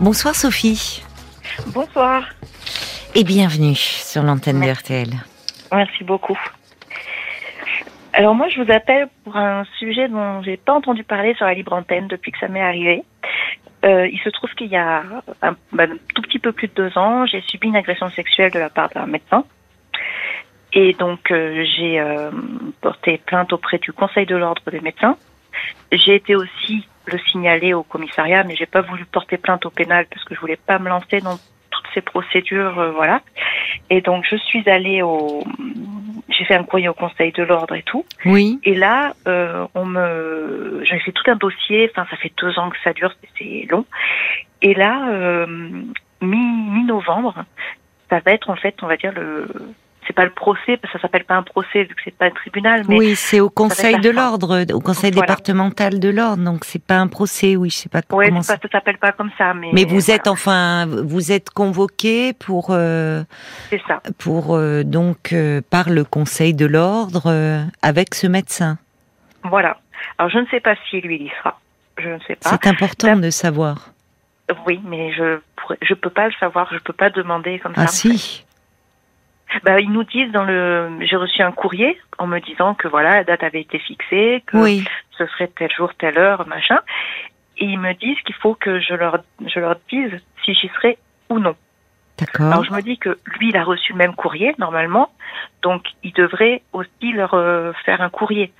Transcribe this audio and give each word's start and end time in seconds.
Bonsoir 0.00 0.36
Sophie. 0.36 1.02
Bonsoir. 1.74 2.22
Et 3.16 3.24
bienvenue 3.24 3.74
sur 3.74 4.22
l'antenne 4.22 4.60
de 4.60 4.70
RTL. 4.70 5.08
Merci 5.72 6.04
beaucoup. 6.04 6.38
Alors 8.12 8.36
moi, 8.36 8.48
je 8.48 8.62
vous 8.62 8.70
appelle 8.70 9.08
pour 9.24 9.36
un 9.36 9.64
sujet 9.76 10.08
dont 10.08 10.40
j'ai 10.42 10.56
pas 10.56 10.72
entendu 10.72 11.02
parler 11.02 11.34
sur 11.34 11.46
la 11.46 11.54
libre 11.54 11.72
antenne 11.72 12.06
depuis 12.06 12.30
que 12.30 12.38
ça 12.38 12.46
m'est 12.46 12.62
arrivé. 12.62 13.02
Euh, 13.84 14.06
il 14.06 14.20
se 14.20 14.28
trouve 14.28 14.50
qu'il 14.50 14.68
y 14.68 14.76
a 14.76 15.02
un, 15.42 15.56
tout 16.14 16.22
petit 16.22 16.38
peu 16.38 16.52
plus 16.52 16.68
de 16.68 16.74
deux 16.74 16.96
ans, 16.96 17.26
j'ai 17.26 17.40
subi 17.40 17.66
une 17.66 17.76
agression 17.76 18.08
sexuelle 18.10 18.52
de 18.52 18.60
la 18.60 18.70
part 18.70 18.90
d'un 18.90 19.06
médecin. 19.06 19.44
Et 20.72 20.92
donc 20.92 21.32
euh, 21.32 21.64
j'ai 21.76 21.98
euh, 21.98 22.30
porté 22.80 23.18
plainte 23.18 23.52
auprès 23.52 23.78
du 23.78 23.92
Conseil 23.92 24.26
de 24.26 24.36
l'ordre 24.36 24.62
des 24.70 24.80
médecins. 24.80 25.16
J'ai 25.90 26.14
été 26.14 26.36
aussi 26.36 26.86
le 27.08 27.18
signaler 27.30 27.74
au 27.74 27.82
commissariat, 27.82 28.44
mais 28.44 28.56
j'ai 28.56 28.66
pas 28.66 28.82
voulu 28.82 29.04
porter 29.04 29.36
plainte 29.36 29.66
au 29.66 29.70
pénal 29.70 30.06
parce 30.10 30.24
que 30.24 30.34
je 30.34 30.40
voulais 30.40 30.56
pas 30.56 30.78
me 30.78 30.88
lancer 30.88 31.20
dans 31.20 31.38
toutes 31.70 31.86
ces 31.94 32.00
procédures, 32.00 32.78
euh, 32.78 32.90
voilà. 32.92 33.20
Et 33.90 34.00
donc 34.00 34.24
je 34.28 34.36
suis 34.36 34.68
allée 34.68 35.02
au, 35.02 35.42
j'ai 36.28 36.44
fait 36.44 36.54
un 36.54 36.64
courrier 36.64 36.88
au 36.88 36.94
Conseil 36.94 37.32
de 37.32 37.42
l'ordre 37.42 37.74
et 37.74 37.82
tout. 37.82 38.04
Oui. 38.24 38.60
Et 38.64 38.74
là, 38.74 39.14
euh, 39.26 39.66
on 39.74 39.84
me, 39.84 40.82
j'ai 40.84 40.98
fait 41.00 41.12
tout 41.12 41.28
un 41.30 41.36
dossier. 41.36 41.90
Enfin, 41.90 42.06
ça 42.10 42.16
fait 42.16 42.32
deux 42.40 42.58
ans 42.58 42.70
que 42.70 42.76
ça 42.84 42.92
dure, 42.92 43.12
c'est 43.38 43.66
long. 43.70 43.84
Et 44.62 44.74
là, 44.74 45.08
euh, 45.10 45.46
mi 46.20 46.36
mi 46.36 46.84
novembre, 46.84 47.44
ça 48.10 48.20
va 48.24 48.32
être 48.32 48.50
en 48.50 48.56
fait, 48.56 48.76
on 48.82 48.86
va 48.86 48.96
dire 48.96 49.12
le 49.12 49.48
c'est 50.08 50.14
pas 50.14 50.24
le 50.24 50.30
procès, 50.32 50.76
parce 50.78 50.92
que 50.92 50.98
ça 50.98 51.02
s'appelle 51.02 51.24
pas 51.24 51.36
un 51.36 51.42
procès 51.44 51.84
vu 51.84 51.94
que 51.94 52.00
c'est 52.04 52.16
pas 52.16 52.24
un 52.26 52.30
tribunal. 52.30 52.82
Mais 52.88 52.96
oui, 52.98 53.14
c'est 53.14 53.38
au 53.40 53.50
Conseil 53.50 54.00
de 54.00 54.08
l'ordre, 54.10 54.64
au 54.72 54.80
Conseil 54.80 55.12
Voilà. 55.12 55.26
départemental 55.26 56.00
de 56.00 56.08
l'ordre, 56.08 56.42
donc 56.42 56.64
c'est 56.64 56.82
pas 56.82 56.96
un 56.96 57.06
procès, 57.08 57.54
oui, 57.56 57.68
je 57.70 57.76
sais 57.76 57.88
pas 57.88 58.00
ouais, 58.10 58.28
comment 58.28 58.42
ça. 58.42 58.56
ça 58.60 58.68
s'appelle 58.72 58.98
pas 58.98 59.12
comme 59.12 59.30
ça, 59.38 59.52
mais. 59.54 59.68
Mais 59.72 59.84
vous 59.84 60.00
voilà, 60.00 60.14
êtes 60.16 60.26
enfin, 60.26 60.86
vous 60.86 61.30
êtes 61.30 61.50
convoqué 61.50 62.32
pour 62.32 62.68
euh, 62.70 63.22
C'est 63.70 63.82
ça. 63.86 64.00
pour 64.18 64.56
euh, 64.56 64.82
donc 64.82 65.32
euh, 65.32 65.60
par 65.70 65.90
le 65.90 66.04
Conseil 66.04 66.54
de 66.54 66.66
l'ordre 66.66 67.30
avec 67.82 68.14
ce 68.14 68.26
médecin. 68.26 68.78
Voilà. 69.44 69.78
Alors 70.16 70.30
je 70.30 70.38
ne 70.38 70.46
sais 70.46 70.60
pas 70.60 70.74
si 70.88 71.00
lui 71.00 71.16
il 71.16 71.26
y 71.26 71.30
sera. 71.38 71.60
Je 71.98 72.08
ne 72.08 72.18
sais 72.26 72.36
pas. 72.36 72.50
C'est 72.50 72.66
important 72.66 73.16
de 73.16 73.30
savoir. 73.30 73.90
Oui, 74.66 74.80
mais 74.84 75.12
je 75.12 75.38
pourrais, 75.56 75.76
je 75.82 75.92
peux 75.94 76.10
pas 76.10 76.26
le 76.28 76.32
savoir. 76.40 76.72
Je 76.72 76.78
peux 76.78 76.92
pas 76.94 77.10
demander 77.10 77.58
comme 77.58 77.74
Ah 77.76 77.86
ça. 77.86 77.92
si. 78.08 78.44
Bah, 79.64 79.80
ils 79.80 79.90
nous 79.90 80.04
disent 80.04 80.30
dans 80.32 80.44
le, 80.44 80.90
j'ai 81.00 81.16
reçu 81.16 81.42
un 81.42 81.52
courrier 81.52 81.98
en 82.18 82.26
me 82.26 82.38
disant 82.38 82.74
que 82.74 82.86
voilà, 82.88 83.16
la 83.16 83.24
date 83.24 83.42
avait 83.42 83.60
été 83.60 83.78
fixée, 83.78 84.42
que 84.46 84.56
Oui. 84.56 84.84
ce 85.16 85.26
serait 85.26 85.48
tel 85.48 85.70
jour, 85.72 85.92
telle 85.94 86.18
heure, 86.18 86.46
machin. 86.46 86.78
Et 87.56 87.64
ils 87.64 87.78
me 87.78 87.92
disent 87.94 88.20
qu'il 88.24 88.34
faut 88.36 88.54
que 88.54 88.80
je 88.80 88.94
leur, 88.94 89.18
je 89.46 89.58
leur 89.58 89.76
dise 89.90 90.12
si 90.44 90.54
j'y 90.54 90.68
serai 90.68 90.98
ou 91.28 91.38
non. 91.38 91.56
D'accord. 92.18 92.46
Alors 92.52 92.64
je 92.64 92.72
me 92.72 92.82
dis 92.82 92.98
que 92.98 93.18
lui, 93.38 93.48
il 93.50 93.56
a 93.56 93.64
reçu 93.64 93.92
le 93.92 93.98
même 93.98 94.14
courrier 94.14 94.54
normalement, 94.58 95.10
donc 95.62 95.84
il 96.02 96.12
devrait 96.12 96.62
aussi 96.72 97.12
leur 97.12 97.34
euh, 97.34 97.72
faire 97.84 98.00
un 98.00 98.10
courrier. 98.10 98.52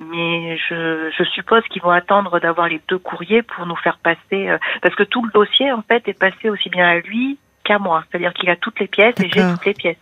Mais 0.00 0.56
je, 0.68 1.10
je 1.16 1.24
suppose 1.24 1.62
qu'ils 1.70 1.82
vont 1.82 1.90
attendre 1.90 2.40
d'avoir 2.40 2.68
les 2.68 2.80
deux 2.88 2.98
courriers 2.98 3.42
pour 3.42 3.66
nous 3.66 3.76
faire 3.76 3.98
passer, 3.98 4.48
euh, 4.48 4.58
parce 4.82 4.94
que 4.94 5.02
tout 5.04 5.24
le 5.24 5.30
dossier 5.30 5.70
en 5.72 5.82
fait 5.82 6.06
est 6.08 6.18
passé 6.18 6.48
aussi 6.48 6.70
bien 6.70 6.88
à 6.88 6.96
lui 6.96 7.38
qu'à 7.64 7.78
moi. 7.78 8.04
C'est-à-dire 8.10 8.32
qu'il 8.34 8.50
a 8.50 8.56
toutes 8.56 8.80
les 8.80 8.88
pièces 8.88 9.14
et 9.20 9.28
j'ai 9.32 9.42
toutes 9.42 9.66
les 9.66 9.74
pièces. 9.74 9.96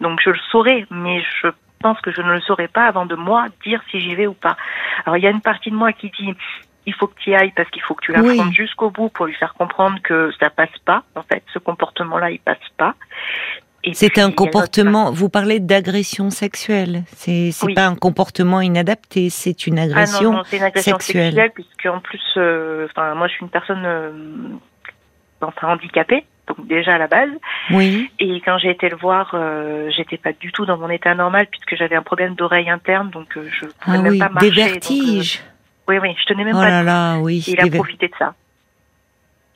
Donc 0.00 0.20
je 0.24 0.30
le 0.30 0.38
saurai, 0.50 0.86
mais 0.90 1.22
je 1.42 1.48
pense 1.80 2.00
que 2.00 2.10
je 2.10 2.22
ne 2.22 2.32
le 2.32 2.40
saurai 2.40 2.68
pas 2.68 2.86
avant 2.86 3.06
de 3.06 3.14
moi 3.16 3.46
dire 3.64 3.80
si 3.90 4.00
j'y 4.00 4.14
vais 4.14 4.26
ou 4.26 4.34
pas. 4.34 4.56
Alors 5.04 5.16
il 5.16 5.22
y 5.22 5.26
a 5.26 5.30
une 5.30 5.40
partie 5.42 5.70
de 5.70 5.76
moi 5.76 5.92
qui 5.92 6.10
dit 6.18 6.34
il 6.86 6.94
faut 6.94 7.08
que 7.08 7.18
tu 7.18 7.30
y 7.30 7.34
ailles 7.34 7.52
parce 7.56 7.68
qu'il 7.70 7.82
faut 7.82 7.94
que 7.94 8.04
tu 8.04 8.12
Oui. 8.12 8.16
l'affrontes 8.36 8.54
jusqu'au 8.54 8.90
bout 8.90 9.08
pour 9.08 9.26
lui 9.26 9.34
faire 9.34 9.54
comprendre 9.54 9.98
que 10.02 10.30
ça 10.40 10.50
passe 10.50 10.76
pas. 10.84 11.02
En 11.16 11.22
fait, 11.22 11.42
ce 11.52 11.58
comportement-là, 11.58 12.30
il 12.30 12.38
passe 12.38 12.58
pas. 12.76 12.94
C'est 13.92 14.18
un 14.18 14.32
comportement. 14.32 15.12
Vous 15.12 15.28
parlez 15.28 15.60
d'agression 15.60 16.30
sexuelle. 16.30 17.02
C'est 17.08 17.50
Oui. 17.62 17.74
pas 17.74 17.86
un 17.86 17.94
comportement 17.94 18.60
inadapté. 18.60 19.30
C'est 19.30 19.66
une 19.68 19.78
Ah 19.78 19.82
agression. 19.82 20.30
non, 20.32 20.38
non, 20.38 20.42
c'est 20.44 20.56
une 20.56 20.62
agression 20.64 20.98
sexuelle. 20.98 21.34
sexuelle, 21.34 21.50
puisque 21.54 21.86
en 21.86 22.00
plus, 22.00 22.22
euh, 22.36 22.86
enfin, 22.90 23.14
moi, 23.14 23.28
je 23.28 23.34
suis 23.34 23.42
une 23.42 23.50
personne 23.50 23.82
euh, 23.84 24.10
enfin, 25.40 25.68
handicapée, 25.68 26.24
donc 26.46 26.66
déjà 26.66 26.94
à 26.94 26.98
la 26.98 27.06
base. 27.06 27.30
Oui. 27.70 28.10
Et 28.18 28.40
quand 28.40 28.58
j'ai 28.58 28.70
été 28.70 28.88
le 28.88 28.96
voir, 28.96 29.30
euh, 29.34 29.90
j'étais 29.96 30.16
pas 30.16 30.32
du 30.32 30.52
tout 30.52 30.66
dans 30.66 30.78
mon 30.78 30.88
état 30.90 31.14
normal, 31.14 31.46
puisque 31.50 31.76
j'avais 31.76 31.96
un 31.96 32.02
problème 32.02 32.34
d'oreille 32.34 32.70
interne, 32.70 33.10
donc 33.10 33.36
euh, 33.36 33.48
je 33.50 33.66
pouvais 33.66 33.98
Ah 33.98 34.02
même 34.02 34.12
oui. 34.12 34.18
pas 34.18 34.28
marcher. 34.28 34.50
Des 34.50 34.56
donc, 34.56 34.66
euh, 34.66 34.70
vertiges. 34.72 35.42
oui, 35.88 35.98
oui, 35.98 36.14
je 36.20 36.24
tenais 36.26 36.44
même 36.44 36.56
Oh 36.56 36.60
pas. 36.60 36.70
là 36.70 36.82
là, 36.82 37.18
oui. 37.18 37.44
Il 37.46 37.60
a 37.60 37.66
profité 37.70 38.08
de 38.08 38.14
ça. 38.18 38.34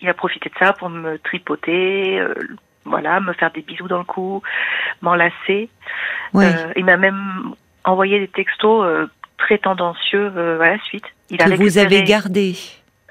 Il 0.02 0.08
a 0.08 0.14
profité 0.14 0.48
de 0.48 0.54
ça 0.58 0.72
pour 0.72 0.88
me 0.88 1.18
tripoter, 1.18 2.18
euh, 2.20 2.32
voilà, 2.86 3.20
me 3.20 3.32
faire 3.34 3.50
des 3.50 3.60
bisous 3.60 3.86
dans 3.86 3.98
le 3.98 4.04
cou, 4.04 4.42
m'enlacer. 5.02 5.68
Oui. 6.32 6.44
Euh, 6.46 6.72
il 6.76 6.84
m'a 6.86 6.96
même 6.96 7.54
envoyé 7.84 8.18
des 8.18 8.28
textos 8.28 8.84
euh, 8.84 9.06
très 9.36 9.58
tendancieux 9.58 10.32
euh, 10.36 10.60
à 10.60 10.70
la 10.70 10.78
suite. 10.84 11.04
Il 11.28 11.40
a 11.42 11.44
que 11.50 11.54
vous 11.54 11.78
avez 11.78 12.02
gardé. 12.02 12.54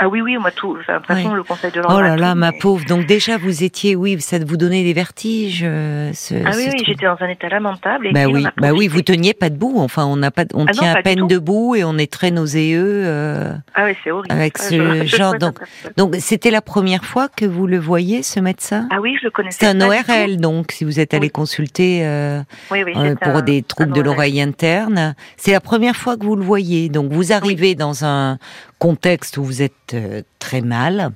Ah 0.01 0.07
oui, 0.07 0.21
oui, 0.21 0.37
moi 0.37 0.49
tout. 0.51 0.77
Enfin, 0.79 0.93
de 0.93 0.97
toute 0.99 1.07
façon, 1.07 1.29
Oui. 1.31 1.35
le 1.35 1.43
conseil 1.43 1.71
de 1.71 1.81
l'ordre. 1.81 1.95
Oh 1.97 2.01
là 2.01 2.15
là, 2.15 2.33
ma 2.33 2.51
mais- 2.51 2.57
pauvre. 2.57 2.85
Donc 2.85 3.05
déjà, 3.05 3.37
vous 3.37 3.63
étiez, 3.65 3.97
oui, 3.97 4.19
ça 4.21 4.39
vous 4.39 4.55
donnait 4.55 4.83
des 4.83 4.93
vertiges. 4.93 5.61
euh, 5.65 6.11
ce, 6.13 6.35
Ah 6.45 6.51
oui, 6.55 6.69
oui, 6.71 6.83
j'étais 6.85 7.05
dans 7.05 7.17
un 7.19 7.27
état 7.27 7.49
lamentable. 7.49 8.07
Et 8.07 8.13
Bah 8.13 8.21
on 8.27 8.31
oui, 8.33 8.45
a 8.45 8.53
bah 8.61 8.71
oui, 8.71 8.87
vous 8.87 9.01
teniez 9.01 9.33
pas 9.33 9.49
debout. 9.49 9.73
Enfin, 9.77 10.05
on 10.05 10.15
n'a 10.15 10.31
pas, 10.31 10.43
on 10.53 10.63
Ah 10.67 10.71
non, 10.73 10.81
tient 10.81 10.93
pas 10.93 10.99
à 10.99 11.03
peine 11.03 11.27
debout 11.27 11.75
et 11.75 11.83
on 11.83 11.97
est 11.97 12.09
très 12.11 12.31
nauséeux. 12.31 13.03
euh. 13.05 13.53
Ah 13.75 13.83
oui, 13.85 13.91
c'est 14.03 14.11
horrible. 14.11 14.33
avec 14.33 14.53
Ah, 14.59 14.63
ce 14.63 15.03
je 15.05 15.15
genre 15.17 15.35
donc- 15.37 15.57
Donc, 15.97 16.15
c'était 16.19 16.51
la 16.51 16.61
première 16.61 17.03
fois 17.03 17.27
que 17.27 17.43
vous 17.45 17.67
le 17.67 17.77
voyez, 17.77 18.23
ce 18.23 18.39
médecin? 18.39 18.87
Ah 18.91 19.01
oui, 19.01 19.17
je 19.19 19.25
le 19.25 19.31
connaissais. 19.31 19.57
C'est 19.59 19.67
un. 19.67 19.81
ORL, 19.81 20.37
donc, 20.37 20.71
si 20.71 20.85
vous 20.85 21.01
êtes 21.01 21.13
allé 21.13 21.27
Oui. 21.27 21.31
consulter 21.31 22.05
euh, 22.05 22.39
euh, 22.71 23.15
pour 23.21 23.35
un- 23.35 23.41
des 23.41 23.63
troubles 23.63 23.91
de 23.93 24.01
l'oreille 24.01 24.41
interne. 24.41 25.13
C'est 25.35 25.51
la 25.51 25.59
première 25.59 25.97
fois 25.97 26.15
que 26.15 26.23
vous 26.25 26.37
le 26.37 26.43
voyez. 26.43 26.87
Donc, 26.87 27.11
vous 27.11 27.33
arrivez 27.33 27.75
dans 27.75 28.05
un 28.05 28.37
contexte 28.77 29.37
où 29.37 29.43
vous 29.43 29.61
êtes 29.61 29.88
euh, 29.93 30.21
très 30.39 30.61
mal. 30.61 31.11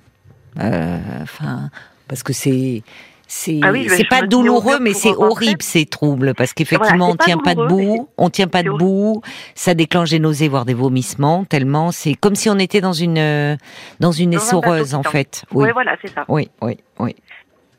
Euh, 0.59 0.99
Enfin, 1.21 1.69
parce 2.07 2.23
que 2.23 2.33
c'est. 2.33 2.83
C'est 3.25 3.59
Ah 3.63 3.71
oui, 3.71 3.87
je 3.89 4.07
pas 4.07 4.21
douloureux, 4.21 4.77
mais 4.79 4.93
c'est 4.93 5.15
horrible 5.15 5.63
ces 5.63 5.87
troubles 5.87 6.35
parce 6.35 6.53
qu'effectivement 6.53 7.07
Voilà, 7.07 7.13
on 7.13 7.25
tient 7.25 7.37
pas 7.39 7.55
debout, 7.55 8.07
on 8.17 8.29
tient 8.29 8.47
pas 8.47 8.61
debout, 8.61 9.23
ça 9.55 9.73
déclenche 9.73 10.11
des 10.11 10.19
nausées 10.19 10.49
voire 10.49 10.65
des 10.65 10.75
vomissements 10.75 11.43
tellement 11.43 11.91
c'est 11.91 12.13
comme 12.13 12.35
si 12.35 12.47
on 12.49 12.59
était 12.59 12.81
dans 12.81 12.93
une 12.93 13.57
dans 13.99 14.11
une 14.11 14.33
essoreuse 14.33 14.93
en 14.93 15.01
fait. 15.01 15.45
Oui, 15.51 15.65
Oui, 15.65 15.71
voilà, 15.73 15.95
c'est 16.01 16.09
ça. 16.09 16.25
oui, 16.27 16.49
oui, 16.61 16.77
oui. 16.99 17.15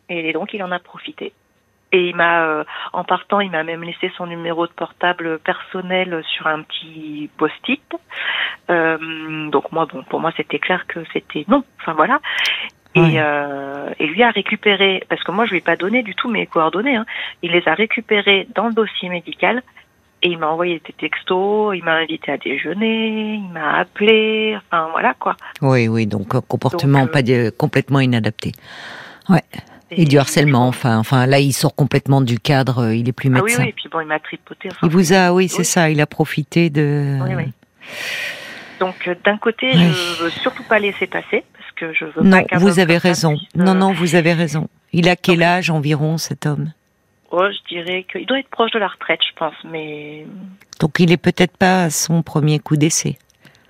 Et 0.09 0.33
donc, 0.33 0.53
il 0.55 0.63
en 0.63 0.73
a 0.73 0.81
profité. 0.81 1.33
Et 1.95 2.09
il 2.09 2.17
m'a, 2.17 2.43
euh, 2.43 2.65
en 2.93 3.05
partant, 3.05 3.39
il 3.39 3.53
m'a 3.53 3.63
même 3.63 3.85
laissé 3.85 4.11
son 4.17 4.27
numéro 4.27 4.67
de 4.67 4.73
portable 4.73 5.39
personnel 5.39 6.25
sur 6.27 6.49
un 6.49 6.63
petit 6.63 7.31
post-it. 7.39 7.85
Euh, 8.69 9.49
donc 9.51 9.71
moi, 9.71 9.87
bon, 9.87 10.03
pour 10.03 10.19
moi, 10.19 10.33
c'était 10.37 10.59
clair 10.59 10.89
que 10.89 10.99
c'était 11.13 11.45
non. 11.47 11.63
Enfin 11.81 11.93
voilà. 11.93 12.19
Et, 12.97 13.21
euh, 13.21 13.91
et 14.01 14.07
lui 14.09 14.25
a 14.25 14.31
récupéré, 14.31 15.05
parce 15.09 15.23
que 15.23 15.31
moi, 15.31 15.45
je 15.47 15.53
lui 15.53 15.59
ai 15.59 15.61
pas 15.61 15.77
donné 15.77 16.03
du 16.03 16.17
tout 16.17 16.29
mes 16.29 16.47
coordonnées. 16.47 16.97
Hein, 16.97 17.07
il 17.43 17.53
les 17.53 17.63
a 17.69 17.75
récupérées 17.75 18.49
dans 18.57 18.67
le 18.67 18.73
dossier 18.73 19.09
médical. 19.09 19.63
Et 20.23 20.29
il 20.31 20.39
m'a 20.39 20.49
envoyé 20.49 20.81
des 20.85 20.93
textos, 20.95 21.77
il 21.77 21.85
m'a 21.85 21.97
invité 21.97 22.33
à 22.33 22.39
déjeuner, 22.39 23.35
il 23.35 23.53
m'a 23.53 23.75
appelé, 23.75 24.57
enfin 24.57 24.89
voilà 24.91 25.15
quoi. 25.15 25.37
Oui, 25.61 25.87
oui, 25.87 26.07
donc 26.07 26.29
comportement 26.49 27.03
Donc, 27.03 27.13
pas 27.13 27.23
de- 27.23 27.51
complètement 27.51 28.01
inadapté. 28.01 28.53
Ouais. 29.29 29.43
Et 29.91 30.05
du 30.07 30.19
harcèlement, 30.19 30.67
enfin, 30.67 30.99
enfin 30.99 31.27
là 31.27 31.39
il 31.39 31.53
sort 31.53 31.75
complètement 31.75 32.21
du 32.21 32.39
cadre, 32.41 32.79
euh, 32.85 32.95
il 32.97 33.09
est 33.09 33.13
plus 33.13 33.29
Ah 33.29 33.41
médecin. 33.43 33.59
oui, 33.59 33.65
oui, 33.65 33.69
et 33.69 33.73
puis 33.73 33.89
bon, 33.91 34.01
il 34.01 34.07
m'a 34.07 34.19
tripoté. 34.19 34.69
enfin, 34.73 34.79
Il 34.87 34.91
vous 34.91 35.13
a, 35.13 35.33
oui, 35.33 35.49
c'est 35.49 35.59
Oui. 35.59 35.65
ça, 35.65 35.91
il 35.91 36.01
a 36.01 36.07
profité 36.07 36.71
de. 36.71 37.19
Oui, 37.23 37.35
oui. 37.37 37.53
Donc 38.81 39.07
euh, 39.07 39.15
d'un 39.25 39.37
côté, 39.39 39.71
Oui. 39.75 39.93
je 39.93 40.23
veux 40.25 40.31
surtout 40.31 40.65
pas 40.65 40.79
laisser 40.79 41.07
passer 41.07 41.45
parce 41.57 41.71
que 41.77 41.93
je 41.95 42.07
veux 42.07 42.23
Non, 42.23 42.43
pas 42.45 42.59
vous 42.59 42.79
avez 42.81 42.97
raison. 42.99 43.37
puisse, 43.37 43.55
Non, 43.55 43.73
euh, 43.73 43.75
non, 43.75 43.93
vous 43.93 44.15
avez 44.15 44.33
raison. 44.33 44.69
Il 44.93 45.09
a 45.09 45.17
quel 45.17 45.43
âge 45.43 45.71
environ 45.71 46.19
cet 46.19 46.47
homme? 46.47 46.73
Oh, 47.31 47.45
je 47.51 47.75
dirais 47.75 48.05
qu'il 48.11 48.27
doit 48.27 48.39
être 48.39 48.49
proche 48.51 48.71
de 48.73 48.79
la 48.79 48.89
retraite, 48.89 49.21
je 49.29 49.35
pense. 49.37 49.55
Mais 49.71 50.27
Donc 50.81 50.99
il 50.99 51.13
est 51.13 51.17
peut-être 51.17 51.57
pas 51.57 51.85
à 51.85 51.91
son 51.91 52.23
premier 52.23 52.59
coup 52.59 52.77
d'essai. 52.77 53.19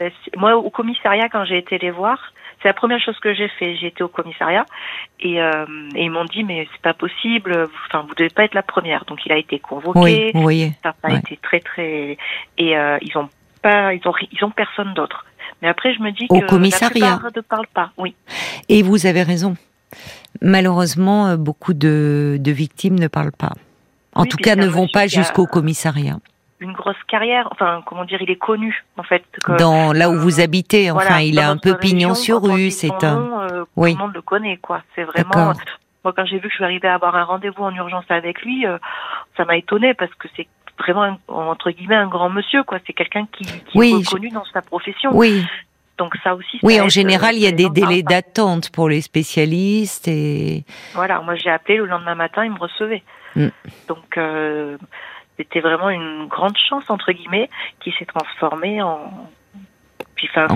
euh, 0.01 0.09
c'est- 0.25 0.37
moi, 0.37 0.57
au 0.57 0.71
commissariat, 0.71 1.29
quand 1.31 1.45
j'ai 1.45 1.59
été 1.59 1.79
les 1.79 1.91
voir, 1.91 2.19
c'est 2.65 2.69
la 2.69 2.75
première 2.75 2.99
chose 2.99 3.19
que 3.21 3.35
j'ai 3.35 3.49
fait. 3.49 3.77
J'ai 3.77 3.89
été 3.89 4.03
au 4.03 4.09
commissariat 4.09 4.65
et, 5.21 5.41
euh, 5.41 5.67
et 5.95 6.05
ils 6.05 6.11
m'ont 6.11 6.25
dit 6.25 6.43
mais 6.43 6.67
c'est 6.73 6.81
pas 6.81 6.95
possible. 6.95 7.69
Enfin, 7.87 8.05
vous 8.09 8.15
devez 8.15 8.31
pas 8.31 8.45
être 8.45 8.55
la 8.55 8.63
première. 8.63 9.05
Donc 9.05 9.21
il 9.27 9.33
a 9.33 9.37
été 9.37 9.59
convoqué. 9.59 10.01
Oui, 10.01 10.31
voyez. 10.35 10.73
Ça 10.83 10.95
a 11.03 11.09
Ouais. 11.11 11.19
été 11.19 11.37
très 11.43 11.61
très 11.61 12.17
et 12.59 12.77
euh, 12.77 12.97
ils 13.03 13.17
ont 13.19 13.29
pas, 13.63 13.93
ils 13.95 14.01
ont 14.09 14.15
ils 14.33 14.43
ont 14.45 14.51
personne 14.51 14.95
d'autre. 14.95 15.27
Mais 15.63 15.69
après, 15.69 15.95
je 15.95 16.01
me 16.01 16.11
dis 16.11 16.27
Au 16.31 16.41
que 16.41 16.47
commissariat. 16.47 17.21
la 17.23 17.31
ne 17.37 17.41
parlent 17.43 17.67
pas. 17.73 17.91
Oui. 17.99 18.15
Et 18.71 18.83
vous 18.83 19.07
avez 19.07 19.23
raison. 19.23 19.57
Malheureusement, 20.43 21.29
euh, 21.29 21.37
beaucoup 21.37 21.75
de, 21.75 22.37
de 22.41 22.51
victimes 22.53 22.99
ne 22.99 23.09
parlent 23.09 23.33
pas. 23.33 23.53
En 24.15 24.23
Oui, 24.23 24.29
tout 24.29 24.37
cas, 24.37 24.57
ne 24.57 24.67
vont 24.67 24.89
pas 24.93 25.07
jusqu'au 25.07 25.47
commissariat. 25.47 26.17
Une 26.61 26.73
grosse 26.73 27.03
carrière. 27.09 27.49
Enfin, 27.51 27.83
comment 27.87 28.05
dire, 28.05 28.21
il 28.23 28.31
est 28.31 28.37
connu 28.37 28.85
en 28.97 29.03
fait. 29.03 29.23
que- 29.43 29.53
Dans 29.59 29.93
là 29.93 30.09
où 30.11 30.19
vous 30.19 30.41
habitez, 30.41 30.91
enfin, 30.91 31.03
voilà, 31.05 31.23
il 31.23 31.39
a 31.39 31.51
un 31.51 31.57
peu 31.57 31.77
pignon 31.77 32.15
sur 32.15 32.43
rue. 32.43 32.71
C'est 32.71 33.05
un. 33.05 33.21
nom, 33.21 33.41
euh, 33.41 33.65
Oui. 33.77 33.93
Tout 33.93 33.99
le 33.99 34.05
monde 34.07 34.15
le 34.15 34.23
connaît, 34.23 34.57
quoi. 34.59 34.83
C'est 34.95 35.05
vraiment. 35.05 35.53
Moi, 36.05 36.13
quand 36.15 36.27
j'ai 36.27 36.37
vu 36.37 36.43
que 36.43 36.51
je 36.51 36.57
suis 36.57 36.65
arrivée 36.65 36.89
à 36.89 36.95
avoir 36.95 37.17
un 37.17 37.25
rendez-vous 37.25 37.63
en 37.63 37.75
urgence 37.75 38.05
avec 38.11 38.43
lui, 38.43 38.67
euh, 38.67 38.77
ça 39.37 39.45
m'a 39.47 39.57
étonnée 39.57 39.95
parce 39.95 40.13
que 40.15 40.29
c'est 40.37 40.47
vraiment 40.79 41.03
un- 41.05 41.19
entre 41.29 41.71
guillemets 41.71 41.95
un 41.97 42.09
grand 42.09 42.29
monsieur, 42.29 42.63
quoi. 42.63 42.79
C'est 42.87 42.93
quelqu'un 42.93 43.27
qui, 43.33 43.45
qui 43.45 43.79
Oui, 43.79 43.95
est 44.01 44.03
je- 44.05 44.11
reconnu 44.11 44.29
dans 44.31 44.45
sa 44.53 44.61
profession. 44.61 45.11
Oui, 45.15 45.45
Donc 45.97 46.15
ça 46.25 46.35
aussi. 46.35 46.59
ça 46.59 46.67
oui. 46.67 46.81
En 46.81 46.89
général, 46.89 47.35
euh, 47.35 47.39
il 47.39 47.43
y 47.45 47.47
a 47.47 47.53
des 47.53 47.71
délais 47.71 48.03
d'attente 48.03 48.71
pour 48.71 48.89
les 48.89 49.01
spécialistes 49.01 50.07
et. 50.09 50.65
Voilà, 50.95 51.21
moi 51.21 51.37
j'ai 51.37 51.51
appelé 51.51 51.79
le 51.79 51.87
lendemain 51.87 52.15
matin, 52.17 52.45
il 52.45 52.51
me 52.53 52.59
recevait. 52.59 53.03
Mm. 53.37 53.49
Donc 53.89 54.19
euh, 54.19 54.77
c'était 55.37 55.61
vraiment 55.61 55.91
une 55.91 56.27
grande 56.27 56.57
chance 56.57 56.89
entre 56.89 57.13
guillemets 57.13 57.51
qui 57.81 57.93
s'est 57.93 58.07
transformée 58.07 58.83
en 58.83 59.11
puis 60.15 60.29
enfin 60.33 60.47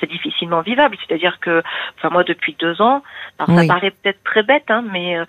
c'est 0.00 0.10
difficilement 0.10 0.60
vivable, 0.60 0.96
c'est-à-dire 1.06 1.40
que 1.40 1.62
enfin 1.96 2.10
moi 2.10 2.24
depuis 2.24 2.54
deux 2.58 2.80
ans, 2.82 3.02
alors 3.38 3.56
Oui. 3.56 3.66
ça 3.66 3.74
paraît 3.74 3.90
peut-être 3.90 4.22
très 4.24 4.42
bête 4.42 4.70
hein, 4.70 4.84
mais 4.92 5.18
euh, 5.18 5.24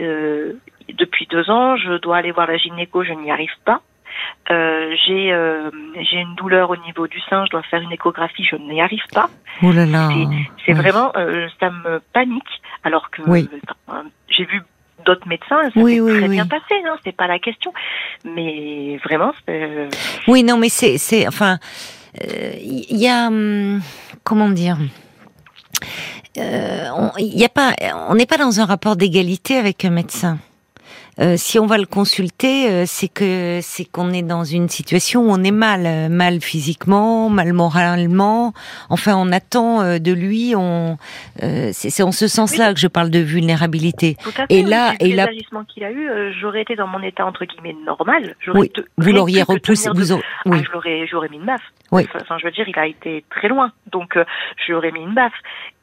euh, 0.00 0.52
depuis 0.92 1.26
deux 1.26 1.48
ans 1.50 1.76
je 1.76 1.98
dois 1.98 2.18
aller 2.18 2.30
voir 2.30 2.46
la 2.46 2.58
gynéco, 2.58 3.04
je 3.04 3.12
n'y 3.12 3.30
arrive 3.30 3.56
pas. 3.64 3.80
Euh, 4.50 4.94
j'ai 5.06 5.32
euh, 5.32 5.70
j'ai 6.00 6.18
une 6.18 6.34
douleur 6.36 6.70
au 6.70 6.76
niveau 6.76 7.06
du 7.06 7.20
sein, 7.28 7.44
je 7.46 7.50
dois 7.50 7.62
faire 7.64 7.80
une 7.80 7.92
échographie, 7.92 8.44
je 8.44 8.56
n'y 8.56 8.80
arrive 8.80 9.06
pas. 9.12 9.28
Oh 9.62 9.72
là 9.72 9.84
là. 9.86 10.08
C'est 10.64 10.72
Oui. 10.72 10.78
vraiment, 10.78 11.12
euh, 11.16 11.48
ça 11.60 11.70
me 11.70 12.00
panique, 12.12 12.62
alors 12.84 13.10
que 13.10 13.22
Oui. 13.26 13.48
j'ai 14.28 14.44
vu 14.44 14.62
d'autres 15.06 15.26
médecins, 15.28 15.62
ça 15.62 15.70
Oui, 15.80 15.94
s'est 15.94 16.00
oui, 16.00 16.18
très 16.18 16.28
oui. 16.28 16.34
bien 16.36 16.46
passé, 16.46 16.74
hein, 16.86 16.96
c'est 17.04 17.16
pas 17.16 17.26
la 17.26 17.38
question. 17.38 17.72
Mais 18.24 18.98
vraiment, 19.04 19.32
euh, 19.48 19.88
Oui, 20.28 20.42
non, 20.42 20.56
mais 20.58 20.68
c'est, 20.68 20.98
c'est, 20.98 21.26
enfin, 21.26 21.58
euh, 22.22 22.52
il 22.60 22.96
y 22.98 23.08
a, 23.08 23.28
hum, 23.28 23.80
comment 24.24 24.48
dire, 24.50 24.76
Euh, 26.38 26.90
pas, 27.54 27.72
on 28.10 28.14
n'est 28.14 28.26
pas 28.26 28.36
dans 28.36 28.60
un 28.60 28.66
rapport 28.66 28.96
d'égalité 28.96 29.56
avec 29.56 29.84
un 29.86 29.90
médecin. 29.90 30.38
Euh, 31.18 31.34
si 31.38 31.58
on 31.58 31.66
va 31.66 31.78
le 31.78 31.86
consulter, 31.86 32.70
euh, 32.70 32.84
c'est 32.86 33.08
que 33.08 33.60
c'est 33.62 33.84
qu'on 33.86 34.10
est 34.12 34.22
dans 34.22 34.44
une 34.44 34.68
situation 34.68 35.22
où 35.22 35.30
on 35.30 35.42
est 35.42 35.50
mal, 35.50 35.86
euh, 35.86 36.08
mal 36.10 36.40
physiquement, 36.42 37.30
mal 37.30 37.52
moralement. 37.54 38.52
Enfin, 38.90 39.14
on 39.16 39.32
attend 39.32 39.80
euh, 39.80 39.98
de 39.98 40.12
lui. 40.12 40.54
On, 40.56 40.98
euh, 41.42 41.70
c'est 41.72 42.02
en 42.02 42.12
ce 42.12 42.28
sens-là 42.28 42.74
que 42.74 42.80
je 42.80 42.86
parle 42.88 43.10
de 43.10 43.18
vulnérabilité. 43.20 44.16
tout 44.22 44.28
à 44.36 44.46
fait. 44.46 44.46
Et 44.50 44.62
oui, 44.64 44.70
là- 44.70 44.92
et 45.00 45.12
là- 45.12 45.26
qu'il 45.68 45.84
a 45.84 45.90
eu, 45.90 46.08
j'aurais 46.38 46.62
été 46.62 46.76
dans 46.76 46.86
mon 46.86 47.02
état 47.02 47.24
entre 47.24 47.44
guillemets 47.46 47.76
normal. 47.86 48.36
J'aurais 48.40 48.60
Oui, 48.60 48.70
te- 48.70 48.82
vous 48.98 49.12
l'auriez 49.12 49.42
repoussé. 49.42 49.88
Vous, 49.94 50.08
de- 50.08 50.12
aur- 50.12 50.20
Ah, 50.44 50.50
oui, 50.50 50.62
je 50.66 50.70
l'aurais, 50.72 51.06
j'aurais 51.10 51.28
mis 51.30 51.36
une 51.38 51.46
baffe. 51.46 51.62
Oui. 51.92 52.06
Enfin, 52.20 52.36
je 52.38 52.44
veux 52.44 52.52
dire, 52.52 52.68
il 52.68 52.78
a 52.78 52.86
été 52.86 53.24
très 53.30 53.48
loin, 53.48 53.72
donc 53.90 54.16
euh, 54.16 54.24
je 54.58 54.66
lui 54.66 54.74
aurais 54.74 54.92
mis 54.92 55.00
une 55.00 55.14
baffe. 55.14 55.32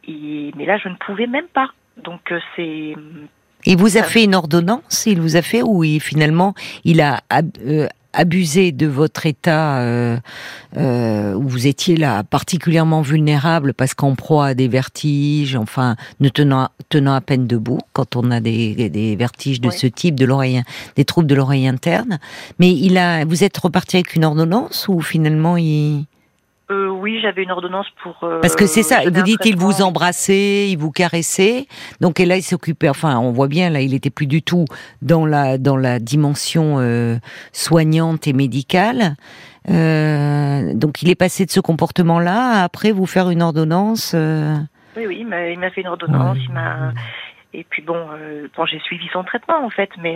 Et- 0.07 0.51
mais 0.56 0.65
là, 0.65 0.77
je 0.77 0.89
ne 0.89 0.95
pouvais 0.95 1.27
même 1.27 1.47
pas. 1.53 1.69
Donc 2.03 2.31
euh, 2.31 2.39
c'est 2.56 2.94
Il 3.65 3.77
vous 3.77 3.98
a 3.98 4.04
fait 4.04 4.24
une 4.24 4.36
ordonnance 4.36 5.06
Il 5.06 5.21
vous 5.21 5.36
a 5.36 5.42
fait 5.42 5.62
ou 5.62 5.83
il, 5.83 6.00
finalement 6.00 6.54
il 6.83 7.01
a 7.01 7.21
euh, 7.65 7.88
abusé 8.13 8.71
de 8.71 8.86
votre 8.86 9.25
état 9.25 9.80
euh, 9.80 10.18
euh, 10.77 11.33
où 11.33 11.48
vous 11.48 11.68
étiez 11.68 11.98
là 11.98 12.24
particulièrement 12.24 13.01
vulnérable 13.01 13.74
parce 13.74 13.94
qu'en 13.94 14.15
proie 14.15 14.48
à 14.48 14.54
des 14.54 14.68
vertiges, 14.68 15.56
enfin 15.56 15.95
ne 16.19 16.30
tenant 16.30 16.69
tenant 16.89 17.15
à 17.15 17.21
peine 17.21 17.48
debout 17.48 17.80
quand 17.92 18.15
on 18.15 18.30
a 18.31 18.39
des, 18.39 18.89
des 18.89 19.15
vertiges 19.15 19.60
de 19.60 19.69
Oui. 19.69 19.75
ce 19.77 19.88
type, 19.88 20.16
de 20.16 20.25
l'oreille, 20.25 20.62
des 20.95 21.06
troubles 21.06 21.27
de 21.27 21.36
l'oreille 21.36 21.68
interne. 21.68 22.19
Mais 22.59 22.71
il 22.71 22.98
a, 22.98 23.25
vous 23.25 23.44
êtes 23.44 23.57
reparti 23.57 23.98
avec 23.98 24.16
une 24.16 24.25
ordonnance 24.25 24.88
ou 24.88 25.01
finalement 25.01 25.57
il 25.57 26.06
euh, 26.74 26.88
oui, 26.90 27.20
j'avais 27.22 27.44
une 27.44 27.52
ordonnance 27.52 27.86
pour. 28.02 28.18
euh, 28.24 28.40
parce 28.42 28.56
que 28.56 28.66
c'est 28.66 28.84
ça, 28.84 29.02
vous 29.04 29.22
dites 29.24 29.46
il 29.46 29.56
vous 29.56 29.81
embrassait, 29.81 30.70
il 30.70 30.78
vous 30.78 30.92
caressait, 30.92 31.68
donc 32.02 32.20
et 32.20 32.25
là 32.25 32.36
il 32.38 32.44
s'occupait, 32.44 32.90
enfin 32.90 33.18
on 33.20 33.31
voit 33.31 33.48
bien 33.48 33.70
là 33.70 33.81
il 33.81 33.94
était 33.94 34.10
plus 34.10 34.28
du 34.28 34.42
tout 34.42 34.66
dans 35.02 35.25
la 35.25 35.58
dans 35.58 35.78
la 35.78 36.00
dimension 36.00 36.75
euh, 36.80 37.18
soignante 37.52 38.28
et 38.28 38.34
médicale, 38.34 39.16
donc 39.68 41.02
il 41.02 41.10
est 41.10 41.16
passé 41.16 41.46
de 41.46 41.52
ce 41.52 41.60
comportement-là 41.60 42.60
à 42.60 42.64
après 42.64 42.92
vous 42.92 43.06
faire 43.06 43.30
une 43.30 43.42
ordonnance. 43.42 44.16
Oui, 44.96 45.06
oui, 45.08 45.18
il 45.22 45.28
m'a- 45.28 45.69
fait 45.72 45.81
une 45.81 45.88
ordonnance, 45.88 46.38
Ouais. 46.38 46.44
il 46.48 46.54
m'a. 46.54 46.92
Et 47.54 47.66
puis 47.69 47.81
bon, 47.81 47.98
bon, 48.58 48.66
j'ai 48.66 48.80
suivi 48.80 49.06
son 49.14 49.24
traitement 49.24 49.64
en 49.66 49.69
fait, 49.69 49.90
mais 50.02 50.16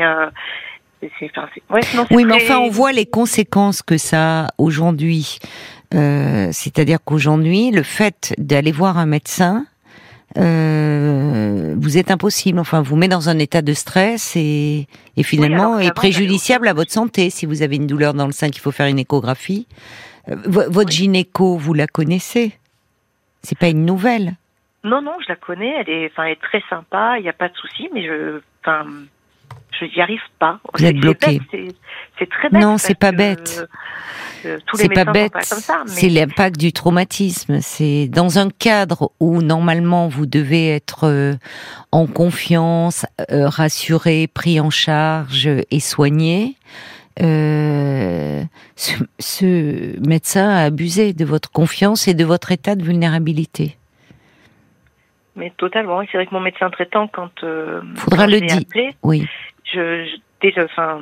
ouais, 1.69 1.81
sinon, 1.89 2.05
Oui, 2.11 2.25
mais 2.25 2.37
très- 2.37 2.45
enfin, 2.51 2.59
on 2.59 2.69
voit 2.69 2.91
les 2.91 3.05
conséquences 3.05 3.81
que 3.81 3.97
ça 3.97 4.45
a 4.45 4.47
aujourd'hui. 4.57 5.37
Euh, 5.93 6.49
C'est-à-dire 6.51 6.99
qu'aujourd'hui, 7.03 7.71
le 7.71 7.83
fait 7.83 8.33
d'aller 8.37 8.71
voir 8.71 8.97
un 8.97 9.05
médecin, 9.05 9.65
euh, 10.37 11.75
vous 11.77 11.97
êtes 11.97 12.11
impossible. 12.11 12.59
Enfin, 12.59 12.81
vous 12.81 12.95
met 12.95 13.07
dans 13.07 13.29
un 13.29 13.39
état 13.39 13.61
de 13.61 13.73
stress 13.73 14.35
et, 14.35 14.87
et 15.15 15.23
finalement 15.23 15.79
est 15.79 15.93
préjudiciable 15.93 16.67
à 16.67 16.73
votre 16.73 16.91
santé. 16.91 17.29
Si 17.29 17.45
vous 17.45 17.61
avez 17.61 17.75
une 17.77 17.87
douleur 17.87 18.13
dans 18.13 18.25
le 18.27 18.31
sein 18.33 18.49
qu'il 18.49 18.61
faut 18.61 18.71
faire 18.71 18.87
une 18.87 18.99
échographie, 18.99 19.67
Euh, 20.29 20.35
vo- 20.45 20.69
votre 20.69 20.91
gynéco, 20.91 21.55
vous 21.57 21.73
la 21.73 21.87
connaissez 21.87 22.51
C'est 23.43 23.57
pas 23.57 23.69
une 23.69 23.85
nouvelle. 23.85 24.33
Non, 24.83 25.01
non, 25.01 25.13
je 25.23 25.29
la 25.29 25.37
connais, 25.37 25.73
elle 25.79 25.89
est, 25.89 26.11
enfin, 26.11 26.23
elle 26.25 26.33
est 26.33 26.41
très 26.41 26.61
sympa, 26.69 27.15
il 27.17 27.23
n'y 27.23 27.29
a 27.29 27.33
pas 27.33 27.47
de 27.47 27.55
souci, 27.55 27.87
mais 27.93 28.03
je, 28.05 28.41
enfin, 28.61 28.83
je 29.79 29.85
n'y 29.85 30.01
arrive 30.01 30.19
pas. 30.37 30.59
Vous 30.73 30.83
êtes 30.83 30.97
bloqué. 30.97 31.39
C'est, 31.51 31.57
bête, 32.19 32.29
très 32.29 32.49
bête. 32.49 32.61
Non, 32.61 32.77
c'est 32.77 32.99
pas 32.99 33.11
que, 33.13 33.15
bête. 34.43 34.63
tous 34.65 34.77
les 34.77 34.83
C'est 34.83 34.89
pas 34.89 35.05
bête. 35.05 35.31
sont 35.33 35.39
pas 35.39 35.45
comme 35.55 35.59
ça, 35.59 35.83
mais 35.85 35.91
C'est 35.91 36.09
l'impact 36.09 36.59
du 36.59 36.73
traumatisme. 36.73 37.59
C'est 37.61 38.07
dans 38.07 38.39
un 38.39 38.49
cadre 38.49 39.11
où 39.19 39.41
normalement 39.41 40.07
vous 40.07 40.25
devez 40.25 40.69
être 40.69 41.05
euh, 41.05 41.33
en 41.91 42.05
confiance, 42.07 43.05
euh, 43.31 43.47
rassuré, 43.49 44.27
pris 44.27 44.59
en 44.59 44.69
charge 44.69 45.49
et 45.71 45.79
soigné. 45.79 46.55
euh, 47.21 48.43
ce, 48.75 48.93
ce 49.19 50.07
médecin 50.07 50.49
a 50.49 50.63
abusé 50.65 51.13
de 51.13 51.25
votre 51.25 51.49
confiance 51.51 52.07
et 52.07 52.13
de 52.13 52.23
votre 52.23 52.51
état 52.51 52.75
de 52.75 52.83
vulnérabilité. 52.83 53.75
mais 55.35 55.51
totalement. 55.57 56.01
C'est 56.11 56.17
vrai 56.17 56.25
que 56.27 56.33
mon 56.33 56.39
médecin 56.41 56.69
traitant, 56.69 57.07
quand, 57.07 57.31
euh, 57.43 57.81
Faudra 57.95 58.25
quand 58.25 58.31
le 58.31 58.41
dire. 58.41 58.59
Oui, 59.03 59.25
je, 59.73 60.05
je 60.05 60.15
dès 60.41 60.51
le- 60.55 60.65
enfin, 60.65 60.99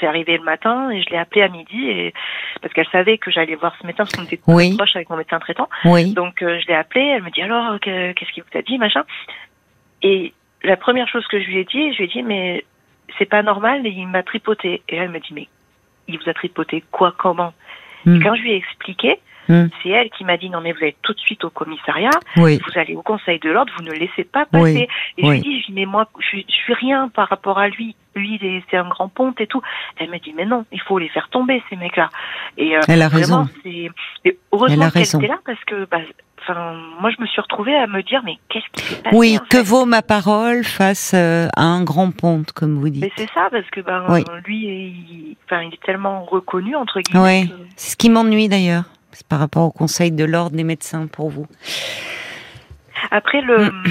c'est 0.00 0.06
arrivé 0.06 0.36
le 0.36 0.44
matin 0.44 0.90
et 0.90 1.02
je 1.02 1.10
l'ai 1.10 1.16
appelé 1.18 1.42
à 1.42 1.48
midi 1.48 1.88
et 1.88 2.14
parce 2.62 2.72
qu'elle 2.74 2.88
savait 2.88 3.18
que 3.18 3.30
j'allais 3.30 3.54
voir 3.54 3.74
ce 3.80 3.86
médecin 3.86 4.04
parce 4.04 4.12
qu'on 4.16 4.24
était 4.24 4.36
très 4.36 4.52
Oui. 4.52 4.76
proches 4.76 4.96
avec 4.96 5.10
mon 5.10 5.16
médecin 5.16 5.38
traitant. 5.38 5.68
oui, 5.84 6.12
Donc 6.14 6.42
euh, 6.42 6.58
je 6.60 6.66
l'ai 6.66 6.74
appelé, 6.74 7.02
elle 7.04 7.22
me 7.22 7.30
dit 7.30 7.42
alors 7.42 7.78
que- 7.80 8.12
qu'est-ce 8.12 8.32
qu'il 8.32 8.42
vous 8.42 8.58
a 8.58 8.62
dit 8.62 8.78
machin? 8.78 9.04
Et 10.02 10.32
la 10.62 10.76
première 10.76 11.08
chose 11.08 11.26
que 11.28 11.40
je 11.40 11.46
lui 11.46 11.58
ai 11.58 11.64
dit, 11.64 11.92
je 11.92 11.98
lui 11.98 12.04
ai 12.04 12.08
dit 12.08 12.22
mais 12.22 12.64
c'est 13.18 13.26
pas 13.28 13.42
normal 13.42 13.86
et 13.86 13.90
il 13.90 14.06
m'a 14.08 14.22
tripoté. 14.22 14.82
Et 14.88 14.96
elle 14.96 15.08
me 15.10 15.18
dit 15.20 15.32
mais 15.32 15.48
il 16.08 16.18
vous 16.18 16.28
a 16.28 16.34
tripoté 16.34 16.82
quoi 16.90 17.12
comment? 17.16 17.52
Hmm. 18.04 18.16
Et 18.16 18.20
quand 18.24 18.34
je 18.36 18.42
lui 18.42 18.52
ai 18.52 18.56
expliqué, 18.56 19.18
Hmm. 19.48 19.68
c'est 19.82 19.88
elle 19.88 20.10
qui 20.10 20.24
m'a 20.24 20.36
dit 20.36 20.50
non 20.50 20.60
mais 20.60 20.72
vous 20.72 20.78
allez 20.82 20.96
tout 21.02 21.14
de 21.14 21.18
suite 21.18 21.42
au 21.44 21.50
commissariat, 21.50 22.10
oui, 22.36 22.58
vous 22.66 22.78
allez 22.78 22.94
au 22.94 23.02
conseil 23.02 23.38
de 23.38 23.50
l'ordre, 23.50 23.72
vous 23.78 23.84
ne 23.84 23.92
laissez 23.92 24.24
pas 24.24 24.44
passer. 24.44 24.88
Oui, 25.16 25.16
Et 25.18 25.26
je 25.26 25.30
lui 25.32 25.40
dis, 25.40 25.64
mais 25.72 25.86
moi, 25.86 26.06
je, 26.20 26.26
suis- 26.26 26.46
je 26.48 26.54
suis 26.54 26.74
rien 26.74 27.08
par 27.08 27.28
rapport 27.28 27.58
à 27.58 27.68
lui. 27.68 27.96
Lui, 28.14 28.40
c'est 28.70 28.76
un 28.76 28.88
grand 28.88 29.08
ponte 29.08 29.40
et 29.40 29.46
tout. 29.46 29.62
Elle 29.96 30.10
me 30.10 30.18
dit, 30.18 30.32
mais 30.36 30.44
non, 30.44 30.64
il 30.72 30.80
faut 30.80 30.98
les 30.98 31.08
faire 31.08 31.28
tomber, 31.30 31.62
ces 31.70 31.76
mecs-là. 31.76 32.08
Et 32.56 32.76
euh, 32.76 32.80
Elle 32.88 33.02
a 33.02 33.08
vraiment, 33.08 33.46
raison. 33.64 33.90
heureusement 34.52 34.90
qu'elle 34.90 35.02
était 35.02 35.26
là 35.28 35.38
parce 35.44 35.62
que, 35.64 35.84
bah, 35.90 35.98
enfin, 36.42 36.74
moi, 37.00 37.10
je 37.16 37.22
me 37.22 37.26
suis 37.26 37.40
retrouvée 37.40 37.76
à 37.76 37.86
me 37.86 38.02
dire, 38.02 38.22
mais 38.24 38.38
qu'est-ce 38.48 38.66
qui 38.72 38.82
s'est 38.94 39.02
passé 39.02 39.16
oui. 39.16 39.38
en 39.40 39.44
Que 39.46 39.62
vaut 39.62 39.84
ma 39.84 40.02
parole 40.02 40.64
face 40.64 41.12
euh, 41.14 41.48
à 41.56 41.62
un 41.62 41.84
grand 41.84 42.10
ponte, 42.10 42.52
comme 42.52 42.78
vous 42.80 42.88
dites 42.88 43.02
Mais 43.02 43.12
c'est 43.16 43.30
ça, 43.32 43.48
parce 43.50 43.68
que 43.70 43.80
ben, 43.80 44.04
Oui. 44.08 44.24
lui, 44.46 44.56
il, 44.66 45.36
enfin, 45.46 45.62
il 45.62 45.74
est 45.74 45.82
tellement 45.84 46.24
reconnu 46.24 46.74
entre 46.76 47.00
guillemets. 47.00 47.42
Oui, 47.44 47.48
que- 47.48 47.54
c'est 47.76 47.90
ce 47.92 47.96
qui 47.96 48.10
m'ennuie 48.10 48.48
d'ailleurs. 48.48 48.84
Par 49.28 49.38
rapport 49.40 49.64
au 49.64 49.70
conseil 49.70 50.12
de 50.12 50.24
l'ordre 50.24 50.56
des 50.56 50.64
médecins 50.64 51.06
pour 51.06 51.28
vous. 51.30 51.46
Après 53.10 53.40
le, 53.40 53.66
Mm. 53.70 53.82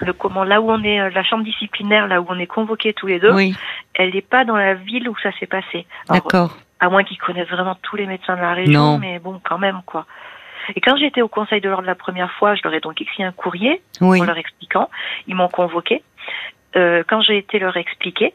le 0.00 0.12
comment, 0.12 0.44
là 0.44 0.60
où 0.60 0.70
on 0.70 0.82
est, 0.82 1.00
euh, 1.00 1.10
la 1.10 1.22
chambre 1.24 1.44
disciplinaire, 1.44 2.06
là 2.06 2.20
où 2.20 2.26
on 2.28 2.38
est 2.38 2.46
convoqués 2.46 2.92
tous 2.92 3.06
les 3.06 3.18
deux, 3.18 3.32
Oui, 3.32 3.54
elle 3.94 4.10
n'est 4.14 4.22
pas 4.22 4.44
dans 4.44 4.56
la 4.56 4.74
ville 4.74 5.08
où 5.08 5.16
ça 5.22 5.30
s'est 5.38 5.46
passé. 5.46 5.86
D'accord. 6.08 6.56
à 6.78 6.90
moins 6.90 7.04
qu'ils 7.04 7.16
connaissent 7.16 7.48
vraiment 7.48 7.74
tous 7.82 7.96
les 7.96 8.04
médecins 8.06 8.36
de 8.36 8.42
la 8.42 8.52
région, 8.52 8.72
Non. 8.92 8.98
mais 8.98 9.18
bon, 9.18 9.40
quand 9.42 9.56
même, 9.56 9.80
quoi. 9.86 10.04
Et 10.74 10.80
quand 10.82 10.94
j'étais 10.98 11.22
au 11.22 11.28
Conseil 11.28 11.62
de 11.62 11.70
l'ordre 11.70 11.86
la 11.86 11.94
première 11.94 12.30
fois, 12.32 12.54
je 12.54 12.60
leur 12.64 12.74
ai 12.74 12.80
donc 12.80 13.00
écrit 13.00 13.22
un 13.24 13.32
courrier 13.32 13.80
Oui, 14.02 14.20
en 14.20 14.24
leur 14.24 14.36
expliquant. 14.36 14.90
Ils 15.26 15.34
m'ont 15.34 15.48
convoqué. 15.48 16.02
Euh, 16.76 17.02
quand 17.08 17.22
j'ai 17.22 17.38
été 17.38 17.58
leur 17.58 17.76
expliquer, 17.78 18.34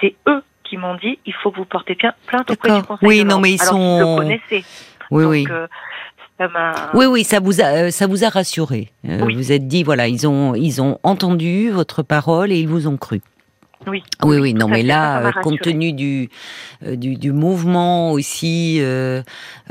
c'est 0.00 0.16
eux 0.26 0.42
qui 0.64 0.76
m'ont 0.76 0.96
dit 0.96 1.20
il 1.24 1.32
faut 1.34 1.52
que 1.52 1.56
vous 1.58 1.66
portez 1.66 1.94
plainte 1.94 2.50
auprès 2.50 2.80
du. 2.80 2.82
Conseil 2.82 3.08
Oui, 3.08 3.18
de 3.22 3.28
non, 3.28 3.38
mais 3.38 3.52
ils 3.52 3.60
Alors 3.62 3.74
sont- 3.74 3.98
le 4.00 4.16
connaissaient. 4.16 4.64
Oui, 5.10 5.22
donc, 5.24 5.30
oui. 5.30 5.46
euh. 5.50 5.66
Oui, 6.94 7.06
oui, 7.06 7.24
ça 7.24 7.40
vous 7.40 7.60
a, 7.60 7.64
euh, 7.64 7.90
ça 7.90 8.06
vous 8.06 8.22
a 8.24 8.28
rassuré. 8.28 8.92
Euh, 9.08 9.22
Oui. 9.24 9.34
Vous 9.34 9.50
êtes 9.50 9.66
dit, 9.66 9.82
voilà, 9.82 10.06
ils 10.06 10.26
ont, 10.26 10.54
ils 10.54 10.80
ont 10.80 10.98
entendu 11.02 11.70
votre 11.70 12.02
parole 12.04 12.52
et 12.52 12.60
ils 12.60 12.68
vous 12.68 12.86
ont 12.86 12.96
cru. 12.96 13.20
Oui. 13.86 14.02
Oui, 14.24 14.38
oui, 14.38 14.54
non, 14.54 14.68
mais 14.68 14.82
là, 14.82 15.32
compte 15.42 15.60
tenu 15.60 15.92
du, 15.92 16.28
du, 16.84 17.16
du 17.16 17.32
mouvement 17.32 18.10
aussi 18.10 18.78
euh, 18.80 19.22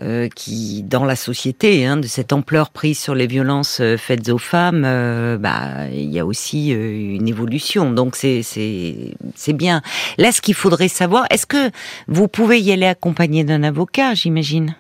euh, 0.02 0.28
qui 0.34 0.82
dans 0.84 1.04
la 1.06 1.16
société, 1.16 1.86
hein, 1.86 1.98
de 1.98 2.08
cette 2.08 2.32
ampleur 2.34 2.70
prise 2.70 2.98
sur 3.00 3.16
les 3.16 3.28
violences 3.28 3.82
faites 3.98 4.30
aux 4.30 4.38
femmes, 4.38 4.84
euh, 4.86 5.38
bah 5.38 5.88
il 5.92 6.10
y 6.10 6.20
a 6.20 6.26
aussi 6.26 6.70
une 6.72 7.28
évolution. 7.28 7.92
Donc 7.92 8.16
c'est 8.16 8.44
c'est 8.44 9.14
c'est 9.36 9.54
bien. 9.54 9.82
Là, 10.18 10.32
ce 10.32 10.42
qu'il 10.42 10.56
faudrait 10.56 10.88
savoir, 10.88 11.26
est-ce 11.30 11.46
que 11.46 11.70
vous 12.08 12.28
pouvez 12.30 12.60
y 12.62 12.72
aller 12.72 12.88
accompagné 12.88 13.44
d'un 13.44 13.62
avocat, 13.64 14.14
j'imagine? 14.16 14.76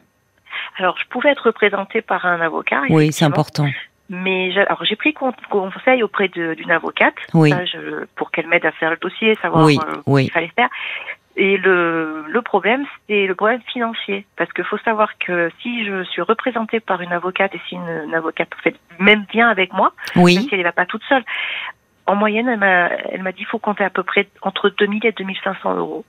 Alors, 0.77 0.97
je 0.97 1.05
pouvais 1.09 1.29
être 1.29 1.45
représentée 1.47 2.01
par 2.01 2.25
un 2.25 2.39
avocat. 2.41 2.81
Oui, 2.89 3.11
c'est 3.11 3.25
important. 3.25 3.65
Mais 4.09 4.51
j'ai- 4.53 4.61
alors 4.61 4.85
j'ai 4.85 4.95
pris 4.95 5.13
con- 5.13 5.33
conseil 5.49 6.01
auprès 6.01 6.29
d'une 6.29 6.71
avocate 6.71 7.15
Oui. 7.33 7.49
ça, 7.49 7.65
je- 7.65 8.05
pour 8.15 8.31
qu'elle 8.31 8.47
m'aide 8.47 8.65
à 8.65 8.71
faire 8.71 8.91
le 8.91 8.97
dossier, 8.97 9.35
savoir 9.41 9.65
Oui, 9.65 9.77
euh, 9.85 9.95
oui. 10.05 10.21
ce 10.21 10.25
qu'il 10.27 10.33
fallait 10.33 10.51
faire. 10.55 10.69
Et 11.35 11.57
le, 11.57 12.23
le 12.29 12.41
problème, 12.41 12.85
c'est 13.07 13.27
le 13.27 13.35
problème 13.35 13.61
financier. 13.71 14.25
Parce 14.37 14.51
qu'il 14.53 14.63
faut 14.63 14.77
savoir 14.79 15.17
que 15.19 15.51
si 15.61 15.85
je 15.85 16.03
suis 16.05 16.21
représentée 16.21 16.79
par 16.79 17.01
une 17.01 17.11
avocate 17.11 17.53
et 17.53 17.61
si 17.67 17.75
une, 17.75 18.03
une 18.07 18.15
avocate 18.15 18.47
fait 18.63 18.75
même 18.99 19.25
bien 19.29 19.49
avec 19.49 19.73
moi, 19.73 19.91
même 20.15 20.23
Oui, 20.23 20.35
si 20.37 20.47
elle 20.53 20.59
ne 20.59 20.63
va 20.63 20.71
pas 20.71 20.85
toute 20.85 21.03
seule, 21.09 21.23
en 22.05 22.15
moyenne, 22.15 22.47
elle 22.47 22.59
m'a 22.59 22.87
elle 23.11 23.21
m'a 23.23 23.31
dit 23.33 23.39
qu'il 23.39 23.47
faut 23.47 23.59
compter 23.59 23.83
à 23.83 23.89
peu 23.89 24.03
près 24.03 24.27
entre 24.41 24.69
2000 24.69 25.05
et 25.05 25.11
2500 25.11 25.75
euros. 25.75 26.05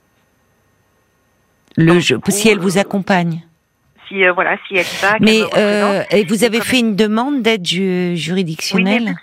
le 1.76 1.86
donc, 1.94 2.00
jeu, 2.00 2.18
si 2.28 2.48
elle 2.48 2.58
vous 2.60 2.78
euh, 2.78 2.80
accompagne. 2.80 3.42
Si 4.08 4.24
euh, 4.24 4.32
voilà, 4.32 4.56
si 4.66 4.74
Mais 5.20 5.40
euh, 5.56 6.02
et 6.10 6.24
vous 6.24 6.44
avez 6.44 6.60
fait 6.60 6.80
une 6.80 6.96
demande 6.96 7.42
d'aide 7.42 7.66
ju- 7.66 7.78
Oui, 7.80 8.08
mais 8.10 8.16
juridictionnelle 8.16 9.04
vu 9.06 9.14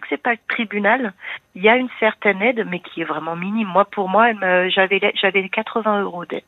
que 0.00 0.06
c'est 0.10 0.16
pas 0.16 0.30
pas 0.30 0.32
le 0.32 0.38
tribunal, 0.54 1.12
il 1.54 1.62
y 1.62 1.68
a 1.68 1.76
une 1.76 1.88
certaine 2.00 2.42
aide, 2.42 2.66
mais 2.68 2.80
qui 2.80 3.00
est 3.02 3.04
vraiment 3.04 3.36
minime. 3.36 3.68
Moi, 3.68 3.84
pour 3.84 4.08
moi, 4.08 4.32
j'avais 4.68 5.00
j'avais 5.20 5.42
les 5.42 5.48
80 5.48 6.02
euros 6.02 6.24
d'aide. 6.26 6.42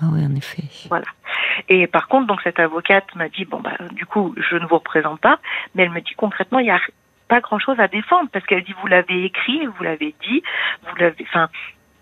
Ah 0.00 0.06
oui, 0.12 0.24
en 0.26 0.34
effet. 0.34 0.62
Et 1.68 1.86
par 1.86 2.08
contre, 2.08 2.26
donc 2.26 2.40
cette 2.42 2.58
avocate 2.58 3.14
m'a 3.14 3.28
dit 3.28 3.44
bon 3.44 3.60
bah 3.60 3.76
du 3.92 4.06
coup, 4.06 4.34
je 4.36 4.56
ne 4.56 4.66
vous 4.66 4.76
représente 4.76 5.20
pas, 5.20 5.38
mais 5.74 5.84
elle 5.84 5.90
me 5.90 6.00
dit 6.00 6.14
concrètement, 6.16 6.58
il 6.58 6.66
y 6.66 6.70
a 6.70 6.80
pas 7.28 7.40
grand 7.40 7.58
chose 7.58 7.78
à 7.78 7.88
défendre 7.88 8.28
parce 8.32 8.44
qu'elle 8.46 8.64
dit 8.64 8.74
vous 8.80 8.88
l'avez 8.88 9.24
écrit, 9.24 9.66
vous 9.66 9.84
l'avez 9.84 10.14
dit, 10.26 10.42
vous 10.88 10.96
l'avez, 10.96 11.24
enfin 11.28 11.48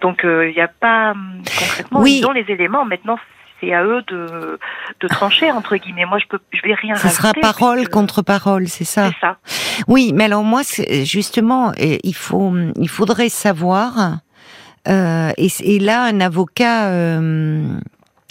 donc 0.01 0.25
euh, 0.25 0.49
il 0.49 0.55
n'y 0.55 0.61
a 0.61 0.69
pas 0.69 1.11
hum, 1.13 1.43
concrètement 1.59 2.01
Oui. 2.01 2.19
ils 2.21 2.27
ont 2.27 2.33
les 2.33 2.47
éléments. 2.49 2.85
Maintenant, 2.85 3.19
c'est 3.63 3.73
à 3.73 3.85
eux 3.85 4.03
de 4.09 4.59
de 5.01 5.09
trancher 5.09 5.51
entre 5.53 5.77
guillemets. 5.77 6.05
Moi, 6.05 6.19
je 6.19 6.27
peux, 6.27 6.41
je 6.53 6.61
vais 6.67 6.75
rien. 6.75 6.97
Ce 6.97 7.09
sera 7.09 7.33
parole 7.33 7.89
contre 7.89 8.21
parole, 8.23 8.67
c'est 8.67 8.85
ça. 8.85 9.11
C'est 9.13 9.21
ça. 9.27 9.37
Oui, 9.87 10.13
mais 10.15 10.25
alors 10.25 10.43
moi, 10.43 10.63
justement, 11.05 11.73
il 11.79 12.15
faut, 12.15 12.53
il 12.77 12.89
faudrait 12.89 13.29
savoir. 13.29 14.19
euh, 14.89 15.31
et, 15.39 15.49
et 15.61 15.79
là, 15.79 16.03
un 16.03 16.21
avocat. 16.21 16.89
euh, 16.89 17.79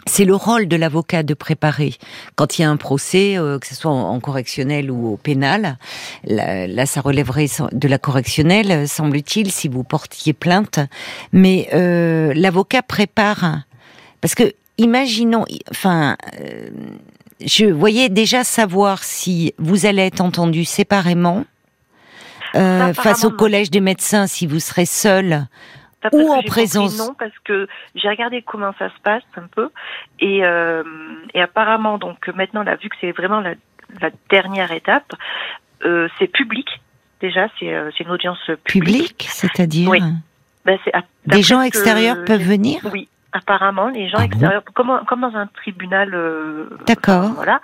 c'est 0.08 0.26
le 0.26 0.34
rôle 0.36 0.68
de 0.68 0.76
l'avocat 0.76 1.22
de 1.22 1.36
préparer. 1.36 1.94
Quand 2.36 2.58
il 2.58 2.64
y 2.64 2.66
a 2.66 2.70
un 2.72 2.76
procès, 2.76 3.38
euh, 3.38 3.60
que 3.60 3.68
ce 3.68 3.76
soit 3.76 3.92
en, 3.92 4.10
en 4.16 4.20
correctionnel 4.20 4.90
ou 4.90 5.14
au 5.14 5.16
pénal, 5.18 5.78
là, 6.26 6.66
là, 6.66 6.86
ça 6.88 7.02
relèverait 7.02 7.46
de 7.72 7.88
la 7.88 8.00
correctionnelle, 8.00 8.88
semble-t-il, 8.88 9.52
si 9.52 9.68
vous 9.68 9.84
portiez 9.84 10.34
plainte. 10.34 10.80
Mais 11.34 11.70
euh, 11.74 12.34
l'avocat 12.36 12.82
prépare, 12.82 13.60
parce 14.22 14.34
que 14.34 14.52
imaginons, 14.78 15.46
enfin, 15.70 16.16
euh, 16.40 16.70
je 17.46 17.66
voyais 17.66 18.10
déjà 18.10 18.44
savoir 18.44 19.04
si 19.04 19.54
vous 19.58 19.86
allez 19.86 20.04
être 20.04 20.22
entendu 20.22 20.66
séparément. 20.66 21.46
euh, 22.56 22.94
face 22.94 23.24
au 23.24 23.32
collège 23.32 23.72
des 23.72 23.80
médecins, 23.80 24.28
si 24.28 24.46
vous 24.46 24.60
serez 24.60 24.86
seul, 24.86 25.48
Ou 26.12 26.32
en 26.34 26.42
présence. 26.42 26.98
Non, 26.98 27.14
parce 27.18 27.38
que 27.46 27.66
j'ai 27.96 28.10
regardé 28.10 28.42
comment 28.42 28.74
ça 28.78 28.90
se 28.90 29.00
passe 29.04 29.24
un 29.38 29.48
peu, 29.56 29.70
et, 30.20 30.44
euh, 30.44 30.84
et 31.34 31.42
apparemment, 31.42 31.98
donc 31.98 32.28
maintenant, 32.36 32.64
là, 32.64 32.76
vu 32.76 32.90
que 32.90 32.96
c'est 33.00 33.12
vraiment 33.14 33.40
la, 33.40 33.54
la 34.02 34.10
dernière 34.30 34.72
étape, 34.72 35.14
euh, 35.86 36.10
c'est 36.20 36.28
public. 36.28 36.68
Déjà, 37.22 37.48
c'est 37.60 37.74
euh, 37.74 37.90
c'est 37.98 38.04
une 38.04 38.12
audience 38.12 38.40
publique. 38.66 38.66
public, 38.66 39.28
c'est-à-dire 39.30 39.90
Oui. 39.90 40.02
Ben, 40.66 40.78
des 41.28 41.42
gens 41.44 41.62
extérieurs 41.62 42.24
peuvent 42.26 42.42
venir. 42.44 42.82
Oui, 42.92 43.08
apparemment, 43.34 43.88
les 43.90 44.08
gens 44.10 44.18
Ah 44.18 44.22
bon 44.22 44.26
extérieurs, 44.26 44.64
comme, 44.74 45.02
comme 45.08 45.22
dans 45.22 45.36
un 45.36 45.48
tribunal. 45.48 46.14
euh, 46.14 46.70
D'accord. 46.88 47.24
enfin, 47.26 47.34
voilà. 47.36 47.62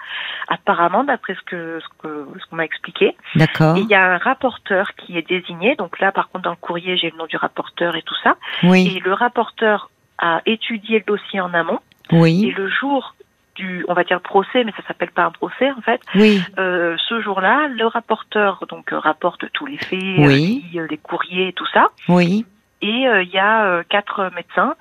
Apparemment, 0.48 1.04
d'après 1.04 1.36
ce 1.36 1.42
que 1.42 1.80
ce 1.82 1.88
que 2.02 2.28
ce 2.40 2.46
qu'on 2.50 2.56
m'a 2.56 2.66
expliqué, 2.66 3.16
D'accord. 3.36 3.78
Et 3.78 3.82
il 3.82 3.88
y 3.88 3.96
a 3.96 4.14
un 4.14 4.18
rapporteur 4.18 4.94
qui 4.96 5.18
est 5.18 5.28
désigné. 5.28 5.76
Donc 5.76 6.00
là, 6.00 6.12
par 6.12 6.30
contre, 6.30 6.44
dans 6.46 6.52
le 6.52 6.56
courrier, 6.58 6.98
j'ai 6.98 7.10
le 7.12 7.18
nom 7.18 7.26
du 7.26 7.38
rapporteur 7.38 7.96
et 7.96 8.02
tout 8.02 8.16
ça. 8.24 8.36
Oui, 8.64 8.96
Et 8.96 9.00
le 9.00 9.14
rapporteur 9.14 9.90
a 10.20 10.42
étudié 10.46 11.00
le 11.00 11.06
dossier 11.06 11.40
en 11.42 11.54
amont. 11.54 11.80
Et 12.12 12.16
oui, 12.18 12.54
le 12.58 12.70
jour 12.70 13.16
du, 13.56 13.84
on 13.88 13.94
va 13.94 14.04
dire 14.04 14.22
procès, 14.22 14.64
mais 14.64 14.72
ça 14.78 14.84
s'appelle 14.88 15.12
pas 15.12 15.24
un 15.26 15.32
procès 15.32 15.70
en 15.72 15.82
fait. 15.82 16.00
oui, 16.16 16.42
Euh, 16.60 16.96
ce 17.10 17.20
jour-là, 17.22 17.68
le 17.68 17.86
rapporteur 17.88 18.64
donc 18.70 18.94
euh, 18.94 19.00
rapporte 19.00 19.52
tous 19.52 19.66
les 19.66 19.78
faits, 19.78 20.00
Oui. 20.20 20.64
euh, 20.76 20.88
les 20.90 20.98
courriers 20.98 21.50
et 21.50 21.54
tout 21.54 21.66
ça. 21.74 21.90
oui. 22.08 22.46
Et 22.84 23.08
euh, 23.08 23.24
il 23.24 23.30
y 23.30 23.40
a 23.40 23.66
euh, 23.66 23.84
quatre 23.90 24.30
médecins 24.36 24.76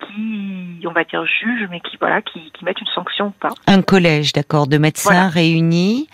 qui, 0.00 0.86
on 0.86 0.92
va 0.92 1.04
dire, 1.04 1.24
jugent, 1.26 1.68
mais 1.70 1.80
qui 1.80 1.96
voilà, 2.00 2.22
qui, 2.22 2.50
qui 2.52 2.64
mettent 2.64 2.80
une 2.80 2.86
sanction 2.94 3.26
ou 3.28 3.30
pas. 3.30 3.50
Un 3.66 3.82
collège, 3.82 4.32
d'accord, 4.32 4.66
de 4.66 4.78
médecins 4.78 5.10
Voilà. 5.12 5.28
réunis. 5.28 6.08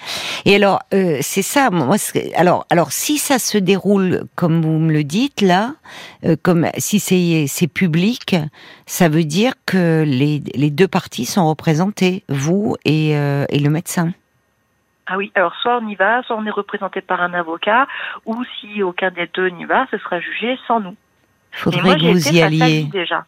Et 0.44 0.56
alors, 0.56 0.80
euh, 0.94 1.18
c'est 1.20 1.42
ça. 1.42 1.70
Moi, 1.70 1.96
alors, 2.36 2.66
alors, 2.70 2.92
si 2.92 3.18
ça 3.18 3.38
se 3.38 3.58
déroule 3.58 4.24
comme 4.34 4.62
vous 4.62 4.78
me 4.78 4.92
le 4.92 5.04
dites 5.04 5.40
là, 5.40 5.72
euh, 6.24 6.36
comme 6.42 6.66
si 6.78 6.98
c'est 7.00 7.68
public, 7.68 8.36
ça 8.86 9.08
veut 9.08 9.24
dire 9.24 9.52
que 9.66 10.04
les, 10.06 10.42
les 10.54 10.70
deux 10.70 10.88
parties 10.88 11.24
sont 11.24 11.48
représentées, 11.48 12.24
vous 12.28 12.76
et, 12.84 13.16
euh, 13.16 13.44
et 13.48 13.58
le 13.58 13.70
médecin. 13.70 14.12
Ah 15.08 15.16
oui, 15.16 15.30
alors 15.36 15.54
soit 15.62 15.78
on 15.80 15.86
y 15.86 15.94
va, 15.94 16.22
soit 16.24 16.36
on 16.36 16.44
est 16.46 16.50
représenté 16.50 17.00
par 17.00 17.22
un 17.22 17.32
avocat, 17.32 17.86
ou 18.24 18.42
si 18.60 18.82
aucun 18.82 19.10
des 19.12 19.28
deux 19.34 19.48
n'y 19.50 19.64
va, 19.64 19.86
ce 19.92 19.98
sera 19.98 20.18
jugé 20.18 20.58
sans 20.66 20.80
nous. 20.80 20.96
Il 21.52 21.58
faudrait 21.58 21.82
moi, 21.82 21.94
que 21.94 22.00
vous 22.12 22.28
y 22.28 22.42
alliez. 22.42 22.84
déjà. 22.92 23.24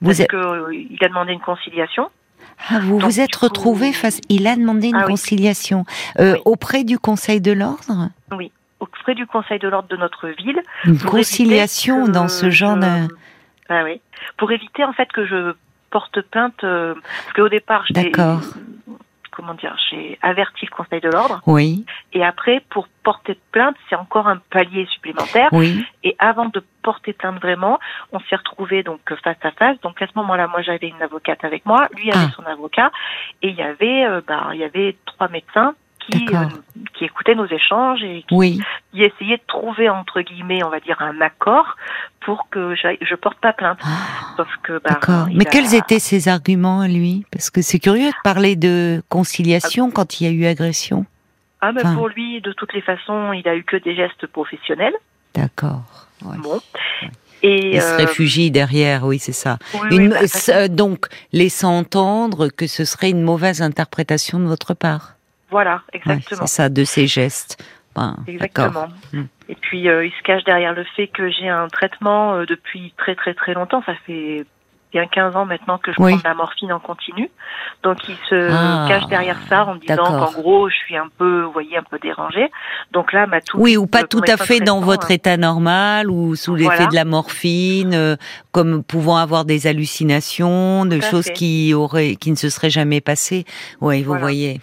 Vous 0.00 0.08
parce 0.08 0.20
êtes, 0.20 0.28
que 0.28 0.36
euh, 0.36 0.72
a 1.04 1.08
demandé 1.08 1.32
une 1.32 1.40
conciliation. 1.40 2.08
ah, 2.68 2.78
vous 2.80 2.98
donc, 2.98 3.10
vous 3.10 3.20
êtes 3.20 3.36
coup- 3.36 3.44
retrouvé 3.46 3.92
face. 3.92 4.20
Il 4.28 4.46
a 4.46 4.56
demandé 4.56 4.88
une 4.88 4.96
Ah 4.96 5.04
oui. 5.06 5.12
conciliation 5.12 5.84
euh, 6.18 6.34
Oui. 6.34 6.40
auprès 6.44 6.84
du 6.84 6.98
Conseil 6.98 7.40
de 7.40 7.52
l'ordre? 7.52 8.10
Au 8.80 8.86
frais 9.02 9.14
du 9.14 9.26
Conseil 9.26 9.58
de 9.58 9.68
l'ordre 9.68 9.88
de 9.88 9.96
notre 9.96 10.28
ville. 10.28 10.60
Une 10.84 10.98
conciliation 10.98 12.06
que 12.06 12.10
dans 12.10 12.28
ce 12.28 12.50
genre 12.50 12.76
de. 12.76 13.08
Ah 13.68 13.82
oui. 13.84 14.00
Pour 14.36 14.50
éviter 14.52 14.84
en 14.84 14.92
fait 14.92 15.10
que 15.12 15.24
je 15.26 15.54
porte 15.90 16.20
plainte, 16.22 16.64
euh, 16.64 16.94
parce 16.94 17.36
qu'au 17.36 17.48
départ, 17.48 17.84
D'accord. 17.90 18.40
Comment 19.34 19.54
dire, 19.54 19.76
j'ai 19.90 20.18
averti 20.22 20.66
le 20.66 20.70
Conseil 20.74 21.00
de 21.00 21.08
l'ordre, 21.10 21.40
Oui, 21.46 21.84
et 22.12 22.24
après 22.24 22.62
pour 22.70 22.86
porter 23.02 23.38
plainte, 23.52 23.76
c'est 23.88 23.96
encore 23.96 24.28
un 24.28 24.38
palier 24.50 24.86
supplémentaire. 24.86 25.48
oui, 25.52 25.84
Et 26.04 26.14
avant 26.18 26.46
de 26.46 26.62
porter 26.82 27.12
plainte 27.12 27.40
vraiment, 27.40 27.78
on 28.12 28.20
s'est 28.20 28.36
retrouvés 28.36 28.82
donc 28.82 29.00
face 29.22 29.36
à 29.42 29.50
face. 29.50 29.80
Donc 29.82 30.00
à 30.00 30.06
ce 30.06 30.12
moment-là, 30.16 30.46
moi 30.48 30.62
j'avais 30.62 30.88
une 30.88 31.02
avocate 31.02 31.44
avec 31.44 31.66
moi, 31.66 31.88
lui 31.96 32.10
avait 32.10 32.26
Ah. 32.28 32.34
son 32.36 32.44
avocat, 32.44 32.90
et 33.42 33.48
il 33.48 33.54
y 33.56 33.62
avait, 33.62 34.04
euh, 34.06 34.20
ben, 34.26 34.50
il 34.54 34.60
y 34.60 34.64
avait 34.64 34.96
trois 35.06 35.28
médecins 35.28 35.74
qui, 36.10 36.24
D'accord. 36.24 36.50
euh, 36.52 36.80
qui 36.94 37.04
écoutaient 37.04 37.34
nos 37.34 37.46
échanges 37.46 38.02
et 38.02 38.24
qui, 38.28 38.34
oui. 38.34 38.60
qui 38.92 39.02
essayaient 39.02 39.36
de 39.38 39.42
trouver 39.46 39.88
entre 39.88 40.20
guillemets, 40.20 40.62
on 40.64 40.70
va 40.70 40.80
dire, 40.80 41.00
un 41.00 41.20
accord 41.20 41.76
pour 42.20 42.48
que 42.50 42.74
je 42.74 43.14
porte 43.14 43.38
pas 43.38 43.52
plainte. 43.52 43.78
Ah, 43.82 44.34
Sauf 44.36 44.48
que, 44.62 44.72
ben, 44.74 44.80
D'accord. 44.90 45.26
Mais 45.34 45.46
a- 45.46 45.50
quels 45.50 45.74
étaient 45.74 45.98
ses 45.98 46.28
arguments 46.28 46.80
à 46.80 46.88
lui? 46.88 47.24
Parce 47.30 47.50
que 47.50 47.62
c'est 47.62 47.78
curieux 47.78 48.08
de 48.10 48.22
parler 48.24 48.56
de 48.56 49.02
conciliation 49.08 49.90
quand 49.90 50.20
il 50.20 50.24
y 50.26 50.30
a 50.30 50.32
eu 50.32 50.46
agression. 50.46 51.06
Ah, 51.60 51.72
mais 51.72 51.80
enfin- 51.84 51.94
pour 51.94 52.08
lui, 52.08 52.40
de 52.40 52.52
toutes 52.52 52.72
les 52.74 52.82
façons, 52.82 53.32
il 53.32 53.46
a 53.48 53.54
eu 53.56 53.64
que 53.64 53.76
des 53.76 53.94
gestes 53.96 54.26
professionnels. 54.26 54.94
D'accord. 55.34 55.82
ouais. 56.24 56.36
Bon. 56.38 56.60
Et 57.42 57.74
Il 57.76 57.82
se 57.82 57.86
euh, 57.92 57.96
réfugie 57.96 58.50
derrière, 58.50 59.04
oui, 59.04 59.18
c'est 59.18 59.32
ça. 59.32 59.58
oui, 59.74 59.80
oui, 59.90 59.96
Une- 59.96 60.08
bah, 60.10 60.20
euh, 60.50 60.68
donc, 60.68 61.06
laissant 61.32 61.76
entendre 61.78 62.48
que 62.48 62.66
ce 62.66 62.84
serait 62.86 63.10
une 63.10 63.20
mauvaise 63.22 63.60
interprétation 63.60 64.38
de 64.38 64.44
votre 64.46 64.72
part. 64.72 65.13
Voilà, 65.54 65.82
Ouais, 65.92 66.00
exactement. 66.00 66.46
c'est 66.46 66.56
ça, 66.62 66.68
de 66.68 66.82
ses 66.82 67.06
gestes. 67.06 67.62
Ben. 67.94 68.16
Exactement. 68.26 68.88
Hmm. 69.12 69.26
Et 69.48 69.54
puis 69.54 69.88
euh, 69.88 70.04
il 70.04 70.10
se 70.10 70.22
cache 70.24 70.42
derrière 70.42 70.74
le 70.74 70.82
fait 70.96 71.06
que 71.06 71.30
j'ai 71.30 71.48
un 71.48 71.68
traitement 71.68 72.34
euh, 72.34 72.44
depuis 72.44 72.92
très 72.96 73.14
très 73.14 73.34
très 73.34 73.54
longtemps. 73.54 73.80
Ça 73.86 73.94
fait 74.04 74.44
bien 74.94 75.06
15 75.06 75.34
ans 75.34 75.44
maintenant 75.44 75.76
que 75.76 75.90
je 75.90 75.96
prends 75.96 76.16
de 76.16 76.22
la 76.24 76.34
morphine 76.34 76.72
en 76.72 76.78
continu. 76.78 77.28
Donc 77.82 77.98
il 78.08 78.16
se 78.30 78.48
ah, 78.50 78.86
cache 78.88 79.06
derrière 79.08 79.38
ça 79.48 79.64
en 79.64 79.74
disant 79.74 79.96
qu'en 79.96 80.30
gros 80.30 80.70
je 80.70 80.76
suis 80.76 80.96
un 80.96 81.08
peu, 81.18 81.42
vous 81.42 81.52
voyez, 81.52 81.76
un 81.76 81.82
peu 81.82 81.98
dérangée. 81.98 82.48
Donc 82.92 83.12
là, 83.12 83.26
ma 83.26 83.40
tout 83.40 83.58
oui 83.58 83.76
ou 83.76 83.86
pas 83.86 84.04
tout 84.04 84.22
à 84.28 84.36
fait 84.36 84.60
dans 84.60 84.80
votre 84.80 85.10
euh, 85.10 85.14
état 85.14 85.36
normal 85.36 86.10
ou 86.10 86.36
sous 86.36 86.54
l'effet 86.54 86.86
de 86.86 86.94
la 86.94 87.04
morphine, 87.04 87.92
euh, 87.92 88.16
comme 88.52 88.84
pouvant 88.84 89.16
avoir 89.16 89.44
des 89.44 89.66
hallucinations, 89.66 90.86
de 90.86 91.00
choses 91.00 91.30
qui 91.30 91.74
auraient, 91.74 92.14
qui 92.14 92.30
ne 92.30 92.36
se 92.36 92.48
seraient 92.48 92.70
jamais 92.70 93.00
passées. 93.00 93.44
Oui, 93.80 94.02
vous 94.04 94.16
voyez. 94.16 94.60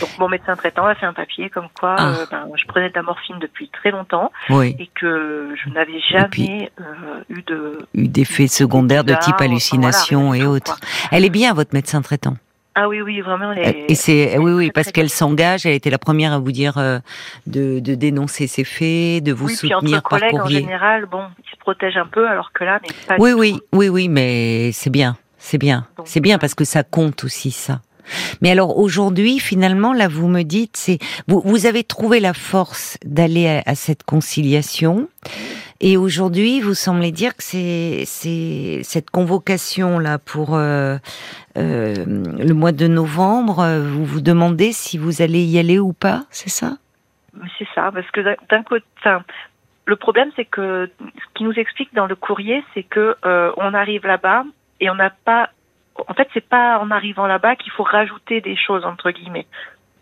Donc 0.00 0.10
mon 0.18 0.28
médecin 0.28 0.54
traitant 0.54 0.86
a 0.86 0.94
fait 0.94 1.06
un 1.06 1.12
papier 1.12 1.50
comme 1.50 1.68
quoi 1.78 1.96
ah. 1.98 2.08
euh, 2.08 2.26
ben, 2.30 2.46
je 2.54 2.66
prenais 2.66 2.88
de 2.88 2.94
la 2.94 3.02
morphine 3.02 3.38
depuis 3.40 3.68
très 3.68 3.90
longtemps 3.90 4.30
et 4.48 4.88
que 4.94 5.54
je 5.56 5.70
n'avais 5.70 6.00
jamais 6.08 6.70
eu 7.28 7.42
de 7.42 7.78
eu 7.94 8.06
d'effets 8.06 8.46
secondaires 8.46 9.04
de 9.04 9.14
type 9.14 9.40
hallucination 9.40 9.71
et 10.34 10.44
autres. 10.44 10.78
Elle 11.10 11.24
est 11.24 11.30
bien 11.30 11.54
votre 11.54 11.74
médecin 11.74 12.02
traitant. 12.02 12.36
Ah 12.74 12.88
oui, 12.88 13.02
oui, 13.02 13.20
vraiment. 13.20 13.52
et 13.52 13.94
c'est 13.94 14.38
oui, 14.38 14.52
oui, 14.52 14.70
parce 14.72 14.92
qu'elle 14.92 15.10
s'engage. 15.10 15.66
Elle 15.66 15.74
était 15.74 15.90
la 15.90 15.98
première 15.98 16.32
à 16.32 16.38
vous 16.38 16.52
dire 16.52 16.78
euh, 16.78 17.00
de, 17.46 17.80
de, 17.80 17.94
dénoncer 17.94 18.46
ses 18.46 18.64
faits, 18.64 19.22
de 19.22 19.32
vous 19.32 19.48
oui, 19.48 19.54
soutenir 19.54 19.78
puis 19.80 19.94
entre 19.94 20.08
par 20.08 20.18
collègues, 20.20 20.30
courrier. 20.38 20.58
En 20.58 20.60
général, 20.62 21.04
bon, 21.06 21.24
ils 21.38 21.50
se 21.50 21.56
protègent 21.58 21.98
un 21.98 22.06
peu, 22.06 22.26
alors 22.26 22.50
que 22.52 22.64
là, 22.64 22.80
mais 22.82 22.88
pas 23.06 23.16
Oui, 23.18 23.30
du 23.30 23.36
oui, 23.40 23.52
tout. 23.52 23.78
oui, 23.78 23.88
oui, 23.90 24.08
mais 24.08 24.72
c'est 24.72 24.88
bien, 24.88 25.18
c'est 25.36 25.58
bien, 25.58 25.86
c'est 26.04 26.20
bien 26.20 26.38
parce 26.38 26.54
que 26.54 26.64
ça 26.64 26.82
compte 26.82 27.24
aussi 27.24 27.50
ça. 27.50 27.80
Mais 28.40 28.50
alors 28.50 28.78
aujourd'hui, 28.78 29.38
finalement, 29.38 29.92
là, 29.92 30.08
vous 30.08 30.28
me 30.28 30.42
dites, 30.42 30.76
c'est 30.76 30.98
vous, 31.28 31.40
vous 31.44 31.66
avez 31.66 31.84
trouvé 31.84 32.20
la 32.20 32.34
force 32.34 32.98
d'aller 33.04 33.62
à, 33.66 33.74
cette 33.74 34.02
conciliation. 34.02 35.08
Et 35.80 35.96
aujourd'hui, 35.96 36.60
vous 36.60 36.74
semblez 36.74 37.10
dire 37.10 37.36
que 37.36 37.42
c'est 37.42 38.04
cette 38.84 39.10
convocation 39.10 39.98
là 39.98 40.18
pour 40.18 40.54
euh, 40.54 40.96
euh, 41.56 41.94
le 42.06 42.52
mois 42.54 42.72
de 42.72 42.86
novembre. 42.86 43.60
euh, 43.60 43.80
Vous 43.82 44.04
vous 44.04 44.20
demandez 44.20 44.72
si 44.72 44.96
vous 44.98 45.22
allez 45.22 45.42
y 45.44 45.58
aller 45.58 45.78
ou 45.78 45.92
pas, 45.92 46.24
c'est 46.30 46.50
ça? 46.50 46.76
C'est 47.58 47.66
ça, 47.74 47.90
parce 47.92 48.08
que 48.10 48.20
d'un- 48.20 48.62
côté, 48.62 48.84
le 49.86 49.96
problème, 49.96 50.30
c'est 50.36 50.44
que 50.44 50.88
ce 51.00 51.24
qui 51.34 51.44
nous 51.44 51.54
explique 51.54 51.92
dans 51.94 52.06
le 52.06 52.14
courrier, 52.14 52.62
c'est 52.74 52.84
que 52.84 53.16
on 53.56 53.74
arrive 53.74 54.06
là-bas 54.06 54.44
et 54.80 54.90
on 54.90 54.94
n'a 54.94 55.10
pas. 55.10 55.50
En 56.08 56.14
fait, 56.14 56.28
c'est 56.34 56.46
pas 56.46 56.78
en 56.78 56.90
arrivant 56.90 57.26
là-bas 57.26 57.56
qu'il 57.56 57.72
faut 57.72 57.82
rajouter 57.82 58.40
des 58.40 58.56
choses 58.56 58.84
entre 58.84 59.10
guillemets. 59.10 59.46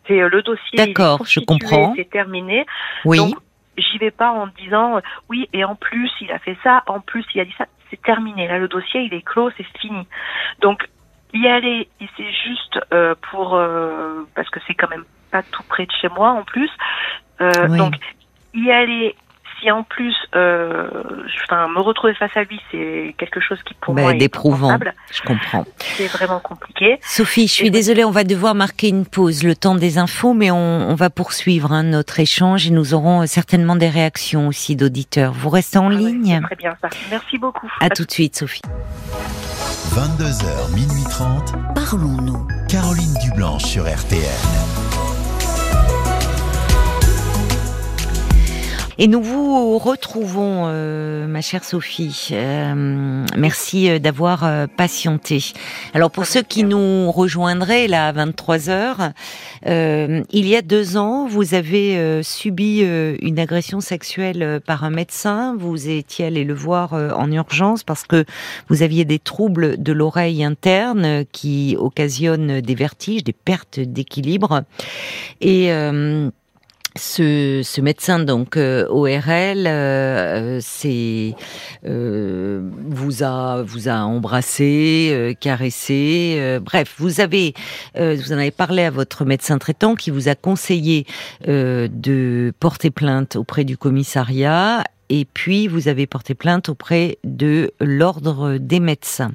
C'est 0.06 0.20
euh, 0.20 0.28
le 0.28 0.42
dossier. 0.42 0.76
D'accord, 0.76 1.24
je 1.26 1.40
comprends. 1.40 1.94
C'est 1.96 2.10
terminé. 2.10 2.66
Oui. 3.04 3.18
Donc, 3.18 3.34
j'y 3.76 3.98
vais 3.98 4.10
pas 4.10 4.30
en 4.30 4.46
disant 4.46 4.96
euh, 4.96 5.00
oui 5.28 5.48
et 5.52 5.64
en 5.64 5.74
plus 5.74 6.10
il 6.20 6.30
a 6.32 6.38
fait 6.38 6.56
ça, 6.62 6.82
en 6.86 7.00
plus 7.00 7.24
il 7.34 7.40
a 7.40 7.44
dit 7.44 7.54
ça. 7.56 7.66
C'est 7.90 8.00
terminé. 8.02 8.46
Là, 8.46 8.58
le 8.58 8.68
dossier 8.68 9.02
il 9.02 9.14
est 9.14 9.22
clos, 9.22 9.50
c'est 9.56 9.66
fini. 9.78 10.06
Donc 10.60 10.88
y 11.32 11.46
aller, 11.46 11.88
c'est 12.16 12.32
juste 12.32 12.80
euh, 12.92 13.14
pour 13.30 13.54
euh, 13.54 14.26
parce 14.34 14.48
que 14.50 14.60
c'est 14.66 14.74
quand 14.74 14.90
même 14.90 15.04
pas 15.30 15.42
tout 15.42 15.62
près 15.64 15.86
de 15.86 15.92
chez 15.92 16.08
moi 16.08 16.30
en 16.30 16.42
plus. 16.42 16.70
Euh, 17.40 17.68
Oui. 17.68 17.78
Donc 17.78 17.94
y 18.54 18.70
aller. 18.70 19.14
Si 19.60 19.70
en 19.70 19.82
plus, 19.82 20.14
euh, 20.34 20.88
enfin, 21.44 21.68
me 21.68 21.80
retrouver 21.80 22.14
face 22.14 22.34
à 22.34 22.44
lui, 22.44 22.58
c'est 22.70 23.14
quelque 23.18 23.40
chose 23.40 23.58
qui 23.64 23.74
pour 23.74 23.94
Ben, 23.94 24.02
moi 24.02 24.14
est 24.14 24.18
d'éprouvant. 24.18 24.70
impensable. 24.70 24.94
Je 25.12 25.22
comprends. 25.22 25.64
C'est 25.78 26.06
vraiment 26.06 26.40
compliqué. 26.40 26.98
Sophie, 27.02 27.46
je 27.46 27.52
suis 27.52 27.66
Et- 27.66 27.70
désolée, 27.70 28.04
on 28.04 28.10
va 28.10 28.24
devoir 28.24 28.54
marquer 28.54 28.88
une 28.88 29.04
pause, 29.06 29.42
le 29.44 29.54
temps 29.54 29.74
des 29.74 29.98
infos, 29.98 30.32
mais 30.32 30.50
on, 30.50 30.56
on 30.90 30.94
va 30.94 31.10
poursuivre 31.10 31.72
hein, 31.72 31.82
notre 31.82 32.20
échange 32.20 32.66
et 32.66 32.70
nous 32.70 32.94
aurons 32.94 33.22
euh, 33.22 33.26
certainement 33.26 33.76
des 33.76 33.88
réactions 33.88 34.48
aussi 34.48 34.76
d'auditeurs. 34.76 35.32
Vous 35.32 35.50
restez 35.50 35.78
en 35.78 35.90
Ah 35.90 35.94
ligne 35.94 36.40
très 36.42 36.56
bien 36.56 36.74
ça. 36.80 36.88
Merci 37.10 37.36
beaucoup. 37.38 37.70
À 37.80 37.90
tout 37.90 38.04
de 38.04 38.10
suite, 38.10 38.36
Sophie. 38.36 38.62
22h, 39.94 40.74
minuit 40.74 41.04
30. 41.10 41.54
Parlons-nous. 41.74 42.46
Caroline 42.68 43.14
Dublanche 43.24 43.64
sur 43.64 43.84
RTN. 43.84 44.89
Et 49.02 49.08
nous 49.08 49.22
vous 49.22 49.78
retrouvons, 49.78 50.64
euh, 50.66 51.26
ma 51.26 51.40
chère 51.40 51.64
Sophie. 51.64 52.28
Euh, 52.32 53.24
merci 53.34 53.88
euh, 53.88 53.98
d'avoir 53.98 54.44
euh, 54.44 54.66
patienté. 54.66 55.42
Alors 55.94 56.10
pour 56.10 56.26
ceux 56.26 56.42
qui 56.42 56.64
nous 56.64 57.10
rejoindraient 57.10 57.88
là 57.88 58.08
à 58.08 58.12
23 58.12 58.68
heures, 58.68 59.12
euh, 59.66 60.22
il 60.30 60.46
y 60.46 60.54
a 60.54 60.60
deux 60.60 60.98
ans, 60.98 61.26
vous 61.26 61.54
avez 61.54 62.20
subi 62.22 62.80
une 62.80 63.38
agression 63.38 63.80
sexuelle 63.80 64.60
par 64.66 64.84
un 64.84 64.90
médecin. 64.90 65.56
Vous 65.58 65.88
étiez 65.88 66.26
allé 66.26 66.44
le 66.44 66.52
voir 66.52 66.92
en 66.92 67.32
urgence 67.32 67.84
parce 67.84 68.04
que 68.04 68.26
vous 68.68 68.82
aviez 68.82 69.06
des 69.06 69.18
troubles 69.18 69.82
de 69.82 69.92
l'oreille 69.92 70.44
interne 70.44 71.24
qui 71.32 71.74
occasionnent 71.78 72.60
des 72.60 72.74
vertiges, 72.74 73.24
des 73.24 73.32
pertes 73.32 73.80
d'équilibre. 73.80 74.64
Et 75.40 75.72
euh, 75.72 76.30
ce, 76.96 77.80
médecin 77.80 78.18
donc 78.18 78.56
euh, 78.56 78.86
ORL 78.88 79.66
euh, 79.66 80.60
euh, 81.84 82.70
vous 82.88 83.22
a 83.22 83.62
vous 83.62 83.88
a 83.88 84.00
embrassé 84.00 85.36
caressé 85.40 86.58
bref 86.62 86.94
vous 86.98 87.20
avez 87.20 87.54
vous 87.96 88.32
en 88.32 88.38
avez 88.38 88.50
parlé 88.50 88.82
à 88.82 88.90
votre 88.90 89.24
médecin 89.24 89.58
traitant 89.58 89.94
qui 89.94 90.10
vous 90.10 90.28
a 90.28 90.34
conseillé 90.34 91.06
de 91.46 92.52
porter 92.58 92.90
plainte 92.90 93.36
auprès 93.36 93.64
du 93.64 93.76
commissariat 93.76 94.84
et 95.08 95.24
puis 95.24 95.68
vous 95.68 95.88
avez 95.88 96.06
porté 96.06 96.34
plainte 96.34 96.68
auprès 96.68 97.18
de 97.24 97.72
l'ordre 97.80 98.58
des 98.58 98.80
médecins 98.80 99.32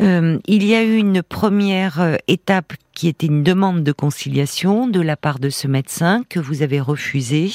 euh, 0.00 0.38
il 0.46 0.64
y 0.64 0.74
a 0.74 0.82
eu 0.82 0.96
une 0.96 1.22
première 1.22 2.00
euh, 2.00 2.16
étape 2.28 2.74
qui 2.92 3.08
était 3.08 3.26
une 3.26 3.42
demande 3.42 3.82
de 3.82 3.92
conciliation 3.92 4.86
de 4.86 5.00
la 5.00 5.16
part 5.16 5.38
de 5.38 5.48
ce 5.48 5.68
médecin 5.68 6.22
que 6.28 6.38
vous 6.38 6.62
avez 6.62 6.80
refusé. 6.80 7.50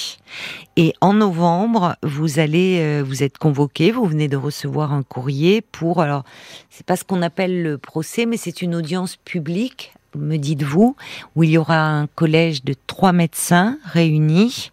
Et 0.76 0.94
en 1.02 1.14
novembre, 1.14 1.96
vous 2.04 2.40
allez, 2.40 2.80
euh, 2.80 3.04
vous 3.06 3.22
êtes 3.22 3.38
convoqué, 3.38 3.92
vous 3.92 4.06
venez 4.06 4.28
de 4.28 4.38
recevoir 4.38 4.92
un 4.92 5.04
courrier 5.04 5.62
pour, 5.62 6.02
alors, 6.02 6.24
c'est 6.70 6.86
pas 6.86 6.96
ce 6.96 7.04
qu'on 7.04 7.22
appelle 7.22 7.62
le 7.62 7.78
procès, 7.78 8.26
mais 8.26 8.38
c'est 8.38 8.62
une 8.62 8.76
audience 8.76 9.18
publique, 9.18 9.94
me 10.16 10.38
dites-vous, 10.38 10.96
où 11.36 11.44
il 11.44 11.52
y 11.52 11.58
aura 11.58 11.80
un 11.80 12.08
collège 12.08 12.64
de 12.64 12.74
trois 12.88 13.12
médecins 13.12 13.78
réunis 13.86 14.72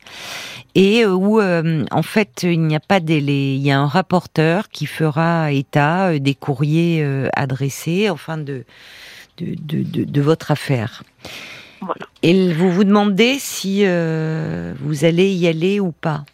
et 0.75 1.05
euh, 1.05 1.15
où 1.15 1.41
euh, 1.41 1.85
en 1.91 2.03
fait 2.03 2.43
il 2.43 2.61
n'y 2.63 2.77
a 2.77 2.81
pas 2.81 3.01
délai, 3.01 3.55
il 3.55 3.63
y 3.63 3.71
a 3.71 3.79
un 3.79 3.87
rapporteur 3.87 4.69
qui 4.69 4.87
fera 4.87 5.53
état 5.53 6.09
euh, 6.09 6.19
des 6.19 6.35
courriers 6.35 7.03
euh, 7.03 7.29
adressés, 7.35 8.11
enfin 8.11 8.39
de 8.39 8.65
de, 9.39 9.55
de, 9.61 9.83
de, 9.83 10.05
de 10.05 10.21
votre 10.21 10.51
affaire. 10.51 11.03
Voilà. 11.81 12.07
Et 12.23 12.53
vous 12.53 12.73
vous 12.73 12.83
demandez 12.83 13.37
si 13.39 13.83
euh, 13.85 14.75
vous 14.81 15.05
allez 15.05 15.33
y 15.33 15.47
aller 15.47 15.79
ou 15.79 15.93
pas. 15.93 16.25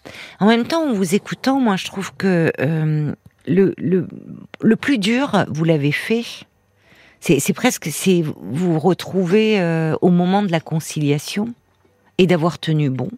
En 0.40 0.46
même 0.46 0.64
temps, 0.64 0.88
en 0.88 0.94
vous 0.94 1.14
écoutant, 1.14 1.60
moi 1.60 1.76
je 1.76 1.84
trouve 1.84 2.12
que 2.16 2.50
le, 3.46 3.74
le, 3.76 4.06
le 4.62 4.76
plus 4.76 4.96
dur, 4.96 5.44
vous 5.48 5.64
l'avez 5.64 5.92
fait. 5.92 6.24
C'est 7.26 7.54
presque, 7.54 7.86
c'est 7.86 8.22
vous 8.22 8.78
retrouvez 8.78 9.58
euh, 9.60 9.94
au 10.02 10.10
moment 10.10 10.42
de 10.42 10.52
la 10.52 10.60
conciliation 10.60 11.48
et 12.18 12.26
d'avoir 12.26 12.58
tenu 12.58 12.90
bon. 12.90 13.08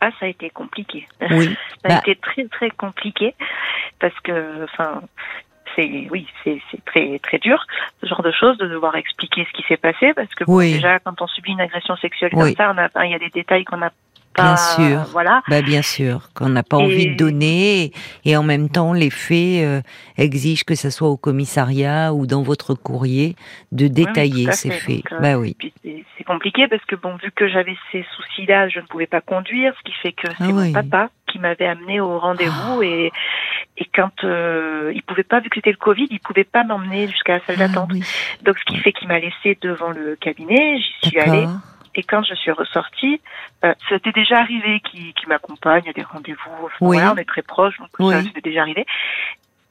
Ah, 0.00 0.10
ça 0.18 0.26
a 0.26 0.28
été 0.28 0.48
compliqué. 0.48 1.06
Oui. 1.30 1.54
Ça 1.82 1.84
a 1.84 1.88
Bah. 1.88 2.00
été 2.06 2.16
très 2.16 2.44
très 2.46 2.70
compliqué 2.70 3.34
parce 4.00 4.18
que, 4.20 4.64
enfin, 4.64 5.02
c'est 5.76 6.08
oui, 6.10 6.26
c'est 6.42 6.60
très 6.86 7.18
très 7.18 7.38
dur 7.38 7.64
ce 8.00 8.06
genre 8.06 8.22
de 8.22 8.32
choses 8.32 8.56
de 8.58 8.66
devoir 8.66 8.96
expliquer 8.96 9.44
ce 9.44 9.52
qui 9.56 9.62
s'est 9.68 9.76
passé 9.76 10.14
parce 10.14 10.34
que 10.34 10.44
bon, 10.44 10.58
déjà 10.60 10.98
quand 11.00 11.20
on 11.20 11.26
subit 11.26 11.52
une 11.52 11.60
agression 11.60 11.96
sexuelle 11.96 12.30
Oui. 12.34 12.54
comme 12.54 12.66
ça, 12.66 12.72
on 12.74 12.78
a 13.00 13.04
il 13.06 13.12
y 13.12 13.14
a 13.14 13.18
des 13.18 13.28
détails 13.30 13.64
qu'on 13.64 13.76
n'a 13.78 13.92
Bien 14.36 14.56
sûr. 14.56 15.00
Voilà. 15.10 15.42
Bah 15.48 15.62
bien 15.62 15.82
sûr, 15.82 16.28
qu'on 16.34 16.48
n'a 16.48 16.62
pas 16.62 16.78
Et- 16.78 16.82
envie 16.84 17.06
de 17.12 17.16
donner 17.16 17.92
et, 18.24 18.36
en 18.36 18.42
même 18.44 18.68
temps 18.68 18.92
les 18.92 19.10
faits 19.10 19.64
euh, 19.64 19.80
exigent 20.16 20.62
que 20.64 20.74
ça 20.76 20.90
soit 20.92 21.08
au 21.08 21.16
commissariat 21.16 22.12
ou 22.14 22.26
dans 22.26 22.42
votre 22.42 22.74
courrier 22.74 23.34
de 23.72 23.88
détailler 23.88 24.50
ces 24.52 24.70
fait. 24.70 24.78
faits. 24.78 24.96
Donc, 24.96 25.12
euh, 25.12 25.20
bah 25.20 25.38
oui. 25.38 25.56
C'est 25.82 26.04
c'est 26.16 26.24
compliqué 26.24 26.68
parce 26.68 26.84
que 26.84 26.94
bon, 26.96 27.16
vu 27.22 27.30
que 27.32 27.48
j'avais 27.48 27.76
ces 27.90 28.04
soucis-là, 28.16 28.68
je 28.68 28.78
ne 28.80 28.84
pouvais 28.86 29.06
pas 29.06 29.20
conduire, 29.20 29.72
ce 29.78 29.82
qui 29.90 29.96
fait 30.02 30.12
que 30.12 30.28
c'est 30.28 30.34
Ah 30.44 30.46
oui. 30.52 30.72
mon 30.72 30.72
papa 30.72 31.10
qui 31.26 31.38
m'avait 31.38 31.66
amené 31.66 32.00
au 32.00 32.18
rendez-vous 32.18 32.82
et 32.82 33.10
et 33.80 33.86
quand 33.94 34.24
euh, 34.24 34.90
il 34.94 35.02
pouvait 35.02 35.22
pas, 35.22 35.38
vu 35.40 35.48
que 35.50 35.54
c'était 35.56 35.70
le 35.70 35.76
Covid, 35.76 36.08
il 36.10 36.18
pouvait 36.20 36.42
pas 36.44 36.64
m'emmener 36.64 37.06
jusqu'à 37.08 37.34
la 37.34 37.40
salle 37.46 37.56
Ah 37.60 37.68
d'attente. 37.68 37.90
oui, 37.92 38.02
Donc 38.44 38.56
ce 38.58 38.64
qui 38.64 38.76
fait 38.78 38.92
qu'il 38.92 39.06
m'a 39.08 39.18
laissé 39.20 39.56
devant 39.60 39.90
le 39.90 40.16
cabinet, 40.20 40.78
j'y 41.02 41.08
suis 41.10 41.18
allée. 41.20 41.46
Et 41.98 42.04
quand 42.04 42.22
je 42.22 42.34
suis 42.34 42.52
ressortie, 42.52 43.20
euh, 43.64 43.74
c'était 43.88 44.12
déjà 44.12 44.38
arrivé 44.38 44.78
qu'il 44.80 45.12
qu'il 45.14 45.28
m'accompagne 45.28 45.88
à 45.88 45.92
des 45.92 46.04
rendez-vous. 46.04 46.50
Enfin, 46.66 46.76
Oui. 46.80 46.96
voilà, 46.96 47.12
on 47.12 47.16
est 47.16 47.24
très 47.24 47.42
proches, 47.42 47.76
donc 47.78 47.88
Oui. 47.98 48.14
ça 48.14 48.22
c'était 48.22 48.40
déjà 48.40 48.60
arrivé. 48.60 48.86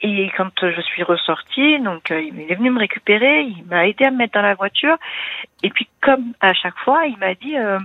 Et 0.02 0.30
quand 0.36 0.52
je 0.62 0.82
suis 0.82 1.04
ressortie, 1.04 1.80
donc 1.80 2.12
euh, 2.12 2.22
il 2.22 2.52
est 2.52 2.56
venu 2.56 2.70
me 2.70 2.80
récupérer, 2.80 3.44
il 3.44 3.64
m'a 3.66 3.88
aidé 3.88 4.04
à 4.04 4.12
me 4.12 4.18
mettre 4.18 4.34
dans 4.34 4.42
la 4.42 4.56
voiture. 4.56 4.98
Et 5.64 5.70
puis 5.70 5.88
comme 6.02 6.34
à 6.42 6.54
chaque 6.54 6.78
fois, 6.80 7.06
il 7.06 7.18
m'a 7.18 7.34
dit 7.34 7.58
euh, 7.58 7.80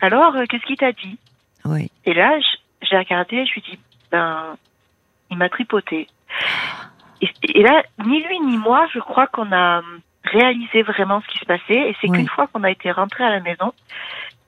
alors 0.00 0.34
euh, 0.34 0.44
qu'est-ce 0.48 0.64
qu'il 0.66 0.76
t'a 0.76 0.90
dit? 0.92 1.16
Oui. 1.64 1.88
Et 2.04 2.14
là, 2.14 2.36
j'ai 2.82 2.98
regardé, 2.98 3.46
je 3.46 3.52
lui 3.54 3.62
dit 3.62 3.78
ben 4.10 4.56
il 5.30 5.36
m'a 5.38 5.48
tripoté. 5.48 6.08
Et, 7.22 7.30
et 7.44 7.62
là, 7.62 7.84
ni 8.04 8.24
lui 8.24 8.40
ni 8.40 8.58
moi, 8.58 8.88
je 8.92 8.98
crois 8.98 9.28
qu'on 9.28 9.52
a 9.52 9.82
réalisé 10.38 10.82
vraiment 10.82 11.20
ce 11.22 11.26
qui 11.32 11.38
se 11.38 11.44
passait. 11.44 11.90
Et 11.90 11.96
c'est 12.00 12.08
Oui. 12.10 12.18
qu'une 12.18 12.28
fois 12.28 12.46
qu'on 12.48 12.64
a 12.64 12.70
été 12.70 12.90
rentré 12.90 13.24
à 13.24 13.30
la 13.30 13.40
maison, 13.40 13.72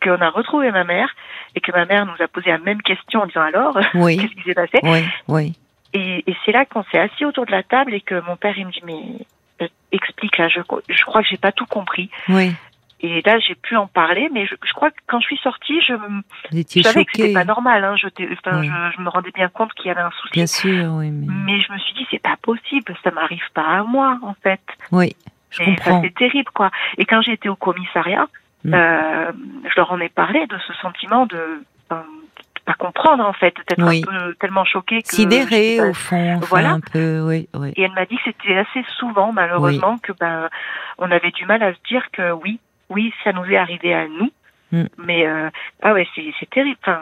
qu'on 0.03 0.21
a 0.21 0.29
retrouvé 0.31 0.71
ma 0.71 0.85
mère 0.85 1.09
et 1.55 1.61
que 1.61 1.73
ma 1.73 1.85
mère 1.87 2.07
nous 2.07 2.23
a 2.23 2.29
posé 2.29 2.51
la 2.51 2.59
même 2.59 2.83
question 2.83 3.23
en 3.23 3.27
disant 3.27 3.43
alors, 3.43 3.79
Oui, 3.95 4.17
qu'est-ce 4.19 4.35
qui 4.35 4.43
s'est 4.43 4.55
passé? 4.55 4.79
Oui, 4.83 5.05
oui. 5.29 5.53
Et, 5.95 6.25
et 6.31 6.37
c'est 6.45 6.53
là 6.53 6.65
qu'on 6.67 6.85
s'est 6.85 6.99
assis 6.99 7.25
autour 7.25 7.47
de 7.47 7.53
la 7.53 7.63
table 7.63 7.95
et 7.95 8.01
que 8.01 8.21
mon 8.27 8.37
père 8.37 8.57
il 8.59 8.67
me 8.67 8.73
dit 8.73 8.83
mais 8.85 9.01
euh, 9.63 9.69
explique 9.93 10.37
là, 10.37 10.49
je, 10.49 10.61
je 10.89 11.05
crois 11.05 11.23
que 11.23 11.29
j'ai 11.29 11.39
pas 11.39 11.53
tout 11.53 11.65
compris. 11.67 12.11
Oui, 12.29 12.53
Et 13.01 13.23
là 13.25 13.39
j'ai 13.39 13.55
pu 13.55 13.77
en 13.77 13.87
parler, 13.87 14.29
mais 14.33 14.47
je, 14.47 14.55
je 14.65 14.73
crois 14.75 14.91
que 14.91 14.97
quand 15.07 15.21
je 15.21 15.27
suis 15.27 15.39
sortie, 15.39 15.81
je, 15.81 15.95
savais 16.83 17.05
que 17.07 17.13
c'était 17.15 17.33
pas 17.33 17.45
normal. 17.45 17.83
Hein, 17.85 17.97
je, 17.97 18.09
t'ai- 18.09 18.29
enfin, 18.33 18.61
Oui. 18.61 18.67
je, 18.69 18.97
je 18.97 19.01
me 19.03 19.09
rendais 19.09 19.31
bien 19.31 19.49
compte 19.49 19.73
qu'il 19.75 19.87
y 19.87 19.91
avait 19.91 20.03
un 20.03 20.11
souci. 20.21 20.33
Bien 20.35 20.47
sûr, 20.47 20.93
oui. 20.95 21.11
Mais... 21.11 21.27
Mais 21.55 21.61
je 21.63 21.73
me 21.73 21.79
suis 21.79 21.95
dit 21.95 22.07
c'est 22.11 22.23
pas 22.23 22.37
possible, 22.43 22.95
ça 23.03 23.11
m'arrive 23.13 23.49
pas 23.55 23.65
à 23.79 23.83
moi 23.83 24.19
en 24.23 24.35
fait. 24.43 24.61
Oui, 24.93 25.17
je 25.57 25.63
Et 25.63 25.67
comprends. 25.67 26.01
ça 26.03 26.09
c'est 26.09 26.15
terrible 26.15 26.51
quoi. 26.55 26.71
Et 26.99 27.05
quand 27.05 27.21
j'ai 27.23 27.33
été 27.33 27.49
au 27.49 27.57
commissariat, 27.57 28.27
Mm. 28.65 28.75
euh, 28.75 29.33
je 29.65 29.73
leur 29.77 29.93
en 29.93 30.01
ai 30.01 30.09
parlé 30.09 30.47
de 30.47 30.57
ce 30.67 30.73
sentiment 30.75 31.27
de, 31.27 31.37
de 31.91 31.97
pas 32.65 32.75
comprendre 32.75 33.25
en 33.25 33.33
fait, 33.33 33.55
d'être 33.69 33.87
Oui. 33.87 34.03
un 34.09 34.11
peu 34.11 34.35
tellement 34.41 34.65
choqué 34.65 35.03
que 35.03 35.09
Sidéré 35.09 35.45
j'étais 35.45 35.77
pas- 35.79 35.89
au 35.91 35.95
fond, 35.95 36.35
enfin, 36.39 36.47
Voilà. 36.49 36.71
un 36.73 36.81
peu, 36.81 37.21
oui, 37.21 37.49
oui. 37.55 37.73
Et 37.77 37.83
elle 37.83 37.93
m'a 37.93 38.07
dit 38.07 38.17
que 38.17 38.23
c'était 38.25 38.57
assez 38.57 38.85
souvent, 38.99 39.31
malheureusement, 39.33 39.99
que 39.99 40.11
ben 40.19 40.49
on 40.99 41.09
avait 41.13 41.31
du 41.31 41.45
mal 41.47 41.63
à 41.63 41.73
se 41.75 41.79
dire 41.89 42.03
que 42.13 42.33
oui, 42.33 42.59
oui, 42.89 43.13
ça 43.23 43.33
nous 43.33 43.45
est 43.45 43.57
arrivé 43.57 43.95
à 43.95 44.09
nous. 44.09 44.31
Mm. 44.73 44.83
Mais 44.99 45.27
euh, 45.27 45.49
ah 45.83 45.93
ouais, 45.93 46.07
c'est 46.15 46.25
c'est 46.41 46.51
terrible. 46.51 46.77
Enfin, 46.83 46.99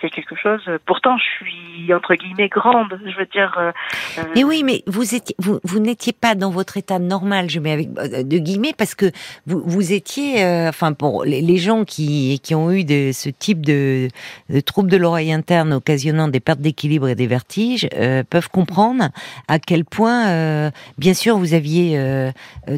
c'est 0.00 0.10
quelque 0.10 0.36
chose. 0.36 0.60
Pourtant, 0.86 1.16
je 1.18 1.24
suis 1.44 1.92
entre 1.92 2.14
guillemets 2.14 2.48
grande. 2.48 3.00
Je 3.04 3.16
veux 3.18 3.26
dire. 3.26 3.52
euh, 3.58 3.72
euh, 4.18 4.22
Mais 4.36 4.44
oui, 4.44 4.62
mais 4.64 4.82
vous 4.86 5.14
étiez, 5.16 5.34
vous, 5.38 5.58
vous 5.64 5.80
n'étiez 5.80 6.12
pas 6.12 6.34
dans 6.36 6.50
votre 6.50 6.76
état 6.76 6.98
normal, 7.00 7.50
je 7.50 7.58
mets 7.58 7.72
avec 7.72 7.88
euh, 7.98 8.22
de 8.22 8.38
guillemets, 8.38 8.74
parce 8.78 8.94
que 8.94 9.06
vous, 9.46 9.60
vous 9.64 9.92
étiez, 9.92 10.44
euh, 10.44 10.68
enfin 10.68 10.92
pour 10.92 11.24
les, 11.24 11.42
les 11.42 11.56
gens 11.56 11.84
qui, 11.84 12.38
qui 12.44 12.54
ont 12.54 12.70
eu 12.70 12.84
de, 12.84 13.10
ce 13.12 13.28
type 13.28 13.66
de, 13.66 14.06
de 14.48 14.60
troubles 14.60 14.90
de 14.90 14.96
l'oreille 14.96 15.32
interne 15.32 15.72
occasionnant 15.72 16.28
des 16.28 16.40
pertes 16.40 16.60
d'équilibre 16.60 17.08
et 17.08 17.16
des 17.16 17.26
vertiges, 17.26 17.88
euh, 17.96 18.22
peuvent 18.22 18.48
comprendre 18.50 19.08
à 19.48 19.58
quel 19.58 19.84
point, 19.84 20.28
euh, 20.28 20.70
bien 20.98 21.14
sûr, 21.14 21.36
vous 21.38 21.54
aviez 21.54 21.98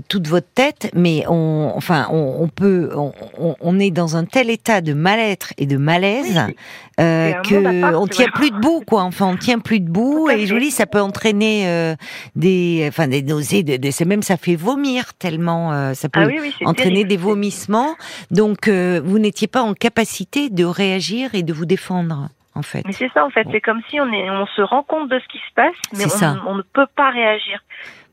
toute 0.08 0.26
votre 0.28 0.48
tête, 0.54 0.90
mais 0.94 1.24
on, 1.28 1.72
enfin, 1.76 2.06
on, 2.10 2.36
on 2.40 2.48
peut, 2.48 2.90
on- 2.96 3.12
on 3.60 3.78
est 3.78 3.90
dans 3.90 4.16
un 4.16 4.21
tel 4.24 4.50
état 4.50 4.80
de 4.80 4.92
mal-être 4.92 5.52
et 5.58 5.66
de 5.66 5.76
malaise 5.76 6.44
Oui, 6.48 6.56
euh, 7.00 7.32
un 7.34 7.42
que 7.42 7.94
on 7.94 8.06
tient 8.06 8.28
plus 8.28 8.50
debout, 8.50 8.82
quoi. 8.86 9.02
Enfin, 9.02 9.26
on 9.26 9.36
tient 9.36 9.58
plus 9.58 9.80
debout 9.80 10.28
et 10.30 10.46
je 10.46 10.54
vous 10.54 10.60
dis, 10.60 10.70
ça 10.70 10.86
peut 10.86 11.00
entraîner 11.00 11.68
euh, 11.68 11.94
des, 12.36 12.84
enfin, 12.88 13.08
des 13.08 13.22
nausées, 13.22 13.62
des, 13.62 13.92
même 14.04 14.22
ça 14.22 14.36
fait 14.36 14.56
vomir 14.56 15.14
tellement, 15.14 15.72
euh, 15.72 15.94
ça 15.94 16.08
peut 16.08 16.20
ah 16.22 16.26
oui, 16.26 16.38
oui, 16.40 16.54
c'est 16.58 16.66
entraîner 16.66 17.04
terrible. 17.04 17.08
des 17.08 17.16
vomissements. 17.16 17.94
Donc, 18.30 18.68
euh, 18.68 19.00
vous 19.04 19.18
n'étiez 19.18 19.48
pas 19.48 19.62
en 19.62 19.74
capacité 19.74 20.50
de 20.50 20.64
réagir 20.64 21.34
et 21.34 21.42
de 21.42 21.52
vous 21.52 21.66
défendre, 21.66 22.28
en 22.54 22.62
fait. 22.62 22.82
Mais 22.86 22.92
c'est 22.92 23.10
ça 23.14 23.24
en 23.24 23.30
fait. 23.30 23.46
C'est 23.50 23.60
comme 23.60 23.80
si 23.88 24.00
on 24.00 24.12
est, 24.12 24.30
on 24.30 24.46
se 24.46 24.62
rend 24.62 24.82
compte 24.82 25.08
de 25.08 25.18
ce 25.18 25.28
qui 25.28 25.38
se 25.38 25.54
passe, 25.54 25.74
mais 25.96 26.04
on, 26.46 26.50
on 26.50 26.54
ne 26.56 26.62
peut 26.62 26.86
pas 26.96 27.10
réagir. 27.10 27.62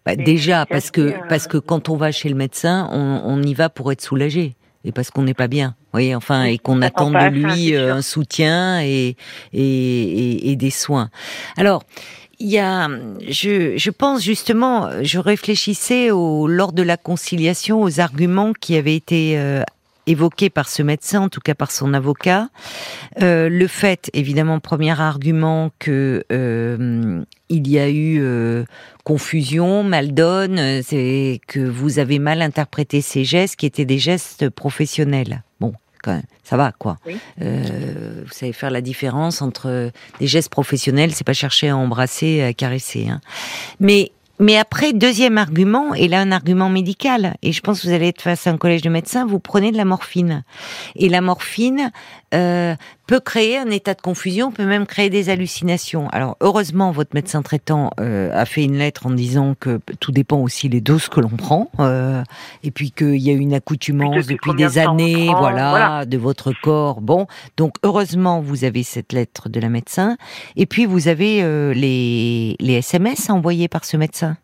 Bah, 0.06 0.15
déjà, 0.15 0.65
parce 0.65 0.91
que 0.91 1.13
parce 1.28 1.48
que 1.48 1.58
quand 1.58 1.89
on 1.89 1.98
va 1.98 2.12
chez 2.12 2.30
le 2.30 2.36
médecin, 2.36 2.88
on, 2.91 3.22
on 3.26 3.41
y 3.43 3.54
va 3.54 3.69
pour 3.69 3.91
être 3.91 4.02
soulagé 4.02 4.56
et 4.86 4.92
parce 4.92 5.12
qu'on 5.12 5.24
n'est 5.24 5.34
pas 5.34 5.48
bien. 5.48 5.70
Vous 5.70 5.94
voyez, 5.94 6.15
enfin, 6.15 6.44
Oui, 6.44 6.54
et 6.54 6.58
qu'on 6.58 6.80
on 6.80 6.82
attend 6.82 7.12
de 7.12 7.28
lui 7.30 7.76
euh, 7.76 7.94
un 7.94 8.02
soutien 8.02 8.82
et 8.82 9.15
et, 9.54 9.62
et, 9.62 10.52
et 10.52 10.56
des 10.56 10.72
soins. 10.72 11.10
Alors. 11.58 11.84
Il 12.42 12.48
y 12.48 12.58
a, 12.58 12.88
je, 13.28 13.76
je 13.76 13.89
pense 13.89 14.24
justement, 14.24 14.89
je 15.02 15.20
réfléchissais 15.20 16.10
au, 16.10 16.48
lors 16.48 16.72
de 16.72 16.82
la 16.82 16.96
conciliation 16.96 17.82
aux 17.82 18.00
arguments 18.00 18.54
qui 18.54 18.78
avaient 18.78 18.96
été 18.96 19.38
euh, 19.38 19.62
évoqués 20.10 20.50
par 20.50 20.68
ce 20.68 20.82
médecin, 20.82 21.22
en 21.22 21.30
tout 21.30 21.39
cas 21.39 21.54
par 21.54 21.72
son 21.72 21.94
avocat. 21.94 22.50
Euh, 23.22 23.48
le 23.50 23.68
fait, 23.68 24.10
évidemment, 24.13 24.60
premier 24.60 25.00
argument 25.00 25.72
que 25.80 26.24
euh, 26.32 27.22
il 27.50 27.68
y 27.68 27.80
a 27.80 27.90
eu 27.90 28.20
euh, 28.22 28.64
confusion, 29.04 29.84
mal 29.84 30.14
donne, 30.14 30.60
euh, 30.60 30.82
c'est 30.84 31.42
que 31.48 31.60
vous 31.60 32.00
avez 32.00 32.20
mal 32.20 32.42
interprété 32.42 33.02
ces 33.02 33.24
gestes 33.24 33.56
qui 33.56 33.66
étaient 33.66 33.86
des 33.86 33.98
gestes 33.98 34.50
professionnels. 34.50 35.44
Bon, 35.60 35.74
quand 36.04 36.14
même, 36.14 36.24
ça 36.44 36.58
va 36.58 36.72
quoi. 36.72 36.98
Oui. 37.06 37.18
Euh, 37.42 38.24
vous 38.26 38.34
savez 38.34 38.54
faire 38.54 38.72
la 38.72 38.82
différence 38.82 39.42
entre 39.42 39.92
des 40.20 40.28
gestes 40.28 40.50
professionnels, 40.50 41.12
c'est 41.14 41.26
pas 41.26 41.34
chercher 41.34 41.70
à 41.70 41.78
embrasser, 41.78 42.42
à 42.42 42.54
caresser. 42.54 43.10
Hein. 43.10 43.20
Mais 43.80 44.12
mais 44.42 44.56
après, 44.56 44.94
deuxième 44.94 45.38
argument, 45.38 45.94
et 45.94 46.08
là 46.08 46.22
un 46.22 46.32
argument 46.32 46.70
médical, 46.70 47.36
et 47.42 47.52
je 47.52 47.60
pense 47.60 47.82
que 47.82 47.88
vous 47.88 47.94
allez 47.94 48.08
être 48.08 48.22
face 48.22 48.48
à 48.48 48.52
un 48.52 48.58
collège 48.58 48.82
de 48.82 48.90
médecins, 48.90 49.26
vous 49.26 49.40
prenez 49.40 49.74
de 49.74 49.78
la 49.78 49.84
morphine. 49.84 50.44
Et 50.96 51.10
la 51.10 51.20
morphine 51.20 51.92
euh, 52.34 52.76
peut 53.10 53.19
créer 53.19 53.58
un 53.58 53.72
état 53.72 53.95
de 53.95 54.02
confusion, 54.02 54.52
peut 54.52 54.67
même 54.67 54.86
créer 54.86 55.10
des 55.10 55.32
hallucinations. 55.32 56.10
Alors 56.10 56.38
heureusement, 56.41 56.91
votre 56.91 57.15
médecin 57.15 57.41
traitant 57.41 57.89
euh, 58.00 58.30
a 58.39 58.45
fait 58.45 58.63
une 58.63 58.78
lettre 58.78 59.08
en 59.08 59.10
disant 59.10 59.56
que 59.60 59.80
tout 60.00 60.12
dépend 60.12 60.38
aussi 60.38 60.69
les 60.69 60.80
doses 60.80 61.10
que 61.10 61.19
l'on 61.19 61.30
prend, 61.30 61.72
euh, 61.80 62.22
et 62.62 62.69
puis 62.69 62.91
qu'il 62.91 63.17
y 63.17 63.32
a 63.32 63.34
une 63.34 63.56
accoutumance 63.56 64.28
Depuis 64.28 64.54
des 64.54 64.78
années, 64.78 65.26
prend, 65.26 65.39
voilà, 65.39 65.69
voilà. 65.72 66.06
de 66.06 66.17
votre 66.19 66.54
corps. 66.62 67.02
Bon, 67.02 67.26
donc 67.58 67.78
heureusement, 67.82 68.41
vous 68.41 68.63
avez 68.63 68.84
cette 68.84 69.12
lettre 69.12 69.50
de 69.50 69.60
la 69.60 69.69
médecin, 69.69 70.15
et 70.56 70.67
puis 70.67 70.86
vous 70.86 71.08
avez 71.08 71.41
euh, 71.41 71.74
les, 71.74 72.58
les 72.60 72.74
SMS 72.74 73.32
envoyés 73.32 73.67
par 73.67 73.86
ce 73.86 73.98
médecin. 73.98 74.38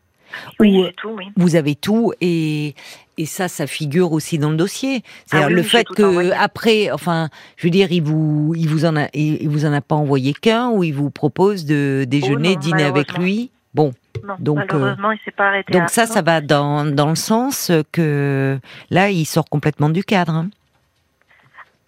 Oui, 0.60 0.78
Ou, 0.80 0.86
c'est 0.86 0.96
tout, 0.96 1.10
oui. 1.10 1.26
vous 1.36 1.56
avez 1.56 1.76
tout 1.76 2.14
et 2.22 2.76
et 3.18 3.26
ça, 3.26 3.48
ça 3.48 3.66
figure 3.66 4.12
aussi 4.12 4.38
dans 4.38 4.50
le 4.50 4.58
dossier. 4.58 5.02
C'est-à-dire 5.26 5.48
Ah 5.48 5.50
oui, 5.50 5.56
le 5.56 5.64
fait 5.64 5.86
que 5.88 6.32
après, 6.34 6.92
enfin, 6.92 7.30
je 7.56 7.66
veux 7.66 7.72
dire, 7.72 7.88
il 7.92 8.02
vous, 8.04 8.54
il 8.58 8.68
vous 8.68 8.84
en 8.86 8.98
a, 8.98 9.08
il 9.14 9.48
vous 9.48 9.66
en 9.66 9.72
a 9.72 9.80
pas 9.80 9.96
envoyé 9.96 10.34
qu'un 10.34 10.70
ou 10.70 10.84
il 10.84 10.94
vous 10.94 11.10
propose 11.12 11.66
de 11.66 12.04
déjeuner, 12.06 12.50
Oh 12.52 12.56
non, 12.56 12.60
dîner 12.60 12.84
avec 12.84 13.18
lui? 13.18 13.52
Bon, 13.74 13.94
Non, 14.26 14.36
donc, 14.40 14.58
euh, 14.74 14.78
malheureusement, 14.80 15.12
il 15.12 15.20
s'est 15.24 15.32
pas 15.32 15.48
arrêté. 15.48 15.72
donc 15.72 15.90
ça, 15.90 16.06
ça 16.06 16.22
va 16.22 16.42
dans 16.42 16.84
dans 16.86 17.08
le 17.10 17.16
sens 17.16 17.72
que 17.94 18.60
là, 18.90 19.10
il 19.10 19.26
sort 19.26 19.46
complètement 19.50 19.90
du 19.90 20.04
cadre. 20.04 20.34
hein. 20.34 20.50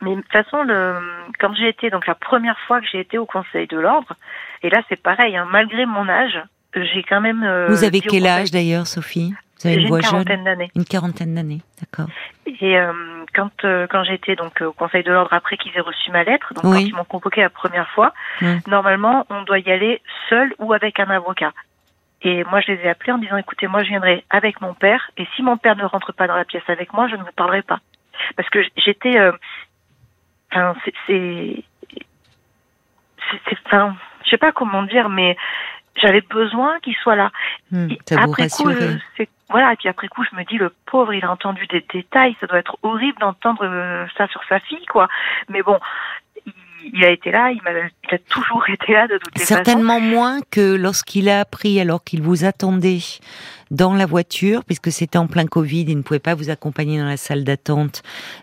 Mais 0.02 0.16
de 0.16 0.22
toute 0.22 0.32
façon, 0.32 0.64
le, 0.64 0.96
quand 1.40 1.54
j'ai 1.56 1.70
été, 1.70 1.90
donc 1.90 2.06
la 2.08 2.16
première 2.16 2.58
fois 2.68 2.80
que 2.82 2.88
j'ai 2.92 3.00
été 3.00 3.18
au 3.18 3.26
Conseil 3.26 3.68
de 3.68 3.78
l'Ordre, 3.78 4.14
et 4.64 4.70
là 4.70 4.82
c'est 4.90 5.02
pareil, 5.02 5.36
hein, 5.36 5.48
malgré 5.52 5.86
mon 5.86 6.08
âge, 6.08 6.40
j'ai 6.84 7.04
quand 7.04 7.22
même. 7.22 7.44
euh, 7.44 7.68
Vous 7.70 7.84
avez 7.84 8.02
quel 8.02 8.26
âge 8.28 8.52
d'ailleurs, 8.52 8.88
Sophie 8.88 9.34
Vous 9.60 9.68
avez 9.68 9.76
une 9.78 9.82
une 9.84 9.88
voix 9.88 10.00
jeune 10.02 10.10
quarantaine 10.12 10.44
d'années. 10.44 10.72
Une 10.76 10.86
quarantaine 10.86 11.36
d'années, 11.36 11.62
d'accord. 11.80 12.08
Et 12.62 12.78
euh, 12.78 12.94
quand 13.36 13.52
euh, 13.66 13.86
quand 13.88 14.04
été 14.04 14.36
donc 14.36 14.62
au 14.62 14.72
Conseil 14.74 15.04
de 15.04 15.12
l'Ordre 15.12 15.34
après 15.34 15.58
qu'ils 15.58 15.76
aient 15.76 15.82
reçu 15.82 16.12
ma 16.12 16.24
lettre, 16.24 16.54
donc 16.54 16.64
Oui. 16.66 16.72
quand 16.84 16.88
ils 16.90 16.96
m'ont 16.96 17.04
convoqué 17.06 17.42
la 17.42 17.50
première 17.50 17.90
fois, 17.90 18.14
normalement 18.68 19.26
on 19.30 19.44
doit 19.44 19.60
y 19.60 19.70
aller 19.72 20.02
seul 20.30 20.54
ou 20.60 20.74
avec 20.74 21.00
un 21.00 21.10
avocat. 21.10 21.52
Et 22.24 22.44
moi 22.46 22.62
je 22.62 22.72
les 22.72 22.80
ai 22.82 22.90
appelés 22.90 23.12
en 23.14 23.20
disant 23.20 23.38
écoutez 23.38 23.68
moi 23.68 23.84
je 23.84 23.90
viendrai 23.90 24.24
avec 24.32 24.60
mon 24.62 24.74
père 24.74 25.12
et 25.18 25.28
si 25.36 25.44
mon 25.44 25.58
père 25.58 25.76
ne 25.76 25.84
rentre 25.86 26.14
pas 26.14 26.26
dans 26.28 26.36
la 26.36 26.46
pièce 26.46 26.64
avec 26.68 26.92
moi 26.94 27.08
je 27.08 27.16
ne 27.16 27.22
vous 27.22 27.32
parlerai 27.36 27.62
pas 27.62 27.80
parce 28.36 28.50
que 28.50 28.60
j'étais 28.76 29.20
euh, 29.20 29.32
enfin 30.52 30.74
c'est- 31.06 31.64
enfin 33.68 33.96
je 34.26 34.30
sais 34.32 34.38
pas 34.38 34.52
comment 34.52 34.84
dire 34.84 35.10
mais 35.10 35.38
j'avais 35.98 36.22
besoin 36.22 36.80
qu'il 36.80 36.96
soit 36.96 37.16
là 37.16 37.32
Hmm, 37.72 37.88
après 38.24 38.44
coup, 38.64 38.70
je- 38.72 38.98
c'est- 39.18 39.30
voilà, 39.50 39.74
et 39.74 39.76
puis 39.78 39.88
après 39.90 40.08
coup, 40.08 40.24
je 40.30 40.36
me 40.36 40.44
dis, 40.44 40.58
le 40.58 40.74
pauvre, 40.86 41.14
il 41.14 41.24
a 41.24 41.32
entendu 41.32 41.66
des 41.68 41.86
détails, 41.94 42.36
ça 42.42 42.48
doit 42.48 42.60
être 42.60 42.78
horrible 42.84 43.18
d'entendre 43.20 43.64
euh, 43.66 44.06
ça 44.18 44.28
sur 44.28 44.44
sa 44.50 44.60
fille, 44.60 44.86
quoi. 44.88 45.08
Mais 45.50 45.62
bon, 45.62 45.80
il, 46.94 47.04
a 47.04 47.10
été 47.10 47.32
là, 47.32 47.52
il, 47.52 47.62
m'a, 47.64 47.72
il 47.72 48.16
a 48.16 48.18
toujours 48.30 48.64
été 48.74 48.94
là 48.94 49.08
de 49.08 49.18
toutes 49.18 49.38
les 49.38 49.46
façons. 49.46 49.56
Certainement 49.56 50.00
moins 50.00 50.40
que 50.50 50.76
lorsqu'il 50.76 51.30
a 51.30 51.42
appris, 51.42 51.80
alors 51.80 52.04
qu'il 52.04 52.22
vous 52.22 52.46
attendait 52.46 53.00
dans 53.72 53.94
la 53.94 54.06
voiture, 54.06 54.64
puisque 54.64 54.92
c'était 54.92 55.18
en 55.18 55.28
plein 55.28 55.46
Covid, 55.46 55.86
il 55.88 55.98
ne 55.98 56.02
pouvait 56.02 56.20
pas 56.20 56.36
vous 56.36 56.50
accompagner 56.50 57.00
dans 57.00 57.06
la 57.06 57.18
salle 57.18 57.44
d'attente, 57.44 58.02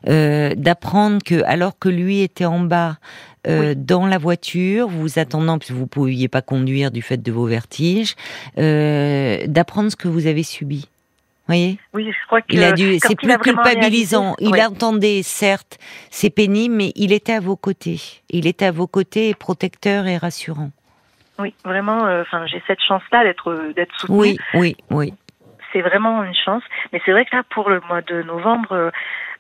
euh, 0.09 0.55
d'apprendre 0.57 1.23
que, 1.25 1.43
alors 1.45 1.79
que 1.79 1.89
lui 1.89 2.21
était 2.21 2.45
en 2.45 2.61
bas, 2.61 2.99
euh, 3.47 3.75
dans 3.77 4.07
la 4.07 4.19
voiture, 4.19 4.89
vous 4.89 5.19
attendant, 5.19 5.59
puisque 5.59 5.75
vous 5.75 5.83
ne 5.83 5.87
pouviez 5.87 6.29
pas 6.29 6.43
conduire 6.43 6.91
du 6.91 7.03
fait 7.03 7.23
de 7.23 7.33
vos 7.33 7.47
vertiges, 7.47 8.15
euh, 8.59 9.45
d'apprendre 9.47 9.91
ce 9.91 9.97
que 9.97 10.09
vous 10.09 10.27
avez 10.27 10.43
subi. 10.43 10.89
Voyez 11.47 11.79
Oui, 11.93 12.11
je 12.11 12.27
crois 12.27 12.41
que 12.41 12.47
il 12.55 12.63
a 12.65 12.73
dû, 12.73 12.99
c'est 12.99 13.15
plus 13.17 13.29
culpabilisant. 13.39 14.33
réalisé- 14.33 14.37
Il 14.41 14.51
ouais. 14.53 14.65
entendait, 14.65 15.23
certes, 15.23 15.79
c'est 16.11 16.31
pénible, 16.31 16.75
mais 16.75 16.93
il 16.97 17.13
était 17.13 17.35
à 17.35 17.41
vos 17.41 17.57
côtés. 17.57 18.01
Il 18.31 18.47
était 18.47 18.65
à 18.67 18.71
vos 18.73 18.87
côtés, 18.87 19.35
protecteur 19.35 20.07
et 20.07 20.17
rassurant. 20.17 20.71
Oui, 21.39 21.53
vraiment, 21.65 22.07
euh, 22.07 22.23
enfin, 22.23 22.47
j'ai 22.47 22.63
cette 22.67 22.81
chance-là 22.81 23.25
d'être, 23.25 23.73
d'être 23.75 23.93
soutenue. 23.99 24.19
Oui, 24.19 24.39
oui, 24.55 24.77
oui. 24.91 25.13
C'est 25.75 25.83
vraiment 25.83 26.23
une 26.25 26.35
chance. 26.35 26.63
Mais 26.93 27.03
c'est 27.05 27.13
vrai 27.13 27.27
que 27.27 27.37
là, 27.37 27.43
pour 27.51 27.69
le 27.69 27.81
mois 27.89 28.01
de 28.01 28.23
novembre, 28.23 28.73
euh, 28.73 28.91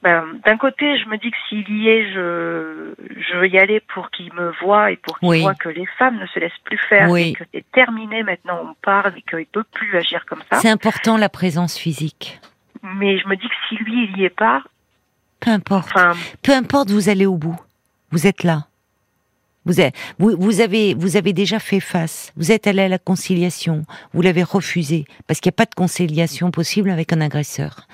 ben, 0.02 0.22
d'un 0.44 0.58
côté, 0.58 0.98
je 0.98 1.08
me 1.08 1.16
dis 1.16 1.30
que 1.30 1.36
s'il 1.48 1.66
y 1.70 1.88
est, 1.88 2.12
je, 2.12 2.92
je 3.16 3.36
veux 3.38 3.48
y 3.48 3.56
aller 3.58 3.80
pour 3.80 4.10
qu'il 4.10 4.30
me 4.34 4.50
voit 4.60 4.90
et 4.90 4.96
pour 4.96 5.18
qu'il 5.18 5.28
Oui. 5.28 5.40
voit 5.40 5.54
que 5.54 5.70
les 5.70 5.86
femmes 5.98 6.18
ne 6.18 6.26
se 6.26 6.38
laissent 6.38 6.52
plus 6.64 6.76
faire, 6.90 7.08
Oui. 7.10 7.30
et 7.30 7.32
que 7.32 7.44
c'est 7.54 7.64
terminé 7.72 8.22
maintenant, 8.22 8.60
on 8.70 8.74
parle 8.82 9.14
et 9.16 9.22
qu'il 9.22 9.46
peut 9.46 9.64
plus 9.72 9.96
agir 9.96 10.26
comme 10.26 10.42
ça. 10.50 10.58
C'est 10.58 10.68
important 10.68 11.16
la 11.16 11.30
présence 11.30 11.78
physique. 11.78 12.40
Mais 12.82 13.16
je 13.18 13.26
me 13.28 13.36
dis 13.36 13.48
que 13.48 13.54
si 13.68 13.76
lui, 13.76 14.10
il 14.12 14.18
y 14.18 14.24
est 14.24 14.28
pas, 14.36 14.62
Peu 15.40 15.50
importe. 15.50 15.92
Peu 16.42 16.52
importe, 16.52 16.90
vous 16.90 17.08
allez 17.08 17.26
au 17.26 17.36
bout. 17.36 17.58
Vous 18.10 18.26
êtes 18.26 18.42
là. 18.44 18.64
Vous, 19.66 19.80
êtes- 19.80 19.94
vous, 20.18 20.36
vous 20.38 20.60
avez, 20.60 20.94
vous 20.94 21.16
avez 21.16 21.32
déjà 21.32 21.58
fait 21.58 21.80
face. 21.80 22.32
Vous 22.36 22.52
êtes 22.52 22.66
allé 22.66 22.82
à 22.82 22.88
la 22.88 22.98
conciliation. 22.98 23.84
Vous 24.12 24.20
l'avez 24.22 24.42
refusé 24.42 25.06
parce 25.26 25.40
qu'il 25.40 25.48
n'y 25.50 25.54
a 25.54 25.60
pas 25.64 25.66
de 25.66 25.74
conciliation 25.74 26.50
possible 26.50 26.90
avec 26.90 27.12
un 27.12 27.20
agresseur. 27.20 27.86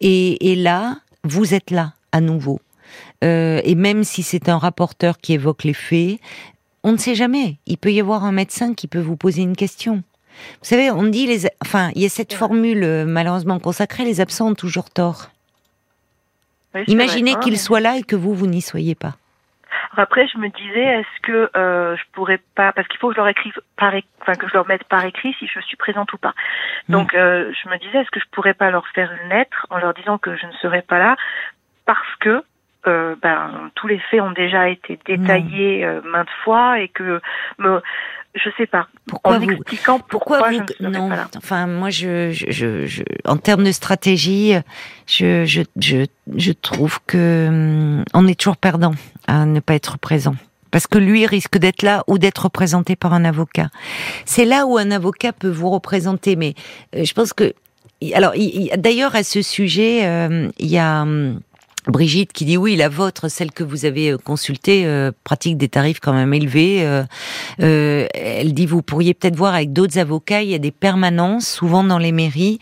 Et, 0.00 0.52
et 0.52 0.56
là, 0.56 0.98
vous 1.24 1.54
êtes 1.54 1.70
là 1.70 1.94
à 2.12 2.20
nouveau. 2.20 2.60
Euh, 3.24 3.60
et 3.64 3.74
même 3.74 4.04
si 4.04 4.22
c'est 4.22 4.48
un 4.48 4.58
rapporteur 4.58 5.18
qui 5.18 5.32
évoque 5.32 5.64
les 5.64 5.74
faits, 5.74 6.18
on 6.84 6.92
ne 6.92 6.96
sait 6.98 7.14
jamais. 7.16 7.56
Il 7.66 7.78
peut 7.78 7.92
y 7.92 7.98
avoir 8.00 8.24
un 8.24 8.32
médecin 8.32 8.74
qui 8.74 8.86
peut 8.86 9.00
vous 9.00 9.16
poser 9.16 9.42
une 9.42 9.56
question. 9.56 9.96
Vous 10.60 10.68
savez, 10.68 10.90
on 10.90 11.02
dit 11.04 11.26
les, 11.26 11.46
enfin, 11.62 11.90
il 11.94 12.02
y 12.02 12.06
a 12.06 12.10
cette 12.10 12.34
formule 12.34 12.84
euh, 12.84 13.04
malheureusement 13.06 13.58
consacrée 13.58 14.04
les 14.04 14.20
absents 14.20 14.48
ont 14.50 14.54
toujours 14.54 14.90
tort. 14.90 15.30
oui, 16.74 16.82
Imaginez 16.88 17.32
hein, 17.32 17.40
qu'il 17.42 17.58
soit 17.58 17.80
là 17.80 17.96
et 17.96 18.02
que 18.02 18.14
vous, 18.16 18.34
vous 18.34 18.46
n'y 18.46 18.60
soyez 18.60 18.94
pas. 18.94 19.16
Après, 19.96 20.26
je 20.28 20.38
me 20.38 20.48
disais, 20.48 20.84
est-ce 20.84 21.20
que 21.22 21.50
euh, 21.56 21.96
je 21.96 22.02
pourrais 22.12 22.40
pas, 22.54 22.72
parce 22.72 22.86
qu'il 22.88 22.98
faut 22.98 23.08
que 23.08 23.14
je 23.14 23.18
leur 23.18 23.28
écrive 23.28 23.58
par, 23.76 23.94
é- 23.94 24.04
enfin 24.20 24.34
que 24.34 24.48
je 24.48 24.54
leur 24.54 24.66
mette 24.66 24.84
par 24.84 25.04
écrit 25.04 25.34
si 25.38 25.46
je 25.46 25.60
suis 25.60 25.76
présente 25.76 26.12
ou 26.12 26.18
pas. 26.18 26.34
Mm. 26.88 26.92
Donc, 26.92 27.14
euh, 27.14 27.52
je 27.52 27.68
me 27.68 27.78
disais, 27.78 27.98
est-ce 27.98 28.10
que 28.10 28.20
je 28.20 28.26
pourrais 28.32 28.54
pas 28.54 28.70
leur 28.70 28.86
faire 28.88 29.10
une 29.22 29.30
lettre 29.30 29.66
en 29.70 29.78
leur 29.78 29.94
disant 29.94 30.18
que 30.18 30.36
je 30.36 30.46
ne 30.46 30.52
serai 30.52 30.82
pas 30.82 30.98
là 30.98 31.16
parce 31.86 32.16
que 32.20 32.42
euh, 32.86 33.16
ben 33.20 33.70
tous 33.74 33.88
les 33.88 33.98
faits 33.98 34.20
ont 34.20 34.30
déjà 34.30 34.68
été 34.68 34.98
détaillés 35.06 35.84
euh, 35.84 36.00
maintes 36.04 36.30
fois 36.44 36.78
et 36.78 36.88
que 36.88 37.20
me, 37.58 37.82
je 38.36 38.50
sais 38.56 38.66
pas, 38.66 38.86
Pourquoi 39.06 39.36
en 39.36 39.40
vous, 39.40 39.50
expliquant 39.50 39.98
pourquoi, 39.98 40.38
pourquoi 40.38 40.52
je 40.52 40.58
vous, 40.58 40.62
ne 40.62 40.88
serai 40.90 40.98
non, 40.98 41.08
pas 41.08 41.16
là. 41.16 41.28
enfin, 41.36 41.66
moi, 41.66 41.90
je, 41.90 42.30
je, 42.32 42.46
je, 42.50 42.86
je- 42.86 43.02
en 43.24 43.36
termes 43.36 43.64
de 43.64 43.72
stratégie, 43.72 44.52
je, 45.06 45.44
je, 45.44 45.62
je, 45.80 46.04
je 46.36 46.52
trouve 46.52 46.98
que 47.06 47.46
hum, 47.48 48.04
on 48.14 48.26
est 48.28 48.38
toujours 48.38 48.56
perdant 48.56 48.92
à 49.26 49.44
ne 49.46 49.60
pas 49.60 49.74
être 49.74 49.98
présent. 49.98 50.36
Parce 50.70 50.86
que 50.86 50.98
lui 50.98 51.24
risque 51.26 51.56
d'être 51.58 51.82
là 51.82 52.04
ou 52.06 52.18
d'être 52.18 52.44
représenté 52.44 52.96
par 52.96 53.14
un 53.14 53.24
avocat. 53.24 53.68
C'est 54.26 54.44
là 54.44 54.66
où 54.66 54.76
un 54.76 54.90
avocat 54.90 55.32
peut 55.32 55.48
vous 55.48 55.70
représenter. 55.70 56.36
Mais 56.36 56.54
euh, 56.94 57.04
je 57.04 57.14
pense 57.14 57.32
que, 57.32 57.54
alors, 58.12 58.34
il- 58.34 58.68
il- 58.72 58.80
d'ailleurs, 58.80 59.14
à 59.16 59.22
ce 59.22 59.40
sujet, 59.42 60.04
euh, 60.04 60.48
il 60.58 60.66
y 60.66 60.76
a 60.78 61.02
hum, 61.02 61.40
Brigitte 61.86 62.32
qui 62.32 62.44
dit 62.44 62.56
oui, 62.56 62.74
la 62.76 62.88
vôtre, 62.88 63.28
celle 63.28 63.52
que 63.52 63.62
vous 63.64 63.84
avez 63.84 64.10
euh, 64.12 64.18
consultée, 64.18 64.86
euh, 64.86 65.12
pratique 65.24 65.56
des 65.56 65.68
tarifs 65.68 66.00
quand 66.00 66.12
même 66.12 66.34
élevés. 66.34 66.84
euh, 66.84 67.04
euh, 67.60 68.06
elle 68.14 68.54
dit 68.54 68.66
vous 68.66 68.82
pourriez 68.82 69.14
peut-être 69.14 69.36
voir 69.36 69.54
avec 69.54 69.72
d'autres 69.72 69.98
avocats. 69.98 70.42
Il 70.42 70.48
y 70.50 70.54
a 70.54 70.58
des 70.58 70.72
permanences, 70.72 71.48
souvent 71.48 71.84
dans 71.84 71.98
les 71.98 72.12
mairies. 72.12 72.58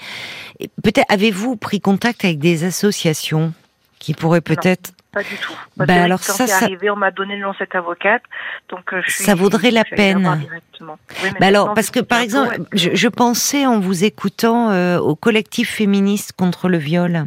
Peut-être 0.82 1.06
avez-vous 1.10 1.56
pris 1.56 1.80
contact 1.80 2.24
avec 2.24 2.38
des 2.38 2.64
associations 2.64 3.52
qui 3.98 4.12
pourraient 4.14 4.42
peut-être 4.42 4.92
Pas 5.12 5.22
du 5.22 5.36
tout. 5.40 5.54
Bah, 5.76 5.86
que 5.86 5.92
alors 5.92 6.18
ça, 6.22 6.46
ça- 6.46 6.64
arrivé, 6.64 6.90
on 6.90 6.96
m'a 6.96 7.10
donné 7.10 7.36
le 7.36 7.42
nom 7.42 7.52
de 7.52 7.56
cette 7.56 7.74
avocate, 7.74 8.22
donc 8.68 8.82
je 9.06 9.10
suis, 9.10 9.24
Ça 9.24 9.34
vaudrait 9.34 9.70
la 9.70 9.84
peine. 9.84 10.38
Oui, 10.80 11.30
Bah 11.40 11.46
alors, 11.46 11.72
parce 11.72 11.90
que 11.90 12.00
par 12.00 12.20
exemple, 12.20 12.58
je, 12.74 12.90
je 12.94 13.08
pensais 13.08 13.64
en 13.64 13.80
vous 13.80 14.04
écoutant 14.04 14.70
euh, 14.70 14.98
au 14.98 15.14
collectif 15.16 15.70
féministe 15.70 16.32
contre 16.36 16.68
le 16.68 16.76
viol. 16.76 17.24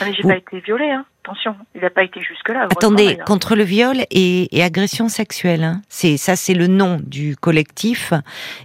Ah, 0.00 0.04
mais 0.04 0.14
j'ai 0.14 0.22
pas 0.22 0.36
été 0.36 0.60
violée, 0.60 0.90
hein. 0.90 1.04
Attention, 1.24 1.56
il 1.74 1.80
n'a 1.80 1.90
pas 1.90 2.04
été 2.04 2.22
jusque-là. 2.22 2.68
Attendez, 2.70 3.18
contre 3.26 3.56
le 3.56 3.64
viol 3.64 3.96
et, 4.12 4.56
et 4.56 4.62
agression 4.62 5.08
sexuelle. 5.08 5.64
Hein. 5.64 5.82
C'est 5.88 6.16
ça, 6.16 6.36
c'est 6.36 6.54
le 6.54 6.68
nom 6.68 7.00
du 7.04 7.34
collectif, 7.34 8.12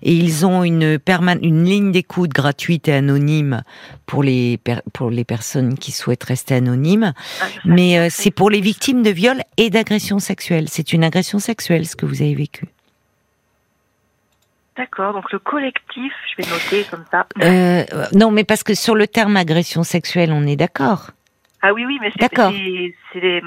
et 0.03 0.13
ils 0.13 0.45
ont 0.45 0.63
une 0.63 0.99
une 1.41 1.65
ligne 1.65 1.91
d'écoute 1.91 2.29
gratuite 2.29 2.88
et 2.88 2.93
anonyme 2.93 3.63
pour 4.05 4.21
les 4.21 4.60
pour 4.93 5.10
les 5.10 5.23
personnes 5.23 5.75
qui 5.75 5.91
souhaitent 5.91 6.23
rester 6.23 6.53
anonymes. 6.53 7.13
Ah. 7.41 7.45
Mais 7.65 7.97
euh, 7.97 8.07
c'est 8.12 8.31
pour 8.31 8.51
les 8.51 8.62
victimes 8.62 9.01
de 9.01 9.10
viol 9.10 9.41
et 9.57 9.71
d'agression 9.71 10.19
sexuelle. 10.19 10.65
C'est 10.69 10.93
une 10.93 11.03
agression 11.03 11.39
sexuelle 11.39 11.88
ce 11.88 11.95
que 11.95 12.05
vous 12.05 12.21
avez 12.21 12.36
vécu. 12.36 12.65
D'accord, 14.82 15.13
donc 15.13 15.32
le 15.32 15.38
collectif, 15.38 16.12
je 16.32 16.41
vais 16.41 16.50
noter 16.50 16.89
comme 16.89 17.06
ça. 17.12 17.28
Euh, 17.44 17.84
non, 18.15 18.32
mais 18.32 18.44
parce 18.44 18.63
que 18.63 18.74
sur 18.74 18.96
le 18.96 19.06
terme 19.06 19.38
agression 19.38 19.84
sexuelle, 19.84 20.32
on 20.34 20.48
est 20.48 20.56
d'accord. 20.56 21.12
Ah 21.62 21.72
oui, 21.72 21.86
oui, 21.86 22.00
mais 22.02 22.12
c'est 22.17 23.41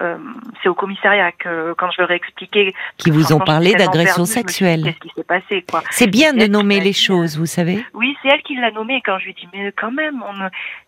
euh, 0.00 0.18
c'est 0.60 0.68
au 0.68 0.74
commissariat 0.74 1.30
que 1.30 1.72
quand 1.74 1.92
je 1.92 2.02
leur 2.02 2.10
ai 2.10 2.16
expliqué. 2.16 2.74
Qui 2.96 3.10
vous 3.12 3.32
ont 3.32 3.38
parlé 3.38 3.74
d'agression 3.74 4.24
sexuelle. 4.24 4.82
Qu'est-ce 4.82 4.98
qui 4.98 5.12
s'est 5.14 5.22
passé, 5.22 5.64
quoi? 5.70 5.84
C'est 5.90 6.08
bien 6.08 6.32
de 6.32 6.46
nommer 6.48 6.80
les 6.80 6.92
choses, 6.92 7.38
vous 7.38 7.46
savez. 7.46 7.84
Oui, 7.94 8.16
c'est 8.20 8.28
elle 8.30 8.42
qui 8.42 8.56
l'a 8.56 8.72
nommé. 8.72 8.96
Et 8.96 9.00
quand 9.00 9.20
je 9.20 9.26
lui 9.26 9.30
ai 9.30 9.34
dit, 9.34 9.48
mais 9.54 9.70
quand 9.70 9.92
même, 9.92 10.20
on 10.22 10.34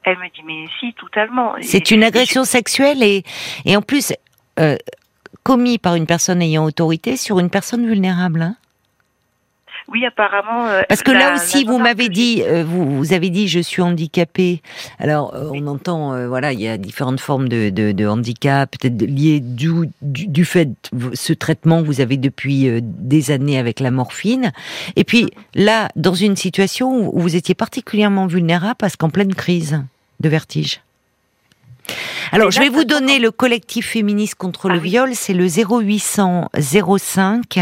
elle 0.02 0.18
me 0.18 0.24
dit, 0.34 0.42
mais 0.44 0.64
si, 0.80 0.92
totalement. 0.94 1.54
C'est 1.60 1.92
une 1.92 2.02
et 2.02 2.06
agression 2.06 2.42
sexuelle 2.42 3.00
et, 3.04 3.22
et 3.64 3.76
en 3.76 3.82
plus 3.82 4.12
euh, 4.58 4.76
commis 5.44 5.78
par 5.78 5.94
une 5.94 6.06
personne 6.06 6.42
ayant 6.42 6.64
autorité 6.64 7.16
sur 7.16 7.38
une 7.38 7.48
personne 7.48 7.86
vulnérable. 7.86 8.42
hein. 8.42 8.56
Oui, 9.90 10.06
apparemment. 10.06 10.66
euh, 10.68 10.82
Parce 10.88 11.02
que 11.02 11.10
la- 11.10 11.18
là 11.18 11.34
aussi, 11.34 11.64
vous 11.64 11.78
m'avez 11.78 12.08
dit, 12.08 12.42
euh, 12.46 12.62
vous, 12.64 12.96
vous 12.96 13.12
avez 13.12 13.28
dit, 13.28 13.48
je 13.48 13.58
suis 13.58 13.82
handicapée. 13.82 14.62
Alors, 15.00 15.34
euh, 15.34 15.50
on 15.52 15.66
entend, 15.66 16.14
euh, 16.14 16.28
voilà, 16.28 16.52
il 16.52 16.60
y 16.60 16.68
a 16.68 16.78
différentes 16.78 17.18
formes 17.18 17.48
de, 17.48 17.70
de, 17.70 17.90
de 17.90 18.06
handicap, 18.06 18.70
peut-être 18.78 19.02
liées 19.02 19.40
du, 19.40 19.70
du, 20.00 20.28
du 20.28 20.44
fait 20.44 20.66
de 20.92 21.10
ce 21.14 21.32
traitement 21.32 21.82
que 21.82 21.86
vous 21.86 22.00
avez 22.00 22.16
depuis 22.18 22.68
des 22.82 23.32
années 23.32 23.58
avec 23.58 23.80
la 23.80 23.90
morphine. 23.90 24.52
Et 24.94 25.02
puis 25.02 25.28
là, 25.54 25.88
dans 25.96 26.14
une 26.14 26.36
situation 26.36 27.12
où 27.12 27.18
vous 27.20 27.34
étiez 27.34 27.56
particulièrement 27.56 28.26
vulnérable 28.28 28.76
parce 28.78 28.94
qu'en 28.96 29.10
pleine 29.10 29.34
crise 29.34 29.82
de 30.20 30.28
vertige. 30.28 30.80
Alors, 32.30 32.52
je 32.52 32.60
vais 32.60 32.68
vous 32.68 32.84
donner 32.84 33.18
le 33.18 33.32
collectif 33.32 33.88
féministe 33.88 34.36
contre 34.36 34.70
Ah 34.70 34.74
le 34.74 34.78
oui. 34.80 34.90
viol, 34.90 35.10
c'est 35.14 35.34
le 35.34 35.48
0800 35.48 36.48
05 36.56 37.58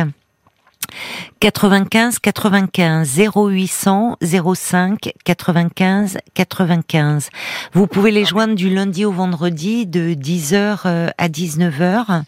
95 1.40 2.18
95 2.18 3.20
0800 3.34 4.16
05 4.20 5.12
95 5.24 6.18
95. 6.34 7.30
Vous 7.72 7.86
pouvez 7.86 8.10
les 8.10 8.24
joindre 8.24 8.54
du 8.54 8.70
lundi 8.70 9.04
au 9.04 9.12
vendredi 9.12 9.86
de 9.86 10.14
10h 10.14 10.80
euh, 10.86 11.10
à 11.18 11.28
19h. 11.28 12.22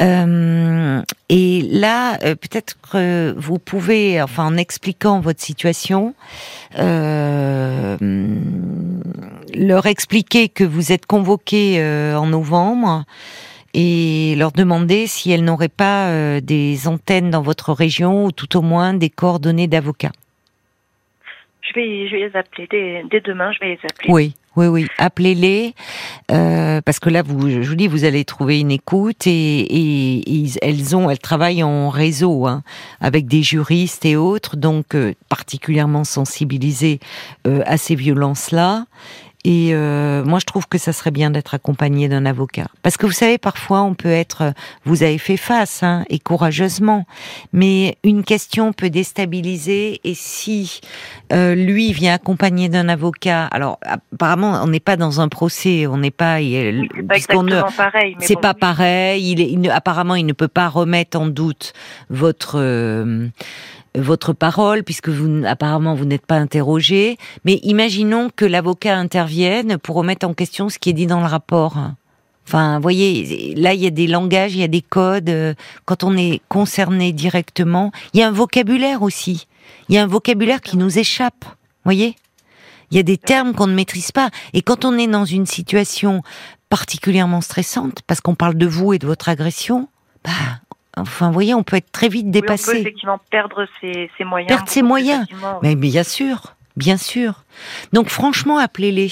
Euh, 0.00 1.02
et 1.28 1.62
là, 1.70 2.14
euh, 2.22 2.34
peut-être 2.34 2.76
que 2.90 3.34
vous 3.36 3.58
pouvez, 3.58 4.22
enfin, 4.22 4.46
en 4.46 4.56
expliquant 4.56 5.20
votre 5.20 5.42
situation, 5.42 6.14
euh, 6.78 7.96
leur 9.54 9.86
expliquer 9.86 10.48
que 10.48 10.64
vous 10.64 10.92
êtes 10.92 11.04
convoqué 11.06 11.76
euh, 11.80 12.16
en 12.16 12.26
novembre 12.26 13.04
et 13.74 14.34
leur 14.36 14.52
demander 14.52 15.06
si 15.06 15.30
elles 15.30 15.44
n'auraient 15.44 15.68
pas 15.68 16.08
euh, 16.08 16.40
des 16.40 16.88
antennes 16.88 17.30
dans 17.30 17.42
votre 17.42 17.72
région 17.72 18.24
ou 18.26 18.32
tout 18.32 18.56
au 18.56 18.62
moins 18.62 18.94
des 18.94 19.10
coordonnées 19.10 19.66
d'avocats. 19.68 20.12
Je 21.62 21.74
vais, 21.78 22.08
je 22.08 22.16
vais 22.16 22.28
les 22.28 22.36
appeler 22.36 22.66
dès, 22.70 23.04
dès 23.10 23.20
demain. 23.20 23.52
Je 23.52 23.60
vais 23.60 23.68
les 23.74 23.78
appeler. 23.88 24.12
Oui, 24.12 24.34
oui, 24.56 24.66
oui. 24.66 24.86
Appelez-les 24.98 25.74
euh, 26.32 26.80
parce 26.80 26.98
que 26.98 27.10
là, 27.10 27.22
vous, 27.22 27.48
je 27.48 27.60
vous 27.60 27.76
dis, 27.76 27.86
vous 27.86 28.04
allez 28.04 28.24
trouver 28.24 28.58
une 28.58 28.72
écoute 28.72 29.28
et, 29.28 29.60
et 29.60 30.28
ils- 30.30 30.58
elles 30.62 30.96
ont, 30.96 31.08
elles 31.10 31.20
travaillent 31.20 31.62
en 31.62 31.88
réseau 31.90 32.48
hein, 32.48 32.64
avec 33.00 33.28
des 33.28 33.44
juristes 33.44 34.04
et 34.04 34.16
autres, 34.16 34.56
donc 34.56 34.96
euh, 34.96 35.14
particulièrement 35.28 36.02
sensibilisés 36.02 36.98
euh, 37.46 37.62
à 37.66 37.76
ces 37.76 37.94
violences-là. 37.94 38.86
Et 39.44 39.70
euh, 39.72 40.22
moi, 40.24 40.38
je 40.38 40.44
trouve 40.44 40.68
que 40.68 40.76
ça 40.76 40.92
serait 40.92 41.10
bien 41.10 41.30
d'être 41.30 41.54
accompagné 41.54 42.08
d'un 42.08 42.26
avocat. 42.26 42.66
Parce 42.82 42.98
que 42.98 43.06
vous 43.06 43.12
savez, 43.12 43.38
parfois, 43.38 43.82
on 43.82 43.94
peut 43.94 44.10
être... 44.10 44.52
Vous 44.84 45.02
avez 45.02 45.16
fait 45.16 45.38
face, 45.38 45.82
hein, 45.82 46.04
et 46.10 46.18
courageusement. 46.18 47.06
Mais 47.54 47.96
une 48.04 48.22
question 48.22 48.74
peut 48.74 48.90
déstabiliser. 48.90 50.00
Et 50.04 50.14
si 50.14 50.80
euh, 51.32 51.54
lui 51.54 51.92
vient 51.94 52.14
accompagné 52.14 52.68
d'un 52.68 52.88
avocat... 52.90 53.46
Alors, 53.46 53.78
apparemment, 54.12 54.60
on 54.62 54.66
n'est 54.66 54.78
pas 54.78 54.96
dans 54.96 55.22
un 55.22 55.28
procès. 55.28 55.86
On 55.86 55.96
n'est 55.96 56.10
pas... 56.10 56.38
C'est 56.38 57.26
pas 57.26 57.42
ne- 57.42 57.76
pareil. 57.76 58.16
c'est 58.20 58.34
bon, 58.34 58.40
pas 58.42 58.52
oui. 58.52 58.60
pareil. 58.60 59.30
Il 59.32 59.40
est, 59.40 59.50
il 59.50 59.60
ne- 59.60 59.70
apparemment, 59.70 60.16
il 60.16 60.26
ne 60.26 60.34
peut 60.34 60.48
pas 60.48 60.68
remettre 60.68 61.18
en 61.18 61.26
doute 61.26 61.72
votre 62.10 62.58
euh, 62.58 63.28
votre 63.94 64.32
parole, 64.32 64.84
puisque 64.84 65.08
vous 65.08 65.44
apparemment 65.46 65.94
vous 65.94 66.04
n'êtes 66.04 66.26
pas 66.26 66.36
interrogé. 66.36 67.18
Mais 67.44 67.60
imaginons 67.62 68.30
que 68.34 68.44
l'avocat 68.44 68.96
intervienne 68.96 69.78
pour 69.78 69.96
remettre 69.96 70.26
en 70.26 70.34
question 70.34 70.68
ce 70.68 70.78
qui 70.78 70.90
est 70.90 70.94
dit 70.94 71.06
dans 71.06 71.20
le 71.20 71.26
rapport. 71.26 71.76
Enfin, 72.46 72.76
vous 72.76 72.82
voyez, 72.82 73.54
là, 73.54 73.74
il 73.74 73.80
y 73.80 73.86
a 73.86 73.90
des 73.90 74.06
langages, 74.06 74.54
il 74.54 74.60
y 74.60 74.64
a 74.64 74.68
des 74.68 74.82
codes. 74.82 75.56
Quand 75.84 76.02
on 76.02 76.16
est 76.16 76.40
concerné 76.48 77.12
directement, 77.12 77.92
il 78.12 78.20
y 78.20 78.22
a 78.22 78.28
un 78.28 78.32
vocabulaire 78.32 79.02
aussi. 79.02 79.46
Il 79.88 79.94
y 79.94 79.98
a 79.98 80.02
un 80.02 80.08
vocabulaire 80.08 80.60
qui 80.60 80.76
nous 80.76 80.98
échappe 80.98 81.44
voyez 81.84 82.16
Il 82.90 82.96
y 82.96 83.00
a 83.00 83.02
des 83.02 83.16
termes 83.16 83.54
qu'on 83.54 83.66
ne 83.66 83.74
maîtrise 83.74 84.12
pas. 84.12 84.30
Et 84.52 84.62
quand 84.62 84.84
on 84.84 84.98
est 84.98 85.06
dans 85.06 85.24
une 85.24 85.46
situation 85.46 86.22
particulièrement 86.68 87.40
stressante, 87.40 88.02
parce 88.06 88.20
qu'on 88.20 88.34
parle 88.34 88.54
de 88.54 88.66
vous 88.66 88.92
et 88.92 88.98
de 88.98 89.06
votre 89.06 89.28
agression, 89.28 89.88
bah, 90.24 90.30
enfin, 91.00 91.28
vous 91.28 91.32
voyez, 91.32 91.54
on 91.54 91.62
peut 91.62 91.76
être 91.76 91.90
très 91.92 92.08
vite 92.08 92.30
dépassé. 92.30 92.70
Oui, 92.70 92.70
on 92.70 92.82
peut 92.82 92.88
effectivement 92.88 93.20
perdre 93.30 93.66
ses, 93.80 94.10
ses 94.16 94.24
moyens. 94.24 94.48
Perdre 94.48 94.68
ses 94.68 94.82
moyens. 94.82 95.26
Mais 95.62 95.74
bien 95.74 96.02
sûr, 96.02 96.54
bien 96.76 96.96
sûr. 96.96 97.44
Donc 97.92 98.08
franchement, 98.08 98.58
appelez-les. 98.58 99.10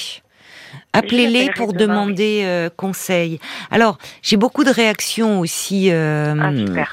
Appelez-les 0.94 1.50
pour 1.50 1.74
demander 1.74 2.42
euh, 2.44 2.70
conseil. 2.74 3.38
Alors, 3.70 3.98
j'ai 4.22 4.36
beaucoup 4.36 4.64
de 4.64 4.70
réactions 4.70 5.38
aussi. 5.38 5.90
Euh, 5.90 6.34
ah, 6.40 6.84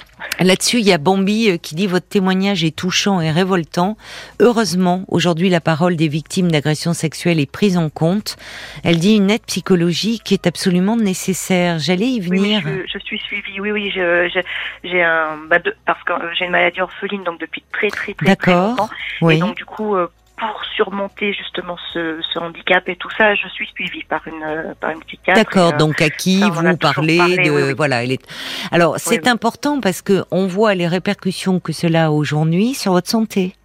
Là-dessus, 0.43 0.79
il 0.79 0.85
y 0.85 0.91
a 0.91 0.97
Bambi 0.97 1.49
euh, 1.49 1.57
qui 1.57 1.75
dit 1.75 1.87
votre 1.87 2.07
témoignage 2.07 2.63
est 2.63 2.75
touchant 2.75 3.21
et 3.21 3.31
révoltant. 3.31 3.95
Heureusement, 4.39 5.05
aujourd'hui, 5.07 5.49
la 5.49 5.61
parole 5.61 5.95
des 5.95 6.07
victimes 6.07 6.51
d'agressions 6.51 6.93
sexuelles 6.93 7.39
est 7.39 7.49
prise 7.49 7.77
en 7.77 7.89
compte. 7.89 8.35
Elle 8.83 8.99
dit 8.99 9.15
une 9.15 9.31
aide 9.31 9.43
psychologique 9.47 10.31
est 10.31 10.45
absolument 10.45 10.97
nécessaire. 10.97 11.79
J'allais 11.79 12.07
y 12.07 12.19
venir. 12.19 12.63
Oui, 12.65 12.81
je, 12.91 12.99
suis 12.99 13.19
suivie. 13.19 13.59
Oui, 13.61 13.71
oui, 13.71 13.91
j'ai 13.91 15.03
un 15.03 15.37
bah, 15.49 15.59
parce 15.85 16.03
que 16.03 16.13
j'ai 16.37 16.45
une 16.45 16.51
maladie 16.51 16.81
orpheline 16.81 17.23
donc 17.23 17.39
depuis 17.39 17.63
très 17.71 17.89
très 17.89 18.13
très, 18.13 18.35
très 18.35 18.53
longtemps. 18.53 18.89
Oui. 19.21 19.37
Et 19.37 19.39
donc 19.39 19.55
du 19.55 19.65
coup 19.65 19.95
pour 20.37 20.63
surmonter 20.75 21.33
justement 21.33 21.77
ce, 21.93 22.19
ce, 22.33 22.39
handicap 22.39 22.87
et 22.89 22.95
tout 22.95 23.09
ça, 23.17 23.35
je 23.35 23.47
suis 23.47 23.67
suivie 23.67 24.03
par 24.03 24.21
une 24.27 24.75
par 24.79 24.89
une 24.91 24.99
psychiatre. 25.01 25.39
D'accord, 25.39 25.73
euh, 25.73 25.77
donc 25.77 26.01
à 26.01 26.09
qui 26.09 26.41
vous 26.41 26.77
parlez 26.77 27.17
de 27.37 27.73
voilà, 27.73 28.03
elle 28.03 28.11
est... 28.11 28.27
Alors 28.71 28.95
c'est 28.97 29.27
important 29.27 29.79
parce 29.79 30.01
que 30.01 30.25
on 30.31 30.47
voit 30.47 30.75
les 30.75 30.87
répercussions 30.87 31.59
que 31.59 31.71
cela 31.71 32.07
a 32.07 32.09
aujourd'hui 32.09 32.73
sur 32.73 32.91
votre 32.91 33.09
santé. 33.09 33.55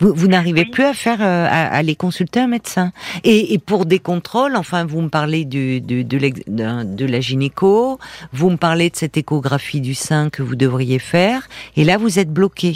Vous, 0.00 0.12
vous 0.14 0.26
n'arrivez 0.26 0.64
plus 0.64 0.84
à 0.84 0.94
faire 0.94 1.20
euh, 1.20 1.46
à, 1.48 1.74
aller 1.74 1.94
consulter 1.94 2.40
un 2.40 2.48
médecin. 2.48 2.92
Et, 3.24 3.54
et, 3.54 3.58
pour 3.58 3.86
des 3.86 3.98
contrôles, 3.98 4.56
enfin, 4.56 4.84
vous 4.84 5.00
me 5.00 5.08
parlez 5.08 5.44
de, 5.44 5.78
de, 5.78 6.02
de, 6.02 7.06
la 7.06 7.20
gynéco, 7.20 7.98
vous 8.32 8.50
me 8.50 8.56
parlez 8.56 8.90
de 8.90 8.96
cette 8.96 9.16
échographie 9.16 9.80
du 9.80 9.94
sein 9.94 10.28
que 10.30 10.42
vous 10.42 10.56
devriez 10.56 10.98
faire, 10.98 11.46
et 11.76 11.84
là 11.84 11.98
vous 11.98 12.18
êtes 12.18 12.32
bloqué. 12.32 12.74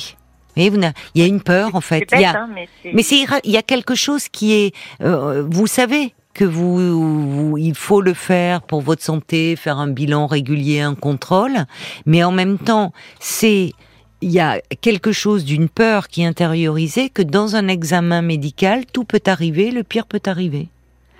Mais 0.56 0.68
vous 0.68 0.80
il 1.14 1.20
y 1.20 1.24
a 1.24 1.26
une 1.26 1.42
peur 1.42 1.74
en 1.74 1.80
fait. 1.80 2.08
il 2.12 2.20
y 2.20 2.24
a, 2.24 2.30
hein, 2.30 2.48
mais 2.92 3.02
c'est 3.02 3.24
il 3.44 3.50
y 3.50 3.56
a 3.56 3.62
quelque 3.62 3.94
chose 3.94 4.28
qui 4.28 4.54
est, 4.54 4.74
euh, 5.02 5.44
vous 5.48 5.66
savez 5.66 6.14
que 6.36 6.44
vous, 6.44 7.56
il 7.56 7.74
faut 7.74 8.02
le 8.02 8.12
faire 8.12 8.60
pour 8.60 8.82
votre 8.82 9.02
santé, 9.02 9.56
faire 9.56 9.78
un 9.78 9.88
bilan 9.88 10.26
régulier, 10.26 10.80
un 10.80 10.94
contrôle, 10.94 11.64
mais 12.04 12.22
en 12.24 12.30
même 12.30 12.58
temps, 12.58 12.92
c'est 13.20 13.72
il 14.20 14.30
y 14.30 14.40
a 14.40 14.60
quelque 14.80 15.12
chose 15.12 15.44
d'une 15.44 15.68
peur 15.68 16.08
qui 16.08 16.22
est 16.22 16.26
intériorisée 16.26 17.08
que 17.08 17.22
dans 17.22 17.56
un 17.56 17.68
examen 17.68 18.22
médical, 18.22 18.84
tout 18.86 19.04
peut 19.04 19.20
arriver, 19.26 19.70
le 19.70 19.82
pire 19.82 20.06
peut 20.06 20.20
arriver. 20.26 20.68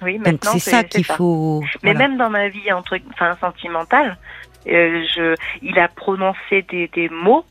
Oui, 0.02 0.18
Donc 0.18 0.44
c'est 0.44 0.58
ça 0.58 0.84
qu'il 0.84 1.04
faut. 1.04 1.62
Mais 1.82 1.94
même 1.94 2.18
dans 2.18 2.30
ma 2.30 2.48
vie 2.48 2.70
entre, 2.72 2.98
enfin 3.12 3.36
sentimentale, 3.40 4.18
euh, 4.66 5.02
je, 5.14 5.34
il 5.62 5.78
a 5.78 5.88
prononcé 5.88 6.62
des, 6.70 6.88
des 6.88 7.08
mots 7.08 7.44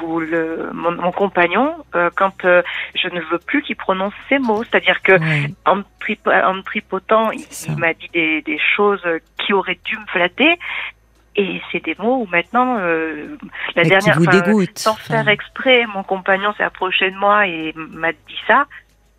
ou 0.00 0.20
le, 0.20 0.70
mon, 0.72 1.12
compagnon 1.12 1.74
euh, 1.94 2.10
quand 2.16 2.44
euh, 2.44 2.62
je 2.94 3.08
ne 3.08 3.20
veux 3.30 3.38
plus 3.38 3.62
qu'il 3.62 3.76
prononce 3.76 4.14
ces 4.28 4.38
mots. 4.38 4.64
C'est-à-dire 4.64 5.02
que 5.02 5.12
en, 5.66 5.80
en, 5.80 6.62
tripotant, 6.62 7.30
il, 7.30 7.76
m'a 7.76 7.92
dit 7.92 8.08
des, 8.12 8.42
des, 8.42 8.58
choses 8.58 9.06
qui 9.38 9.52
auraient 9.52 9.78
dû 9.84 9.96
me 9.96 10.06
flatter. 10.06 10.58
Et 11.34 11.62
c'est 11.70 11.82
des 11.82 11.96
mots 11.98 12.22
où 12.22 12.26
maintenant, 12.30 12.76
euh, 12.78 13.36
la 13.74 13.84
dernière, 13.84 14.18
vous 14.18 14.64
sans 14.74 14.96
faire 14.96 15.28
exprès, 15.28 15.86
mon 15.86 16.02
compagnon 16.02 16.52
s'est 16.54 16.62
approché 16.62 17.10
de 17.10 17.16
moi 17.16 17.46
et 17.46 17.72
m'a 17.74 18.12
dit 18.12 18.38
ça, 18.46 18.66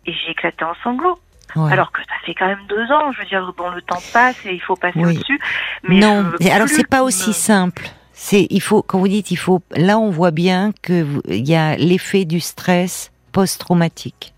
et 0.06 0.12
j'ai 0.12 0.30
éclaté 0.30 0.64
en 0.64 0.74
sanglots. 0.82 1.18
Alors 1.56 1.92
que 1.92 2.00
ça 2.02 2.14
fait 2.24 2.34
quand 2.34 2.46
même 2.46 2.66
deux 2.68 2.90
ans, 2.90 3.12
je 3.12 3.20
veux 3.20 3.26
dire, 3.26 3.52
bon, 3.56 3.70
le 3.70 3.80
temps 3.80 4.02
passe 4.12 4.44
et 4.44 4.54
il 4.54 4.60
faut 4.60 4.74
passer 4.74 4.98
au-dessus. 5.04 5.40
Mais 5.84 6.00
non, 6.00 6.32
alors 6.50 6.68
c'est 6.68 6.88
pas 6.88 7.02
aussi 7.02 7.32
simple 7.32 7.84
c'est 8.14 8.46
il 8.48 8.62
faut 8.62 8.82
quand 8.82 8.98
vous 8.98 9.08
dites 9.08 9.30
il 9.30 9.36
faut 9.36 9.60
là 9.76 9.98
on 9.98 10.10
voit 10.10 10.30
bien 10.30 10.72
que 10.82 11.04
il 11.28 11.46
y 11.46 11.54
a 11.54 11.76
l'effet 11.76 12.24
du 12.24 12.40
stress 12.40 13.10
post-traumatique. 13.32 14.32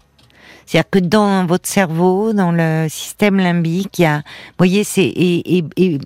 C'est-à-dire 0.65 0.91
que 0.91 0.99
dans 0.99 1.47
votre 1.47 1.69
cerveau, 1.69 2.33
dans 2.33 2.51
le 2.51 2.89
système 2.89 3.39
limbique, 3.39 4.01
il 4.01 4.03
y 4.03 4.07
a, 4.07 4.17
vous 4.17 4.55
voyez, 4.59 4.83
c'est 4.83 5.05
et, 5.05 5.59
et, 5.59 5.65
et 5.77 5.99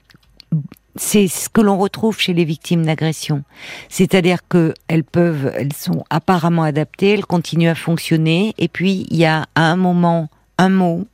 c'est 0.97 1.29
ce 1.29 1.49
que 1.49 1.63
l'on 1.63 1.79
retrouve 1.79 2.19
chez 2.19 2.35
les 2.35 2.45
victimes 2.45 2.85
d'agression. 2.85 3.43
C'est-à-dire 3.89 4.41
que 4.47 4.75
elles 4.87 5.05
peuvent, 5.05 5.51
elles 5.57 5.73
sont 5.73 6.05
apparemment 6.11 6.65
adaptées, 6.65 7.15
elles 7.15 7.25
continuent 7.25 7.71
à 7.71 7.75
fonctionner, 7.75 8.55
et 8.59 8.69
puis 8.69 9.07
il 9.09 9.17
y 9.17 9.25
a 9.25 9.47
à 9.55 9.63
un 9.63 9.77
moment 9.77 10.29
un 10.59 10.69
mot, 10.69 11.07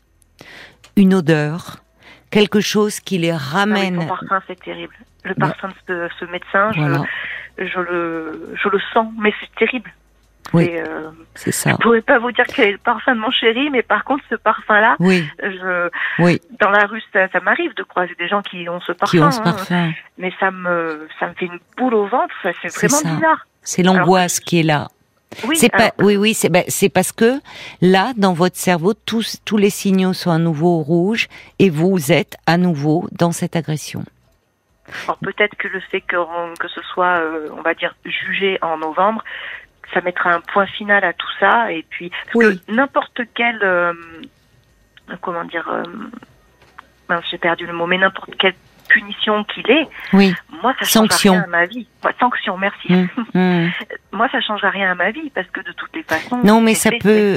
une 0.96 1.14
odeur, 1.14 1.84
quelque 2.30 2.60
chose 2.60 2.98
qui 2.98 3.18
les 3.18 3.32
ramène. 3.32 4.08
Ah 4.10 4.18
oui, 4.20 4.38
c'est 4.48 4.58
terrible 4.58 4.94
le 5.26 5.34
parfum 5.34 5.68
de 5.88 6.08
ce, 6.18 6.24
médecin, 6.26 6.72
je, 6.72 7.64
je, 7.66 7.80
le, 7.80 8.54
je 8.54 8.68
le 8.68 8.80
sens, 8.92 9.08
mais 9.18 9.32
c'est 9.40 9.54
terrible. 9.56 9.92
Oui, 10.52 10.70
euh, 10.72 11.10
c'est 11.34 11.52
ça. 11.52 11.70
Je 11.72 11.76
pourrais 11.76 12.02
pas 12.02 12.18
vous 12.18 12.30
dire 12.30 12.44
quel 12.46 12.68
est 12.68 12.72
le 12.72 12.78
parfum 12.78 13.14
de 13.14 13.20
mon 13.20 13.30
chéri, 13.30 13.68
mais 13.70 13.82
par 13.82 14.04
contre, 14.04 14.22
ce 14.30 14.36
parfum-là, 14.36 14.96
oui. 15.00 15.28
je, 15.42 15.88
oui. 16.20 16.40
dans 16.60 16.70
la 16.70 16.86
rue, 16.86 17.02
ça, 17.12 17.28
ça 17.28 17.40
m'arrive 17.40 17.74
de 17.74 17.82
croiser 17.82 18.14
des 18.18 18.28
gens 18.28 18.42
qui 18.42 18.68
ont 18.68 18.80
ce 18.80 18.92
parfum. 18.92 19.18
Qui 19.18 19.22
ont 19.22 19.30
ce 19.30 19.40
hein. 19.40 19.42
parfum. 19.42 19.92
mais 20.18 20.32
ça 20.38 20.50
me, 20.50 21.08
ça 21.18 21.28
me 21.28 21.34
fait 21.34 21.46
une 21.46 21.58
boule 21.76 21.94
au 21.94 22.06
ventre. 22.06 22.34
C'est 22.62 22.88
vraiment 22.88 23.16
bizarre. 23.16 23.46
C'est 23.62 23.82
l'angoisse 23.82 24.38
qui 24.38 24.60
est 24.60 24.62
là. 24.62 24.88
Oui, 25.44 25.56
c'est 25.56 25.68
pas, 25.68 25.92
oui, 25.98 26.16
oui, 26.16 26.34
c'est 26.34 26.48
ben, 26.48 26.64
c'est 26.68 26.88
parce 26.88 27.12
que 27.12 27.40
là, 27.82 28.12
dans 28.16 28.32
votre 28.32 28.56
cerveau, 28.56 28.94
tous 28.94 29.38
tous 29.44 29.56
les 29.56 29.70
signaux 29.70 30.12
sont 30.12 30.30
à 30.30 30.38
nouveau 30.38 30.78
rouges 30.78 31.28
et 31.58 31.68
vous 31.68 32.12
êtes 32.12 32.36
à 32.46 32.56
nouveau 32.56 33.06
dans 33.12 33.32
cette 33.32 33.56
agression. 33.56 34.04
Alors 35.04 35.18
peut-être 35.18 35.56
que 35.56 35.68
le 35.68 35.80
fait 35.80 36.00
que, 36.00 36.16
que 36.58 36.68
ce 36.68 36.80
soit, 36.82 37.18
euh, 37.18 37.48
on 37.56 37.62
va 37.62 37.74
dire, 37.74 37.94
jugé 38.04 38.58
en 38.62 38.78
novembre, 38.78 39.22
ça 39.94 40.00
mettra 40.00 40.32
un 40.32 40.40
point 40.40 40.66
final 40.66 41.04
à 41.04 41.12
tout 41.12 41.30
ça. 41.38 41.72
Et 41.72 41.84
puis, 41.88 42.10
n'importe 42.68 43.20
quelle, 43.34 43.60
euh, 43.62 43.92
comment 45.20 45.44
dire, 45.44 45.68
euh, 45.68 47.18
j'ai 47.30 47.38
perdu 47.38 47.66
le 47.66 47.72
mot, 47.72 47.86
mais 47.86 47.98
n'importe 47.98 48.36
quelle 48.36 48.54
punition 48.88 49.42
qu'il 49.44 49.68
est, 49.68 49.88
oui. 50.12 50.32
moi 50.62 50.72
ça 50.78 50.84
change 50.86 51.10
rien 51.10 51.42
à 51.42 51.46
ma 51.48 51.64
vie. 51.64 51.88
sanction, 52.20 52.56
merci. 52.56 52.92
Mmh, 52.92 53.08
mmh. 53.34 53.70
moi 54.12 54.28
ça 54.30 54.40
change 54.40 54.62
rien 54.62 54.92
à 54.92 54.94
ma 54.94 55.10
vie 55.10 55.28
parce 55.30 55.48
que 55.48 55.60
de 55.60 55.72
toutes 55.72 55.94
les 55.96 56.04
façons. 56.04 56.40
Non, 56.44 56.60
mais 56.60 56.74
ça 56.74 56.90
peut, 57.00 57.36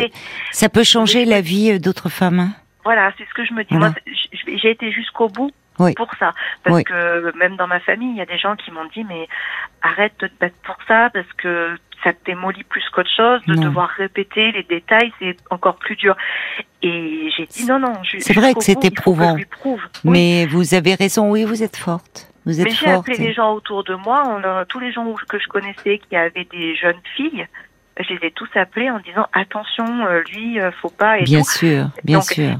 ça 0.51 0.69
peut 0.69 0.83
changer 0.83 1.25
la 1.25 1.41
vie 1.41 1.79
d'autres 1.79 2.09
femmes. 2.09 2.39
Hein. 2.39 2.51
Voilà, 2.83 3.11
c'est 3.17 3.27
ce 3.27 3.33
que 3.33 3.45
je 3.45 3.53
me 3.53 3.63
dis. 3.63 3.75
Moi, 3.75 3.93
j'ai 4.45 4.71
été 4.71 4.91
jusqu'au 4.91 5.27
bout 5.27 5.51
pour 5.95 6.11
ça. 6.19 6.33
Parce 6.63 6.83
que 6.83 7.35
même 7.37 7.55
dans 7.55 7.67
ma 7.67 7.79
famille, 7.79 8.11
il 8.11 8.17
y 8.17 8.21
a 8.21 8.25
des 8.25 8.37
gens 8.37 8.55
qui 8.55 8.71
m'ont 8.71 8.85
dit 8.93 9.03
mais 9.03 9.27
arrête 9.81 10.13
de 10.19 10.27
te 10.27 10.33
battre 10.39 10.55
pour 10.63 10.77
ça 10.87 11.09
parce 11.13 11.31
que 11.37 11.75
ça 12.03 12.13
t'émolit 12.13 12.63
plus 12.63 12.83
qu'autre 12.93 13.09
chose, 13.15 13.41
de 13.45 13.55
devoir 13.55 13.89
répéter 13.89 14.51
les 14.51 14.63
détails, 14.63 15.11
c'est 15.19 15.35
encore 15.49 15.75
plus 15.75 15.95
dur. 15.95 16.15
Et 16.81 17.29
j'ai 17.35 17.45
dit 17.45 17.65
non, 17.65 17.79
non. 17.79 17.93
C'est 18.19 18.33
vrai 18.33 18.53
que 18.53 18.63
c'est 18.63 18.85
éprouvant. 18.85 19.35
Mais 20.03 20.45
vous 20.45 20.73
avez 20.73 20.95
raison, 20.95 21.31
oui, 21.31 21.43
vous 21.43 21.61
êtes 21.61 21.75
forte. 21.75 22.31
Vous 22.45 22.59
êtes 22.61 22.67
Mais 22.67 22.71
j'ai 22.71 22.89
appelé 22.89 23.17
les 23.17 23.33
gens 23.33 23.53
autour 23.53 23.83
de 23.83 23.95
moi, 23.95 24.23
on, 24.25 24.65
tous 24.65 24.79
les 24.79 24.93
gens 24.93 25.13
que 25.27 25.37
je 25.39 25.47
connaissais 25.47 25.99
qui 26.09 26.15
avaient 26.15 26.47
des 26.49 26.75
jeunes 26.75 27.01
filles, 27.15 27.45
je 27.99 28.13
les 28.13 28.27
ai 28.27 28.31
tous 28.31 28.49
appelés 28.55 28.89
en 28.89 28.99
disant 28.99 29.27
attention, 29.33 30.05
euh, 30.05 30.21
lui, 30.31 30.59
euh, 30.59 30.71
faut 30.81 30.89
pas. 30.89 31.19
Et 31.19 31.23
bien 31.23 31.43
sûr, 31.43 31.89
bien 32.05 32.21
sûr 32.21 32.55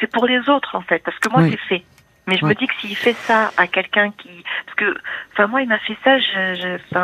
c'est 0.00 0.10
pour 0.10 0.26
les 0.26 0.48
autres 0.48 0.76
en 0.76 0.82
fait, 0.82 1.02
parce 1.04 1.18
que 1.18 1.28
moi 1.28 1.42
c'est 1.50 1.60
fait. 1.68 1.84
Mais 2.26 2.36
je 2.36 2.44
me 2.44 2.54
dis 2.54 2.66
que 2.66 2.74
s'il 2.80 2.94
fait 2.94 3.14
ça 3.14 3.50
à 3.56 3.66
quelqu'un 3.66 4.12
qui, 4.12 4.44
parce 4.66 4.76
que, 4.76 4.94
enfin 5.32 5.46
moi 5.46 5.62
il 5.62 5.68
m'a 5.68 5.78
fait 5.78 5.96
ça, 6.04 6.18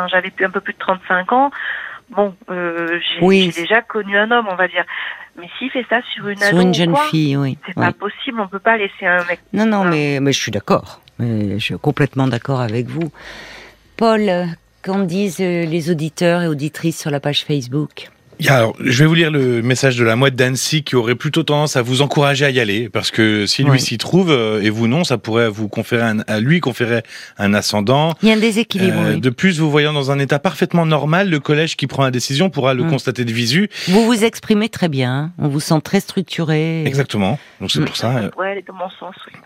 j'avais 0.07 0.31
un 0.41 0.49
peu 0.49 0.61
plus 0.61 0.73
de 0.73 0.79
35 0.79 1.31
ans. 1.33 1.51
Bon, 2.09 2.33
euh, 2.49 2.99
j'ai 3.19 3.51
déjà 3.51 3.81
connu 3.81 4.17
un 4.17 4.31
homme, 4.31 4.47
on 4.49 4.55
va 4.55 4.69
dire. 4.69 4.85
Mais 5.37 5.49
s'il 5.57 5.69
fait 5.69 5.85
ça 5.89 6.01
sur 6.13 6.27
une 6.29 6.37
sur 6.37 6.59
une 6.59 6.73
jeune 6.73 6.95
fille, 7.09 7.35
oui. 7.35 7.57
C'est 7.65 7.75
pas 7.75 7.91
possible, 7.91 8.39
on 8.39 8.47
peut 8.47 8.59
pas 8.59 8.77
laisser 8.77 9.05
un 9.05 9.23
mec. 9.25 9.41
Non, 9.51 9.65
non, 9.65 9.83
mais, 9.83 10.19
mais 10.21 10.31
je 10.31 10.39
suis 10.39 10.51
d'accord. 10.51 11.01
Je 11.19 11.57
suis 11.57 11.77
complètement 11.77 12.27
d'accord 12.27 12.61
avec 12.61 12.87
vous. 12.87 13.11
Paul, 13.97 14.47
qu'en 14.83 14.99
disent 14.99 15.39
les 15.39 15.91
auditeurs 15.91 16.43
et 16.43 16.47
auditrices 16.47 16.99
sur 16.99 17.11
la 17.11 17.19
page 17.19 17.43
Facebook? 17.43 18.09
Alors, 18.45 18.75
je 18.79 19.03
vais 19.03 19.07
vous 19.07 19.15
lire 19.15 19.31
le 19.31 19.61
message 19.61 19.97
de 19.97 20.03
la 20.03 20.15
mouette 20.15 20.35
d'Annecy 20.35 20.83
qui 20.83 20.95
aurait 20.95 21.15
plutôt 21.15 21.43
tendance 21.43 21.75
à 21.75 21.81
vous 21.81 22.01
encourager 22.01 22.45
à 22.45 22.51
y 22.51 22.59
aller, 22.59 22.87
parce 22.89 23.09
que 23.09 23.45
si 23.45 23.63
lui 23.63 23.79
s'y 23.79 23.97
trouve 23.97 24.31
euh, 24.31 24.61
et 24.61 24.69
vous 24.69 24.87
non, 24.87 25.03
ça 25.03 25.17
pourrait 25.17 25.49
vous 25.49 25.67
conférer 25.67 26.03
un, 26.03 26.19
à 26.27 26.39
lui 26.39 26.59
conférer 26.59 27.01
un 27.37 27.53
ascendant. 27.53 28.13
Il 28.21 28.29
y 28.29 28.31
a 28.31 28.35
un 28.35 28.39
déséquilibre. 28.39 28.99
Euh, 28.99 29.17
de 29.17 29.29
plus, 29.29 29.59
vous 29.59 29.71
voyant 29.71 29.91
dans 29.91 30.11
un 30.11 30.19
état 30.19 30.39
parfaitement 30.39 30.85
normal, 30.85 31.29
le 31.29 31.39
collège 31.39 31.75
qui 31.77 31.87
prend 31.87 32.03
la 32.03 32.11
décision 32.11 32.49
pourra 32.49 32.73
le 32.73 32.83
mm. 32.83 32.89
constater 32.89 33.25
de 33.25 33.31
visu. 33.31 33.69
Vous 33.87 34.05
vous 34.05 34.23
exprimez 34.23 34.69
très 34.69 34.89
bien, 34.89 35.31
on 35.39 35.47
vous 35.47 35.59
sent 35.59 35.81
très 35.83 35.99
structuré. 35.99 36.85
Exactement. 36.85 37.39
Donc 37.59 37.71
c'est 37.71 37.83
pour 37.83 37.97
ça. 37.97 38.15
Euh, 38.17 38.29
ouais, 38.37 38.51
elle 38.51 38.57
est 38.59 38.67
dans 38.67 38.73
mon 38.73 38.89
sens. 38.99 39.15
Oui. 39.27 39.39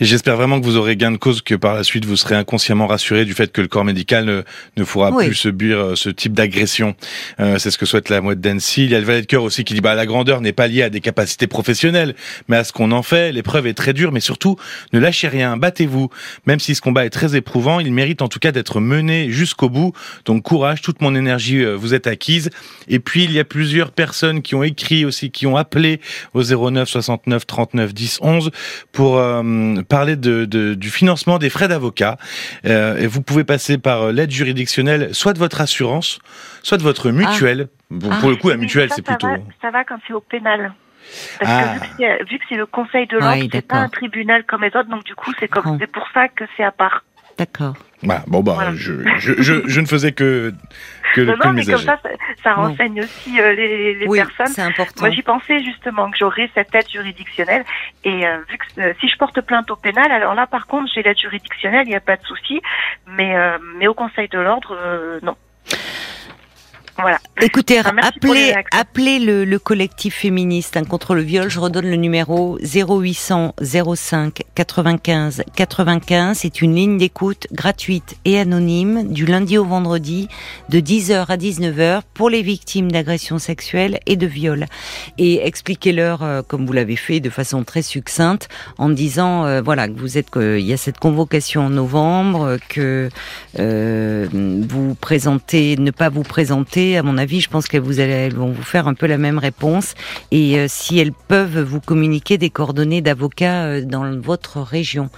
Et 0.00 0.04
j'espère 0.04 0.36
vraiment 0.36 0.60
que 0.60 0.64
vous 0.64 0.76
aurez 0.76 0.96
gain 0.96 1.10
de 1.10 1.16
cause, 1.16 1.42
que 1.42 1.54
par 1.54 1.74
la 1.74 1.82
suite 1.82 2.04
vous 2.04 2.16
serez 2.16 2.36
inconsciemment 2.36 2.86
rassuré 2.86 3.24
du 3.24 3.32
fait 3.32 3.50
que 3.50 3.60
le 3.60 3.68
corps 3.68 3.84
médical 3.84 4.24
ne, 4.26 4.42
ne 4.76 4.84
pourra 4.84 5.16
plus 5.16 5.34
subir 5.34 5.96
ce 5.96 6.10
type 6.10 6.34
d'agression. 6.34 6.94
c'est 7.38 7.70
ce 7.70 7.78
que 7.78 7.86
souhaite 7.86 8.08
la 8.08 8.17
la 8.18 8.22
mouette 8.22 8.40
d'Annecy. 8.40 8.84
Il 8.84 8.90
y 8.90 8.96
a 8.96 8.98
le 8.98 9.04
valet 9.04 9.20
de 9.20 9.26
cœur 9.26 9.44
aussi 9.44 9.62
qui 9.62 9.74
dit 9.74 9.80
bah 9.80 9.94
la 9.94 10.04
grandeur 10.04 10.40
n'est 10.40 10.52
pas 10.52 10.66
liée 10.66 10.82
à 10.82 10.90
des 10.90 11.00
capacités 11.00 11.46
professionnelles, 11.46 12.16
mais 12.48 12.56
à 12.56 12.64
ce 12.64 12.72
qu'on 12.72 12.90
en 12.90 13.04
fait. 13.04 13.30
L'épreuve 13.30 13.68
est 13.68 13.74
très 13.74 13.92
dure, 13.92 14.10
mais 14.10 14.18
surtout 14.18 14.56
ne 14.92 14.98
lâchez 14.98 15.28
rien, 15.28 15.56
battez-vous. 15.56 16.10
Même 16.46 16.58
si 16.58 16.74
ce 16.74 16.80
combat 16.80 17.06
est 17.06 17.10
très 17.10 17.36
éprouvant, 17.36 17.78
il 17.78 17.92
mérite 17.92 18.20
en 18.20 18.28
tout 18.28 18.40
cas 18.40 18.50
d'être 18.50 18.80
mené 18.80 19.30
jusqu'au 19.30 19.68
bout. 19.68 19.92
Donc 20.24 20.42
courage, 20.42 20.82
toute 20.82 21.00
mon 21.00 21.14
énergie 21.14 21.62
euh, 21.64 21.74
vous 21.74 21.94
est 21.94 22.08
acquise. 22.08 22.50
Et 22.88 22.98
puis 22.98 23.22
il 23.22 23.30
y 23.30 23.38
a 23.38 23.44
plusieurs 23.44 23.92
personnes 23.92 24.42
qui 24.42 24.56
ont 24.56 24.64
écrit 24.64 25.04
aussi, 25.04 25.30
qui 25.30 25.46
ont 25.46 25.56
appelé 25.56 26.00
au 26.34 26.42
09 26.42 26.88
69 26.88 27.46
39 27.46 27.94
10 27.94 28.18
11 28.20 28.50
pour 28.90 29.18
euh, 29.18 29.76
parler 29.88 30.16
de, 30.16 30.44
de, 30.44 30.74
du 30.74 30.90
financement 30.90 31.38
des 31.38 31.50
frais 31.50 31.68
d'avocat. 31.68 32.18
Euh, 32.66 32.96
et 32.98 33.06
vous 33.06 33.22
pouvez 33.22 33.44
passer 33.44 33.78
par 33.78 34.10
l'aide 34.10 34.32
juridictionnelle, 34.32 35.10
soit 35.12 35.34
de 35.34 35.38
votre 35.38 35.60
assurance, 35.60 36.18
soit 36.68 36.78
de 36.78 36.82
votre 36.82 37.10
mutuelle. 37.10 37.68
Ah. 37.90 38.16
Pour 38.20 38.30
le 38.30 38.36
coup, 38.36 38.50
la 38.50 38.56
mutuelle, 38.56 38.90
c'est 38.92 39.02
plutôt. 39.02 39.26
Va, 39.28 39.36
ça 39.62 39.70
va 39.70 39.84
quand 39.84 39.98
c'est 40.06 40.12
au 40.12 40.20
pénal. 40.20 40.72
Parce 41.40 41.50
Ah. 41.50 41.74
que 41.98 42.24
vu 42.28 42.38
que 42.38 42.44
c'est- 42.48 42.56
le 42.56 42.66
Conseil 42.66 43.06
de 43.06 43.16
Oui, 43.16 43.22
l'ordre, 43.22 43.48
c'est 43.52 43.66
pas 43.66 43.76
un 43.76 43.88
tribunal 43.88 44.44
comme 44.44 44.62
les 44.62 44.68
autres, 44.76 44.90
donc 44.90 45.04
du 45.04 45.14
coup, 45.14 45.32
c'est 45.40 45.48
comprends. 45.48 45.70
comme, 45.70 45.78
c'est 45.80 45.90
pour 45.90 46.06
ça 46.12 46.28
que 46.28 46.44
c'est 46.56 46.64
à 46.64 46.70
part. 46.72 47.04
D'accord. 47.38 47.74
Voilà, 48.02 48.22
bon 48.26 48.42
bah, 48.42 48.52
Voilà. 48.54 48.72
je, 48.74 48.92
je, 49.18 49.32
je, 49.40 49.54
je 49.66 49.80
ne 49.80 49.86
faisais 49.86 50.12
que 50.12 50.52
que, 51.14 51.20
Non, 51.22 51.34
que 51.34 51.44
non, 51.46 51.50
le 51.50 51.56
mais 51.56 51.64
comme 51.64 51.78
ça, 51.78 51.98
ça, 52.02 52.10
ça 52.42 52.54
renseigne 52.54 53.00
aussi 53.00 53.40
euh, 53.40 53.54
les, 53.54 53.94
les 53.94 54.06
oui, 54.06 54.18
personnes. 54.18 54.48
c'est 54.48 54.60
important. 54.62 55.00
Moi, 55.00 55.10
j'y 55.10 55.22
pensais 55.22 55.62
justement 55.64 56.10
que 56.10 56.18
j'aurais 56.18 56.50
cette 56.54 56.74
aide 56.74 56.88
juridictionnelle. 56.90 57.64
Et 58.04 58.26
euh, 58.26 58.38
vu 58.50 58.58
que 58.58 58.80
euh, 58.80 58.92
si 59.00 59.08
je 59.08 59.16
porte 59.16 59.40
plainte 59.40 59.70
au 59.70 59.76
pénal, 59.76 60.10
alors 60.12 60.34
là, 60.34 60.46
par 60.46 60.66
contre, 60.66 60.90
j'ai 60.94 61.02
l'aide 61.02 61.18
juridictionnelle, 61.18 61.84
il 61.86 61.90
n'y 61.90 61.96
a 61.96 62.00
pas 62.00 62.16
de 62.16 62.24
souci. 62.24 62.60
Mais, 63.06 63.34
euh, 63.36 63.56
mais 63.78 63.86
au 63.86 63.94
Conseil 63.94 64.28
de 64.28 64.38
l'ordre, 64.38 64.76
euh, 64.78 65.18
non. 65.22 65.36
Voilà. 67.00 67.18
Écoutez, 67.40 67.78
Ah, 67.78 67.92
appelez, 68.02 68.54
appelez 68.72 69.18
le, 69.20 69.44
le 69.44 69.58
collectif 69.60 70.16
féministe 70.16 70.76
hein, 70.76 70.82
contre 70.82 71.14
le 71.14 71.22
viol. 71.22 71.48
Je 71.48 71.60
redonne 71.60 71.88
le 71.88 71.94
numéro 71.94 72.58
0800 72.60 73.54
05 73.62 74.42
95 74.56 75.44
95. 75.54 76.38
C'est 76.38 76.60
une 76.60 76.74
ligne 76.74 76.98
d'écoute 76.98 77.46
gratuite 77.52 78.16
et 78.24 78.40
anonyme 78.40 79.12
du 79.12 79.26
lundi 79.26 79.56
au 79.58 79.64
vendredi 79.64 80.28
de 80.70 80.80
10h 80.80 81.26
à 81.28 81.36
19h 81.36 82.00
pour 82.14 82.30
les 82.30 82.42
victimes 82.42 82.90
d'agressions 82.90 83.38
sexuelles 83.38 84.00
et 84.06 84.16
de 84.16 84.26
viols. 84.26 84.66
Et 85.18 85.46
expliquez-leur, 85.46 86.24
euh, 86.24 86.42
comme 86.42 86.66
vous 86.66 86.72
l'avez 86.72 86.96
fait 86.96 87.20
de 87.20 87.30
façon 87.30 87.62
très 87.62 87.82
succincte, 87.82 88.48
en 88.76 88.88
disant 88.88 89.44
euh, 89.46 89.62
voilà 89.62 89.86
que 89.86 89.98
vous 89.98 90.18
êtes 90.18 90.30
qu'il 90.30 90.60
y 90.60 90.72
a 90.72 90.76
cette 90.76 90.98
convocation 90.98 91.66
en 91.66 91.70
novembre, 91.70 92.56
que 92.68 93.08
euh, 93.60 94.26
vous 94.32 94.96
présentez, 94.96 95.76
ne 95.76 95.92
pas 95.92 96.08
vous 96.08 96.24
présenter. 96.24 96.87
À 96.96 97.02
mon 97.02 97.18
avis, 97.18 97.40
je 97.40 97.48
pense 97.48 97.68
qu'elles 97.68 97.82
vous 97.82 98.00
allez, 98.00 98.12
elles 98.12 98.34
vont 98.34 98.50
vous 98.50 98.62
faire 98.62 98.88
un 98.88 98.94
peu 98.94 99.06
la 99.06 99.18
même 99.18 99.38
réponse. 99.38 99.94
Et 100.30 100.58
euh, 100.58 100.66
si 100.68 100.98
elles 100.98 101.12
peuvent 101.12 101.60
vous 101.60 101.80
communiquer 101.80 102.38
des 102.38 102.50
coordonnées 102.50 103.02
d'avocats 103.02 103.64
euh, 103.64 103.84
dans 103.84 104.18
votre 104.20 104.60
région. 104.60 105.10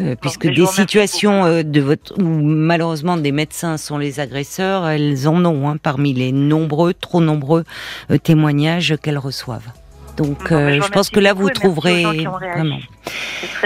Euh, 0.00 0.16
puisque 0.20 0.48
des 0.48 0.66
situations 0.66 1.44
euh, 1.44 1.62
de 1.62 1.80
votre 1.80 2.18
où 2.18 2.24
malheureusement 2.24 3.16
des 3.16 3.30
médecins 3.30 3.76
sont 3.76 3.96
les 3.96 4.18
agresseurs, 4.18 4.88
elles 4.88 5.28
en 5.28 5.44
ont 5.44 5.68
hein, 5.68 5.76
parmi 5.80 6.12
les 6.12 6.32
nombreux, 6.32 6.94
trop 6.94 7.20
nombreux 7.20 7.64
euh, 8.10 8.18
témoignages 8.18 8.96
qu'elles 9.00 9.18
reçoivent. 9.18 9.70
Donc, 10.16 10.50
Non, 10.50 10.56
euh, 10.58 10.80
je 10.80 10.88
pense 10.88 11.10
que 11.10 11.18
là 11.20 11.32
vous 11.34 11.50
trouverez 11.50 12.04
vraiment. 12.04 12.78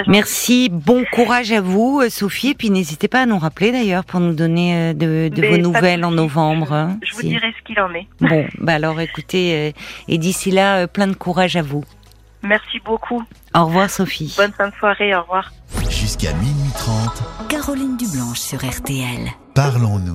Merci, 0.07 0.69
bon 0.71 1.05
courage 1.13 1.53
à 1.53 1.61
vous, 1.61 2.01
euh, 2.03 2.09
Sophie, 2.11 2.51
et 2.51 2.55
puis 2.55 2.71
n'hésitez 2.71 3.09
pas 3.09 3.23
à 3.23 3.27
nous 3.27 3.39
rappeler 3.39 3.73
d'ailleurs 3.73 4.05
pour 4.05 4.21
nous 4.21 4.33
donner 4.35 4.93
euh, 4.93 4.93
de, 4.95 5.31
vos 5.49 5.57
nouvelles 5.59 6.05
en 6.05 6.11
novembre. 6.11 6.73
hein, 6.73 6.99
Je 7.03 7.15
vous 7.15 7.21
si- 7.21 7.29
dirai 7.29 7.53
ce 7.59 7.65
qu'il 7.67 7.79
en 7.81 7.93
est. 7.95 8.07
Bon, 8.21 8.47
bah 8.61 8.75
alors 8.75 9.01
écoutez, 9.01 9.55
euh, 9.55 9.73
et 10.09 10.19
d'ici 10.19 10.51
là, 10.51 10.79
euh, 10.79 10.87
plein 10.87 11.07
de 11.07 11.15
courage 11.15 11.57
à 11.57 11.63
vous. 11.63 11.85
Merci 12.43 12.79
beaucoup. 12.85 13.23
Au 13.55 13.65
revoir, 13.67 13.91
Sophie. 13.91 14.33
Bonne 14.37 14.53
fin 14.53 14.69
de 14.69 14.75
soirée. 14.79 15.15
Au 15.15 15.23
revoir. 15.23 15.51
Jusqu'à 15.91 16.33
minuit 16.35 16.71
30, 16.77 17.23
Caroline 17.49 17.97
Dublanche 17.97 18.39
sur 18.39 18.59
RTL. 18.65 19.29
parlons-nous. 19.55 20.05